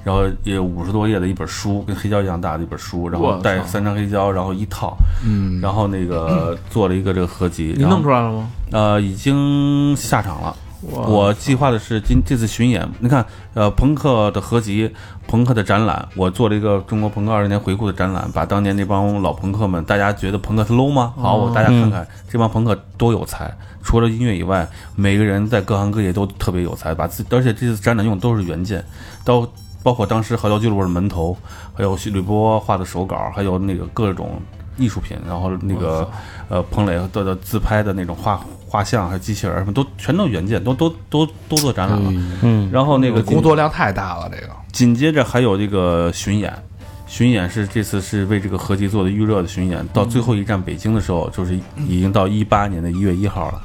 [0.03, 7.73] 然后也五十多页的一本书，跟黑胶一样大的一本书，然后带三张黑胶，然后一套，嗯，然后那个 做了一个这个合集。
[7.77, 8.09] 你弄出？
[8.09, 8.49] 来了吗？
[8.71, 10.53] 呃，已经下场了。
[10.91, 14.93] 哇我计划的是今这次巡演，你看，呃，朋克的合集，
[15.27, 21.13] 朋克的展览，我做了一个中国朋克二十年回顾的展览，把当年那帮老朋克们，大家觉得朋克是 low 吗？
[21.17, 28.83] 好，我大家看看这帮朋克多有才，除了音乐以外，每个人在各行各业都特别有才，把自而且这次展览用的都是原件，
[29.23, 29.49] 都
[29.81, 31.35] 包括当时嚎叫俱乐部的门头，
[31.73, 34.39] 还有吕波画的手稿，还有那个各种
[34.77, 36.09] 艺术品，然后那个
[36.49, 42.11] 呃彭磊的的自拍的那种画画像，还有机器人什么都全都原件，都都都都做展览了。
[42.41, 42.69] 嗯。
[42.71, 44.53] 然后那个工作量太大了，这个。
[44.71, 46.53] 紧接着还有这个巡演，
[47.07, 51.57] 巡演是这次是为这个合集做的预热的巡演，到最后一站北京的时候，就是
[51.87, 53.61] 已经到一八年的一月一号了。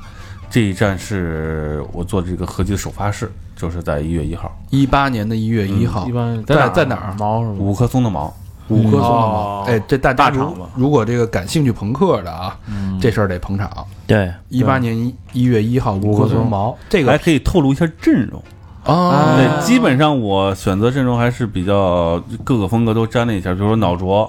[0.48, 6.08] 这一站是我做这个合集的首发式，就是在一月一号，一八年的一月一号。
[6.08, 7.14] 一，般在在哪儿？
[7.18, 7.54] 毛是吗？
[7.58, 8.34] 五棵松的毛。
[8.70, 9.72] 五棵松的。
[9.72, 12.56] 哎，这大家如大场吧如果这个感兴趣朋克的啊，
[13.00, 13.70] 这事儿得捧场。
[14.06, 18.42] 对，一八年一一月一号，五棵松毛，这个还可以透露一下阵容。
[18.84, 24.28] 啊，哎对，基本上我选择阵容还是比较各个风格都沾了一下，比如说脑浊，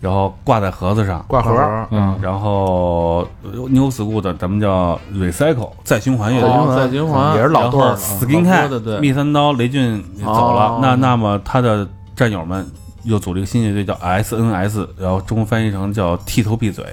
[0.00, 1.52] 然后挂在盒子上，挂盒。
[1.52, 7.36] 儿，嗯，然后 New School 的咱们叫 Recycle 再循环乐队，哦再循环。
[7.36, 7.92] 也是老队儿了。
[7.92, 7.98] 啊。
[8.20, 9.00] Skin 老 Cat 多的对。
[9.00, 10.78] 密三刀雷俊走了，哦。
[10.82, 11.86] 那那么他的
[12.16, 12.66] 战友们
[13.04, 16.84] 又组了一个新乐队叫 SNS，然后中文翻译成叫剃头闭嘴，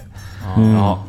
[0.58, 1.00] 嗯然后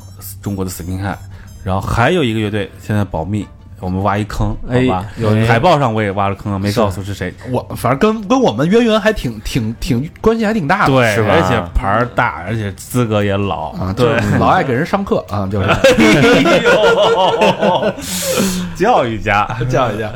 [0.43, 1.17] 中国的 Skin Cat，
[1.65, 3.47] 然后还有一个乐队现在保密，
[3.81, 5.07] 我们挖一坑，好哎吧？
[5.17, 7.33] 有海报上我也挖了坑，没告诉是谁。
[7.51, 15.69] 我反正跟跟我们渊源还挺挺挺关系还挺大的，对，是吧而且牌儿大，而且资格也老啊，对老爱给人上课啊， 就是
[18.77, 19.47] 教育家。
[19.69, 20.13] 教育家。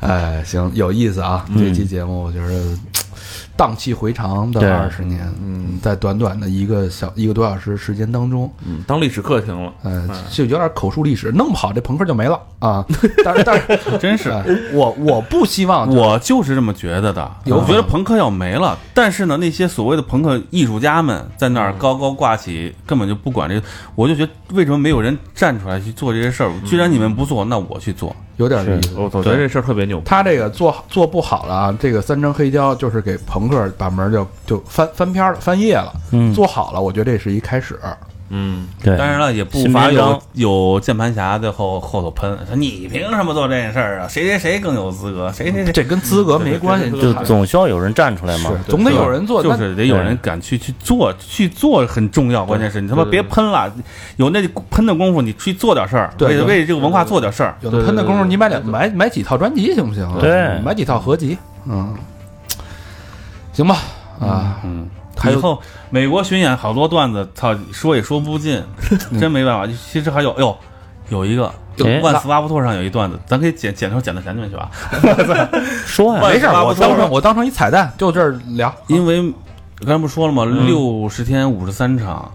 [0.00, 1.44] 哎，行，有意思啊！
[1.56, 2.76] 这期节目我觉得
[3.56, 12.84] 荡气回肠的二十年，嗯，在短短的一个小一个多小时时间当中，嗯，当历史课听了，呃，就有点口述历史，弄不好这朋克就没了啊！
[13.24, 17.30] 但是但是，真是哎我我不希望我就是这么觉得的。
[17.46, 23.60] 我觉得朋克要没了，但是呢，那些所谓的朋克艺术家们在那儿高高挂起，根本就不管这。
[23.94, 26.50] 我就觉得为什么没有人站出来去做这些事儿？
[26.64, 28.14] 既然你们不做，那我去做。
[28.36, 28.94] 有点意思。
[28.96, 30.00] 我总觉得这事儿特别牛。
[30.04, 35.92] 他这个做做不好了啊，这个三张黑胶就是给朋克把门就就翻翻篇了，翻页了。
[36.10, 37.78] 嗯，做好了，我觉得这是一开始。
[38.34, 44.08] 嗯，对，当然了，也不乏有有键盘侠在后后头喷，说你凭什么做这件事儿啊？
[44.08, 45.30] 谁谁谁更有资格？
[45.30, 48.50] 谁谁谁这跟资格没关系，就总需要有人站出来嘛。
[48.66, 49.42] 总得有人做。
[49.42, 52.42] 就是得有人敢去去做，去做很重要。
[52.42, 53.70] 关键是你他妈别喷了，
[54.16, 54.40] 有那
[54.70, 57.54] 喷的功夫，你去做点事儿，为为这个文化做点事儿。
[57.60, 60.16] 有的喷的功夫，你买两买买几套专辑行不行啊？
[60.20, 61.36] 对买几套合集，
[61.68, 61.94] 嗯，
[63.52, 63.76] 行吧，
[64.20, 64.88] 啊，嗯，
[65.30, 65.60] 以后
[65.90, 68.62] 美国巡演好多段子，操，说也说不尽，
[69.20, 69.72] 真没办法。
[69.90, 70.56] 其实还有，哎呦，
[71.08, 71.52] 有一个。
[72.02, 74.70] 万斯拉布托上有一段子，咱可以剪剪头剪到前面去吧，
[75.86, 78.72] 说呀，没事儿，我当成我当成一彩蛋，就这儿聊。
[78.88, 79.32] 因为
[79.84, 80.44] 刚才不说了吗？
[80.44, 82.30] 六十天五十三场，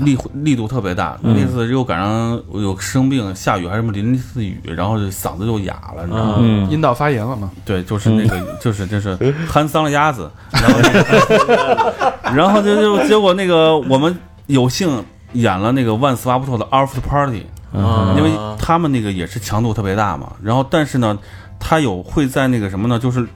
[0.00, 1.18] 力力度特别大。
[1.22, 6.36] 那次又赶上有生病，下雨还是什么淋漓似雨，然后就嗓子就哑了，你知道吗？
[6.38, 7.50] 嗯，阴道发炎了嘛？
[7.64, 9.16] 对，就是那个， 就是就是
[9.48, 10.30] 憨桑了鸭子，
[12.34, 14.16] 然后就就结果那个我们
[14.46, 20.32] 有幸演了那个万斯巴布托的 After Party，嗯因为他们那个也是强度特别大嘛。
[20.42, 21.18] 然后但是呢，
[21.58, 23.26] 他有会在那个什么呢，就是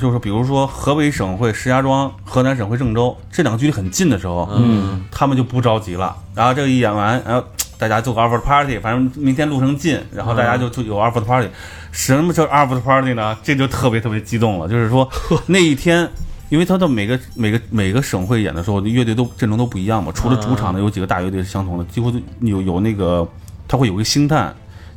[0.00, 6.16] 就是比如说河北省会石家庄、河南省会郑州这两个距离很近的时候，嗯，他们就不着急了。
[6.34, 7.46] 然后这个一演完，然后
[7.78, 11.48] 大家做个 after party，反正明天路程近，然后大家就就有 after party。
[11.92, 13.36] 什么叫 after party 呢？
[13.42, 15.08] 这就特别特别激动了，就是说
[15.46, 16.08] 那一天。
[16.50, 20.10] 因为他的每个每个每个省会演的时候，乐队都阵容都不一样嘛。
[20.12, 23.24] 除了主场的有几个大乐队是相同的，几乎都有有那个
[23.68, 24.52] 他会有一个星探，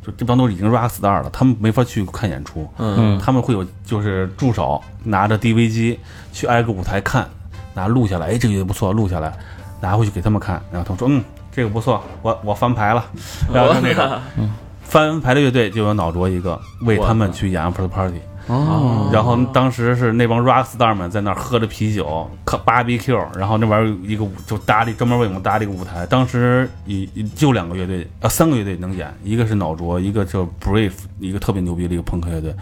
[0.05, 2.67] 就这帮都是已经 rock star 了，他们没法去看演出。
[2.77, 3.17] 嗯。
[3.19, 5.99] 他们会有就是助手拿着 DV 机
[6.31, 7.27] 去挨个舞台看，
[7.73, 9.33] 拿录下来，哎，这个乐队不错，录下来，
[9.79, 13.05] 拿回去给他们看，然后他们说，嗯，这个不错，我我翻牌了，
[13.53, 14.19] 然后那个
[14.83, 18.19] 翻牌的乐队就有脑浊一个，为他们去演 After Party。
[18.47, 26.05] 哦，然后当时是那帮 rock star 们在那儿喝着啤酒，可 barbecue，然后那玩意儿有一个舞就搭了一专门为我们搭了一个舞台。
[26.07, 32.53] 当时一就两个乐队，呃，三个乐队能演，一个是脑浊，一个叫 Brave，一个特别牛逼的一个朋克乐队，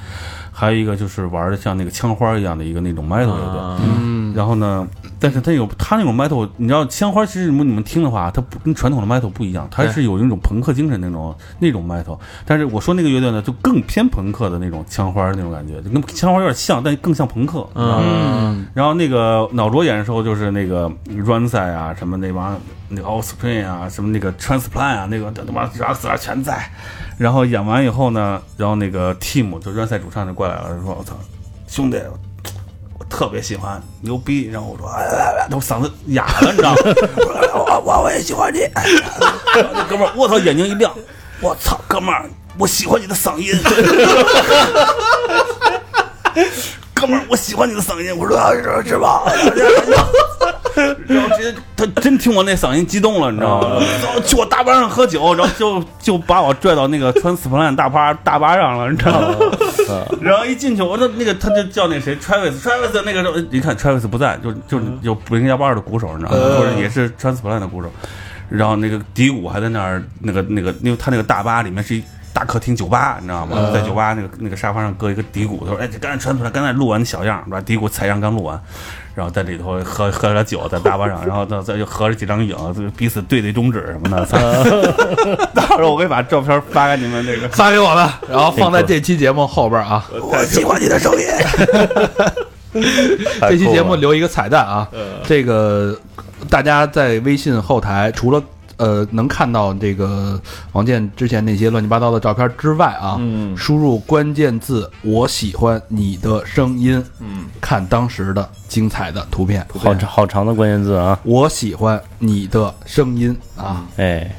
[0.52, 3.86] 还有一个就是玩的像那个枪花一样的一个那种 metal 乐队。
[3.86, 4.88] 嗯，然后呢，
[5.22, 12.18] 但是它有它那种 metal，你知道枪花其实你们你们听的话，它不跟传统的 metal 不一样，它是有那种朋克精神那种那种 metal。
[12.44, 17.60] 但是我说那个乐队呢，就更偏朋克的那种枪花那种感觉，就跟枪花有点像，但更像朋克。
[17.76, 26.68] 知道吗嗯然后那个脑浊演的时候，就是那个 Runza 啊，什么那帮那个 Offspring 啊，什么那个 Transplant 啊，那个他妈 Rockstar 全在。
[27.18, 31.14] 然后演完以后呢，然后那个 Team 就 Runza 主唱就过来了，说：“我操，
[31.68, 32.18] 兄弟，我
[33.12, 36.78] 特别喜欢，牛逼。”然后我说：“哎都嗓子哑了，你知道吗？
[37.54, 38.62] 我我我我也喜欢你。
[38.74, 38.86] 哎”
[39.56, 40.92] 然后那哥们儿，我操，眼睛一亮，
[41.42, 43.54] 我操，哥们儿，我喜欢你的嗓音。
[47.02, 48.14] 哥们儿，我喜欢你的嗓音。
[48.16, 49.24] 我说啊，是是吧？
[51.08, 53.82] 然后直接他真听我那嗓音激动了，你知道吗？
[54.04, 59.38] 然后去我大巴上喝酒，然后就就把我拽到那个穿 Splan 大巴大巴上了，你知道吗？
[60.22, 66.38] 然后一进去，我说那个他就叫那谁 Travis，Travis 那个时候一看 Travis 不在，就就就不零幺八二的鼓手，你知道吗？
[66.58, 67.92] 或者也是 Transplant 的鼓手。
[68.50, 72.04] 然后那个底鼓还在那儿，那个那个，因为他那个大巴里面是一
[72.34, 73.70] 大客厅酒吧，你知道吗？
[73.74, 78.60] 在酒吧那个那个沙发上搁一个底鼓，他说：“哎，这刚才传出来，刚才录完小样，把底鼓采样刚录完，
[79.14, 84.26] 然后在里头 喝喝了点酒，在大巴上， 然后再再就合着几张影，这个彼此对对中指什么的。
[84.26, 84.38] 操
[85.54, 90.06] 到时候我会把照片发给你们，那个发给我们，然后放在这期节目后边啊。
[90.22, 91.28] 我喜欢你的声音。
[93.42, 94.88] 这期节目留一个彩蛋啊，
[95.26, 95.94] 这个
[96.50, 98.42] 大家在微信后台除了
[98.82, 100.42] 呃能看到这个
[100.72, 109.64] 王健之前那些乱七八糟的照片之外啊，嗯输入关键字“我喜欢你的声音”，嗯，看当时的精彩的图片。
[109.78, 111.20] 好长好长的关键字啊！
[111.24, 113.86] 我喜欢你的声音啊！
[113.98, 114.36] 哎，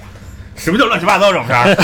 [0.57, 1.77] 什么叫乱七八糟照片？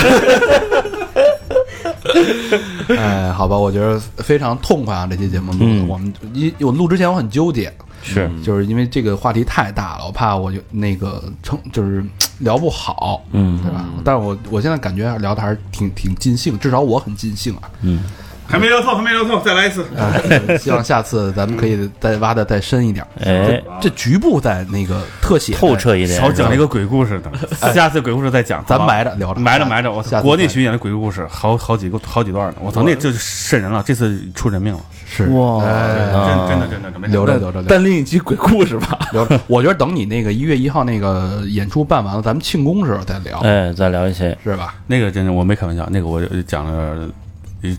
[2.97, 5.07] 哎，好吧，我觉得非常痛快啊！
[5.09, 7.71] 这期节目录，嗯我们一我录之前我很纠结，
[8.01, 12.03] 是，就是因为这个话题太大了，我怕我就那个成就是
[12.39, 13.85] 聊不好，嗯对吧？
[14.03, 17.69] 但是我我现在感觉聊的还是挺挺尽兴，至少我很尽兴啊！
[17.81, 18.03] 嗯，
[18.47, 19.85] 还没聊透，还没聊透，再来一次。
[19.97, 28.63] 哎 希望下次咱们可以再挖的再深一点，哎，这局部在那个特写透彻一点，少讲一个鬼故事的，下次鬼故事再讲。
[28.65, 30.01] 咱埋着聊着，埋着埋着，我！
[30.01, 34.79] 下次国内巡演的鬼故事好好几个好几段呢，我操，那这就瘆人了，这次出人命了，
[35.11, 38.99] 是哇哎真真的真的真的留着留着留着单拎一集鬼故事吧。
[39.11, 39.39] 留着。
[39.47, 44.75] 我觉得等你那个一月一号那个演出办完了，咱们庆功时候再聊，哎，再聊一些，是吧？
[44.85, 47.09] 那个真的我没开玩笑，那个我讲了，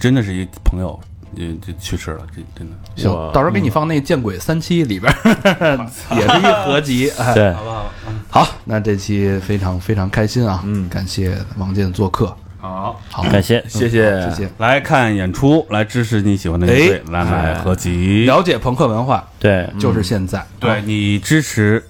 [0.01, 0.99] 真的是一朋友，
[1.37, 2.77] 呃，就去世了，这真的。
[2.97, 5.79] 行，到时候给你放那《见鬼三期》里边儿，
[6.17, 7.11] 也是一合集。
[7.17, 7.93] 哎，对，好不好？
[8.29, 10.63] 好，那这期非常非常开心啊！
[10.65, 14.51] 嗯感谢王健做客，好，好，感谢，谢谢，谢谢。
[14.59, 18.27] 来看演出，来支持你喜欢的乐队，来买合集。
[18.27, 19.27] 了解朋克文化。
[19.39, 21.83] 对，就是现在，对你支持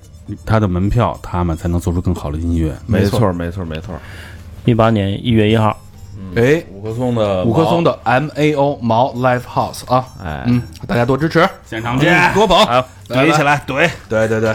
[0.47, 2.73] 他的门票，他们才能做出更好的音乐。
[2.87, 3.95] 没错，没错，没错。
[4.65, 5.77] 一八年一月一号，
[6.37, 12.57] 哎，五棵松的五棵松，的 M A O 毛 Live House 啊，哎，嗯，大家多支持，现场见，多捧，
[13.09, 13.91] 怼起来，怼。
[14.09, 14.55] 对对对。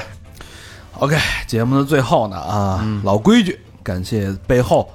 [0.99, 3.01] OK，节目的最后呢啊，嗯。
[3.03, 4.89] 老规矩，感谢背后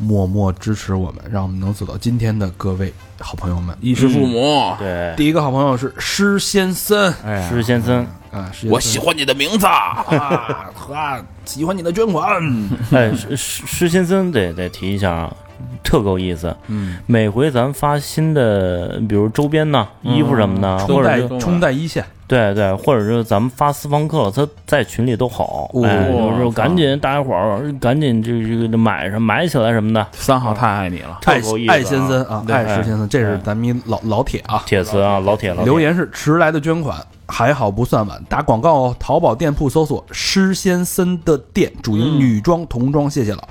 [0.00, 3.76] 默默支持我们，让我们能走到今天的各位好朋友们。
[3.82, 12.40] 衣食父母，对，第一个好朋友是施先森哎，施先森，啊，我喜欢你的名字，啊和，喜欢你的捐款，
[12.92, 15.36] 哎，施施施先森得得提一下啊，
[15.82, 16.54] 特够意思。
[16.68, 32.54] 嗯，每回咱发新的，比如周边呐、衣服什么的，或者是冲在一线，对对，或者是咱们发私房课，他在群里都好，哦哎，就是赶紧大家伙儿赶紧这这个买上买起来什么的，三号太爱你了，太够意思啊爱先生啊，对。
[32.54, 34.62] 爱施先生，这是哎咱们一老老铁啊。
[34.66, 36.96] 铁瓷啊，老铁了留言是迟来的捐款，
[37.26, 38.22] 还好不算晚。
[38.28, 43.48] 打广告哦，淘宝店铺搜索“施先生的店”，主营女装、童装，谢谢了。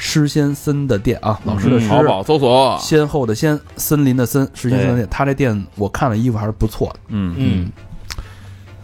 [0.00, 5.08] 施先森的店啊，老师的施，淘宝搜索，先后的先，森林的森，施先森的店。
[5.10, 7.72] 他这店我看了衣服还是不错的，嗯嗯，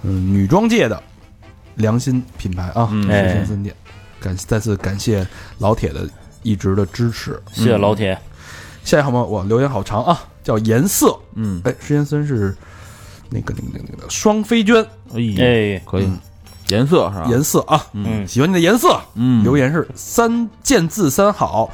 [0.03, 1.01] 嗯，女装界的
[1.77, 3.05] 良心品牌啊，嗯。
[3.05, 3.73] 施哎先生店。
[4.21, 5.27] 感再次感谢
[5.59, 6.09] 老铁的
[6.43, 7.41] 一直的支持。
[7.53, 8.19] 谢谢老铁，
[8.83, 9.23] 下一好吗？
[9.23, 11.17] 我留言好长啊，叫颜色。
[11.35, 12.57] 嗯，哎，施先森是
[13.29, 14.83] 那个那个那个那个双飞娟。
[15.13, 15.81] 哎。
[15.85, 16.05] 可以。
[16.05, 16.19] 嗯，
[16.69, 17.27] 颜色是吧？
[17.29, 19.01] 颜色啊，嗯，喜欢你的颜色。
[19.15, 21.71] 嗯，留言是三见字三好，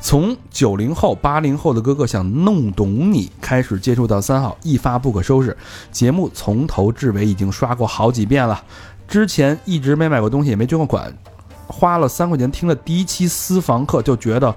[0.00, 5.56] 从九零后、八零后的哥哥想弄懂你开始接触到三好，一发不可收拾。
[5.90, 8.62] 节目从头至尾已经刷过好几遍了，
[9.08, 11.12] 之前一直没买过东西，也没捐过款，
[11.66, 14.54] 花了三块钱听了第一期私房课，就觉得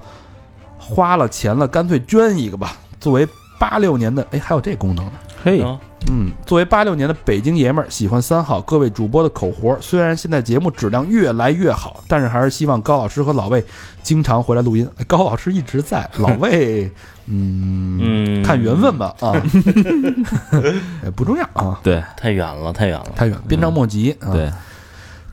[0.77, 2.75] 花了钱了，干脆捐一个吧。
[2.99, 3.27] 作为
[3.57, 5.11] 八六年的，哎，还有这功能呢。
[5.43, 5.79] 嘿，啊
[6.09, 9.77] 嗯，作为八六年的北京爷们儿，喜欢三好各位主播的口活。
[9.81, 13.63] 虽然现在节目质量越来越好，但是还是希望高老师和老魏
[14.03, 14.87] 经常回来录音。
[14.97, 16.89] 哎高老师一直在， 老魏，
[17.25, 19.33] 嗯，嗯，看缘分吧啊，
[21.03, 24.31] 哎不重要啊，对太远了，太远了，太远，鞭长莫及啊。
[24.31, 24.49] 对，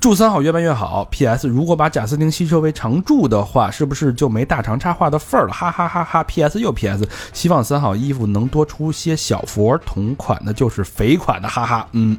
[0.04, 1.02] 祝三好越办越好。
[1.10, 1.48] P.S.
[1.48, 5.54] 如果把贾斯汀吸收为常驻的话，是不是就没大长插画的份儿了？
[5.54, 6.60] 哈哈哈哈！P.S.
[6.60, 7.08] 又 P.S.
[7.32, 11.88] 希望三好衣服能多出些小佛，同款的就是肥款的，哈哈。
[11.92, 12.18] 嗯，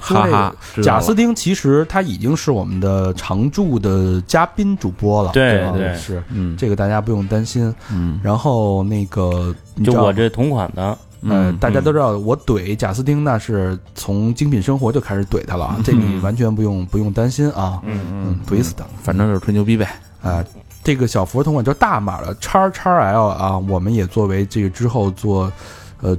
[0.00, 0.52] 哈哈，
[0.82, 7.72] 贾斯汀其实他已经是我们的常驻的嘉宾主播了，吧对对是嗯这个大家不用担心。
[7.92, 9.54] 嗯然后那个，
[9.84, 19.88] 就我这同款的，呃，嗯，大家都知道，我怼贾斯汀那是从精品生活就开始怼他了啊，这你完全不用不用担心啊，嗯嗯，怼死他，反正就是吹牛逼呗，
[20.22, 20.44] 啊。
[20.84, 25.52] 这个小佛同款就是大码的叉叉 L 啊，我们也作为这个之后做
[26.00, 26.16] 呃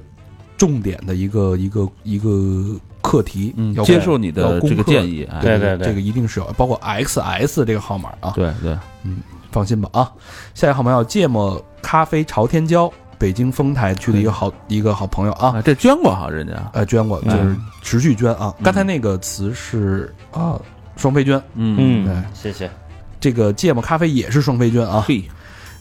[0.58, 9.22] 重点的一个一个一个课题，嗯要，接受你的这个建议，哎，对对对这个一定是有，包括 XS 这个号码啊，对对，嗯
[9.52, 10.12] 放心吧啊。
[10.54, 18.56] 下一个号码叫芥末咖啡朝天椒，北京丰台区的一个好一个好朋友啊，啊，这捐过哈，人家，呃，捐过就是持续捐啊。
[18.64, 20.58] 刚才那个词是啊
[20.96, 22.14] 双飞捐，嗯，对。
[22.14, 22.72] 嗯，谢谢，
[23.20, 25.04] 这个芥末咖啡也是双飞捐啊。
[25.06, 25.26] 嘿，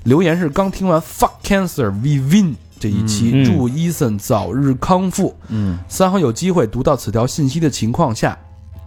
[0.03, 3.45] 留言是刚听完 Fuck Cancer We Win 这一期，嗯。
[3.45, 5.37] 祝伊森早日康复。
[5.47, 5.79] 嗯。
[5.89, 8.37] 三号有机会读到此条信息的情况下，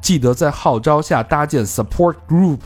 [0.01, 2.59] 记得在号召下搭建 support group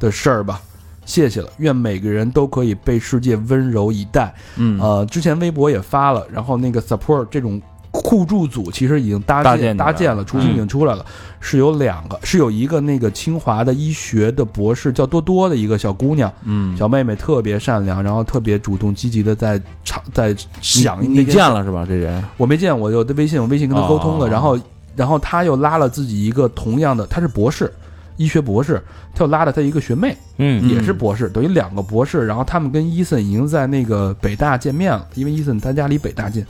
[0.00, 0.62] 的事儿吧。
[1.06, 4.34] 谢谢了，愿每个人都可以被世界温柔以待。
[4.56, 4.78] 嗯。
[4.78, 7.58] 呃，之前微博也发了，然后那个 support 这种
[7.90, 11.02] 互助组其实已经搭建搭建搭建了，雏形已经出来了，
[11.40, 21.86] 是有两个，是有一个那个清华的医学的博士叫多多的一个小姑娘，嗯，小妹妹特别善良，然后特别主动积极的在场在想你见了是吧？
[21.88, 22.22] 这人？
[22.36, 24.28] 我没见，我有的微信，我微信跟他沟通了，哦。
[24.28, 24.58] 然后
[24.94, 27.72] 然后他又拉了自己一个同样的，他是博士，
[28.16, 28.82] 医学博士，
[29.14, 36.44] 他又拉了他一个学妹，嗯也是博士，等于两个博士，然后他们跟伊森已经在那个北大见面了，因为伊森他家离北大近。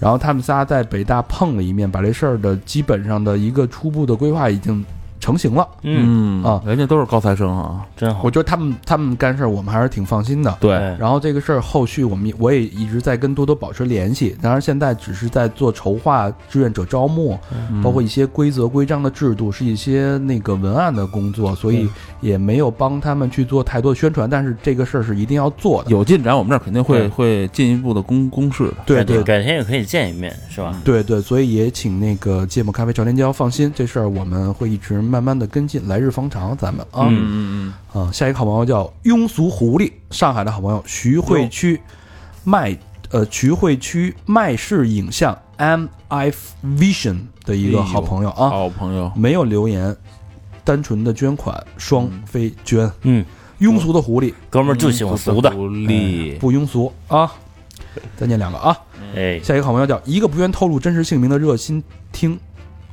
[0.00, 4.84] 然后他们仨在北大碰了一面，把这事儿的基本上的一个初步的规划已经
[5.18, 5.66] 成型了。
[5.82, 8.30] 嗯，啊人家都是高材生啊，真好我。
[8.30, 10.56] 觉得他们他们干事儿，我们还是挺放心的。
[10.60, 21.88] 对，哎然后这个事儿后续我们也我也一直在跟多多保持联系，当然现在只是在做筹划志愿者招募，嗯包括一些规则规章的制度，是一些那个文案的工作，所以
[22.20, 24.28] 也没有帮他们去做太多宣传。
[24.28, 25.90] 但是这个事儿是一定要做的。
[25.90, 28.74] 有进展，我们这儿肯定会会进一步的公公示的。
[28.84, 30.74] 对对改天也可以见一面，是吧？
[30.84, 37.06] 对对，所以也请那个芥末咖啡朝天椒放心，这事儿我们会一直慢慢的跟进，来日方长，咱们啊。
[37.08, 41.80] 嗯嗯嗯啊，下一个好朋友叫庸俗狐狸，上海的好朋友，徐汇区
[42.42, 42.76] 麦
[43.10, 46.34] 呃徐汇区麦氏影像 MF
[46.64, 49.96] Vision 的一个好朋友嗯，啊，好朋友，没有留言，
[50.64, 53.24] 单纯的捐款，双飞捐，嗯，
[53.60, 54.34] 庸俗的狐狸。
[54.50, 57.32] 哥们儿就喜欢俗的，狐狸，不庸俗啊。
[58.16, 58.76] 再念两个啊，
[59.14, 61.80] 哎，下一个好朋友叫一个不愿透露真实姓名的热心
[62.10, 62.36] 听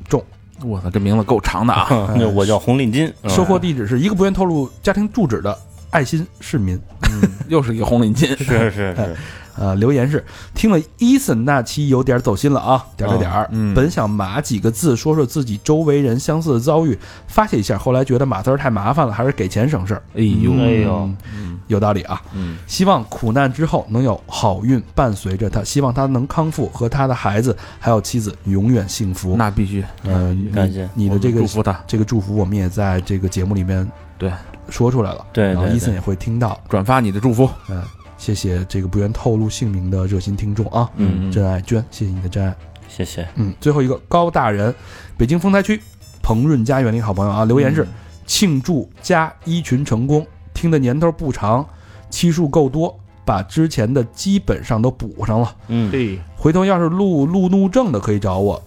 [0.08, 0.24] 众，
[0.64, 2.14] 我操，这名字够长的啊！
[2.18, 5.58] 那我叫红领巾， 收货地址是一个不愿透露家庭住址的
[5.90, 6.80] 爱心市民。
[7.50, 9.16] 又是一个红领巾，是是是，
[9.58, 10.24] 呃，留言是
[10.54, 13.48] 听了伊森那期有点走心了啊，点儿点儿。
[13.52, 16.98] 嗯本想码几个字说说自己周围人相似的遭遇，
[17.28, 20.04] 发泄一下，后来觉得码字儿太麻烦了，还是给钱省事儿。
[20.16, 22.22] 哎呦，哎呦嗯，有道理啊。
[22.34, 29.36] 嗯，希望苦难之后能有好运伴随着他，希望他能康复，和他的孩子还有妻子永远幸福。
[29.38, 34.32] 那必须，呃，感谢你的这个祝福他，这个祝福，我们也在这个节目里面对
[34.70, 35.26] 说出来了。
[35.34, 36.60] 对对对，然后伊森也会听到。
[36.70, 37.50] 转发你的祝福。
[37.70, 37.82] 嗯、
[38.22, 42.56] 谢谢这个不愿透露姓名的热心听众啊，嗯，真爱娟，谢谢你的真爱。
[42.88, 44.72] 谢谢，嗯，最后一个高大人，
[45.18, 45.82] 北京丰台区
[46.22, 47.88] 鹏润家园的一个好朋友啊，留言是、
[48.28, 50.24] 庆祝加一群成功，
[50.54, 51.68] 听的年头不长，
[52.12, 52.96] 期数够多，
[53.26, 55.56] 把之前的基本上都补上了。
[55.70, 58.62] 嗯，对，回头要是路路怒症的可以找我，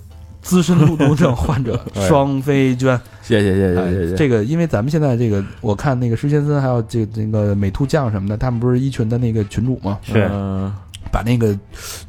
[0.45, 3.01] 资深路怒症患者 哎双飞娟。
[3.23, 4.15] 谢谢谢哎谢谢谢。
[4.15, 9.99] 这个因为咱们现在这个，我看那个施先森还有这这个美兔酱什么的，他们不是一群的那个群主吗？
[10.03, 10.73] 是嗯
[11.11, 11.57] 把那个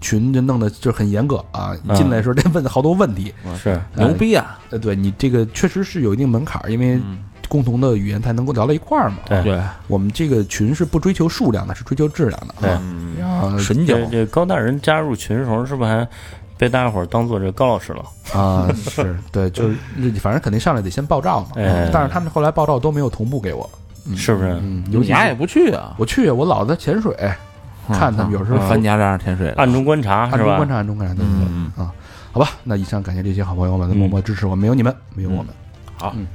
[0.02, 3.32] 群就弄得就很严格啊，嗯进来的时候得问好多问题。
[3.62, 4.60] 是，牛逼啊！
[4.72, 9.18] 呃，对你这个确实是有一定门槛儿，因为嗯共同的语言才能够聊到一块儿嘛。
[9.28, 16.08] 对对，我们这个群是不追求数量的，是追求质量的对神交这这高大人加入群的时候，是不是还
[16.58, 18.04] 被大家伙儿当做这高老师了？
[18.34, 19.76] 啊，是对， 就是
[20.22, 21.48] 反正肯定上来得先报照嘛。
[21.56, 23.70] 哎但是他们后来报照都没有同步给我，
[24.08, 24.50] 嗯是不是？
[24.62, 25.96] 嗯，尤其是你也不去啊？
[25.98, 27.14] 我去，我老在潜水，
[27.90, 30.70] 看他们有时候翻家这样潜水，暗中观察是吧暗中观？
[30.70, 31.92] 察，暗中观察，对对对嗯啊。
[32.32, 35.48] 好吧，那以上感谢这些好朋友们的默默支持，我们没有你们，没有我们。
[35.98, 36.28] 好嗯。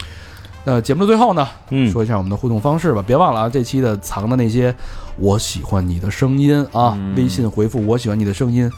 [0.63, 4.75] 那节目的最后呢，嗯，说一下我们的互动方式吧，别忘了啊，这期的藏的那些
[5.17, 8.71] 我喜欢你的声音啊，嗯微信回复我喜欢你的声音，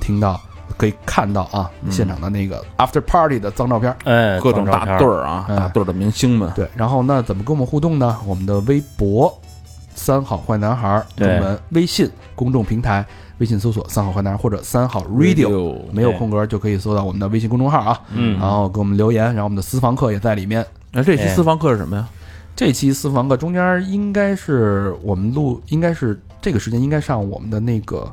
[0.00, 0.38] 听到
[0.76, 3.94] 可以看到啊，现场的那个 after party 的脏照片。
[4.04, 8.18] 哎，各种大放照片队儿啊，嗯大对儿的明星们，对，然后那怎么跟我们互动呢？
[8.26, 9.32] 我们的微博
[9.94, 13.04] “三好坏男孩”中对文，微信公众平台，
[13.38, 18.00] 微信搜索“三好坏男孩”或者“三好 radio”，没有空格就可以搜到我们的微信公众号啊。
[18.12, 20.64] 嗯然后给我们留言，然后我们的私房课也在里面。
[20.90, 22.08] 那这期哎私房课是什么呀？
[22.54, 28.10] 这期私房课中间应该是我们录，应该是这个时间应该上我们的那个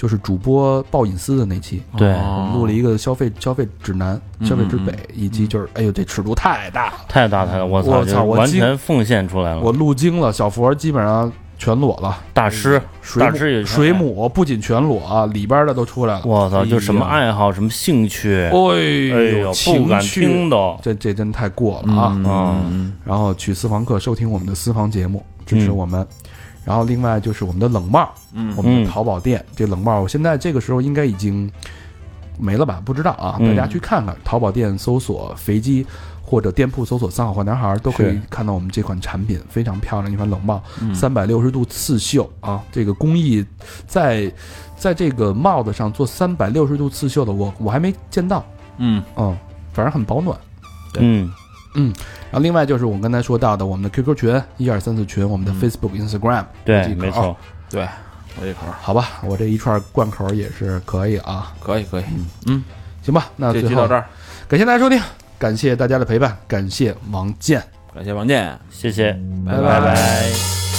[0.00, 9.60] 就是主播报隐私的那期，对我们录了一个消费消费指南、嗯消费之北，以及就是哎呦这尺度太大了，太大太大，我操，完操我惊全奉献出来了。
[9.60, 16.22] 我录精了，小佛基本上全裸了，大师，水大师也母水母不仅全裸啊，里边的都出来了。
[16.24, 20.78] 我操，就什么哎爱好，什么兴趣，哎哎呦，不敢情趣听都。
[20.80, 22.16] 这这真太过了啊！
[22.24, 26.06] 嗯，然后去私房课收听我们的私房节目，支持嗯我们。
[26.70, 28.54] 然后另外就是我们的冷帽，嗯。
[28.56, 31.50] 我们的嗯淘宝店，这冷帽我现在这个时候应该已经
[32.38, 32.80] 没了吧？
[32.84, 33.48] 不知道啊，嗯。
[33.48, 35.84] 大家去看看淘宝店搜索肥鸡。
[36.22, 40.94] 或者店铺搜索“三好坏男孩”都可以看到我们这款产品，非常漂亮一款冷帽，嗯。
[40.94, 43.44] 三百六十度刺绣啊，这个工艺
[43.88, 44.32] 在
[44.76, 48.44] 在这个帽子上做三百六十度刺绣的，我我还没见到，
[48.78, 49.02] 嗯。
[49.16, 49.36] 嗯，
[49.72, 50.38] 反正很保暖。
[51.00, 51.28] 嗯，
[51.74, 57.36] 然后另外就是我们刚才说到的我们的 QQ 群一二三四群，我们的 Facebook、Instagram，对，没错。
[57.68, 57.88] 对，
[58.40, 58.66] 我这口。
[58.66, 61.52] 儿好吧，我这一串贯口也是可以啊。
[61.60, 62.04] 可以可以，
[62.46, 62.62] 嗯
[63.02, 64.04] 行吧，那最后这期到这儿，
[64.48, 65.00] 感谢大家收听，
[65.38, 67.62] 感谢大家的陪伴，感谢王健。
[67.94, 68.58] 感谢王健。
[68.70, 69.12] 谢谢，
[69.46, 69.54] 拜。
[69.54, 70.69] 拜拜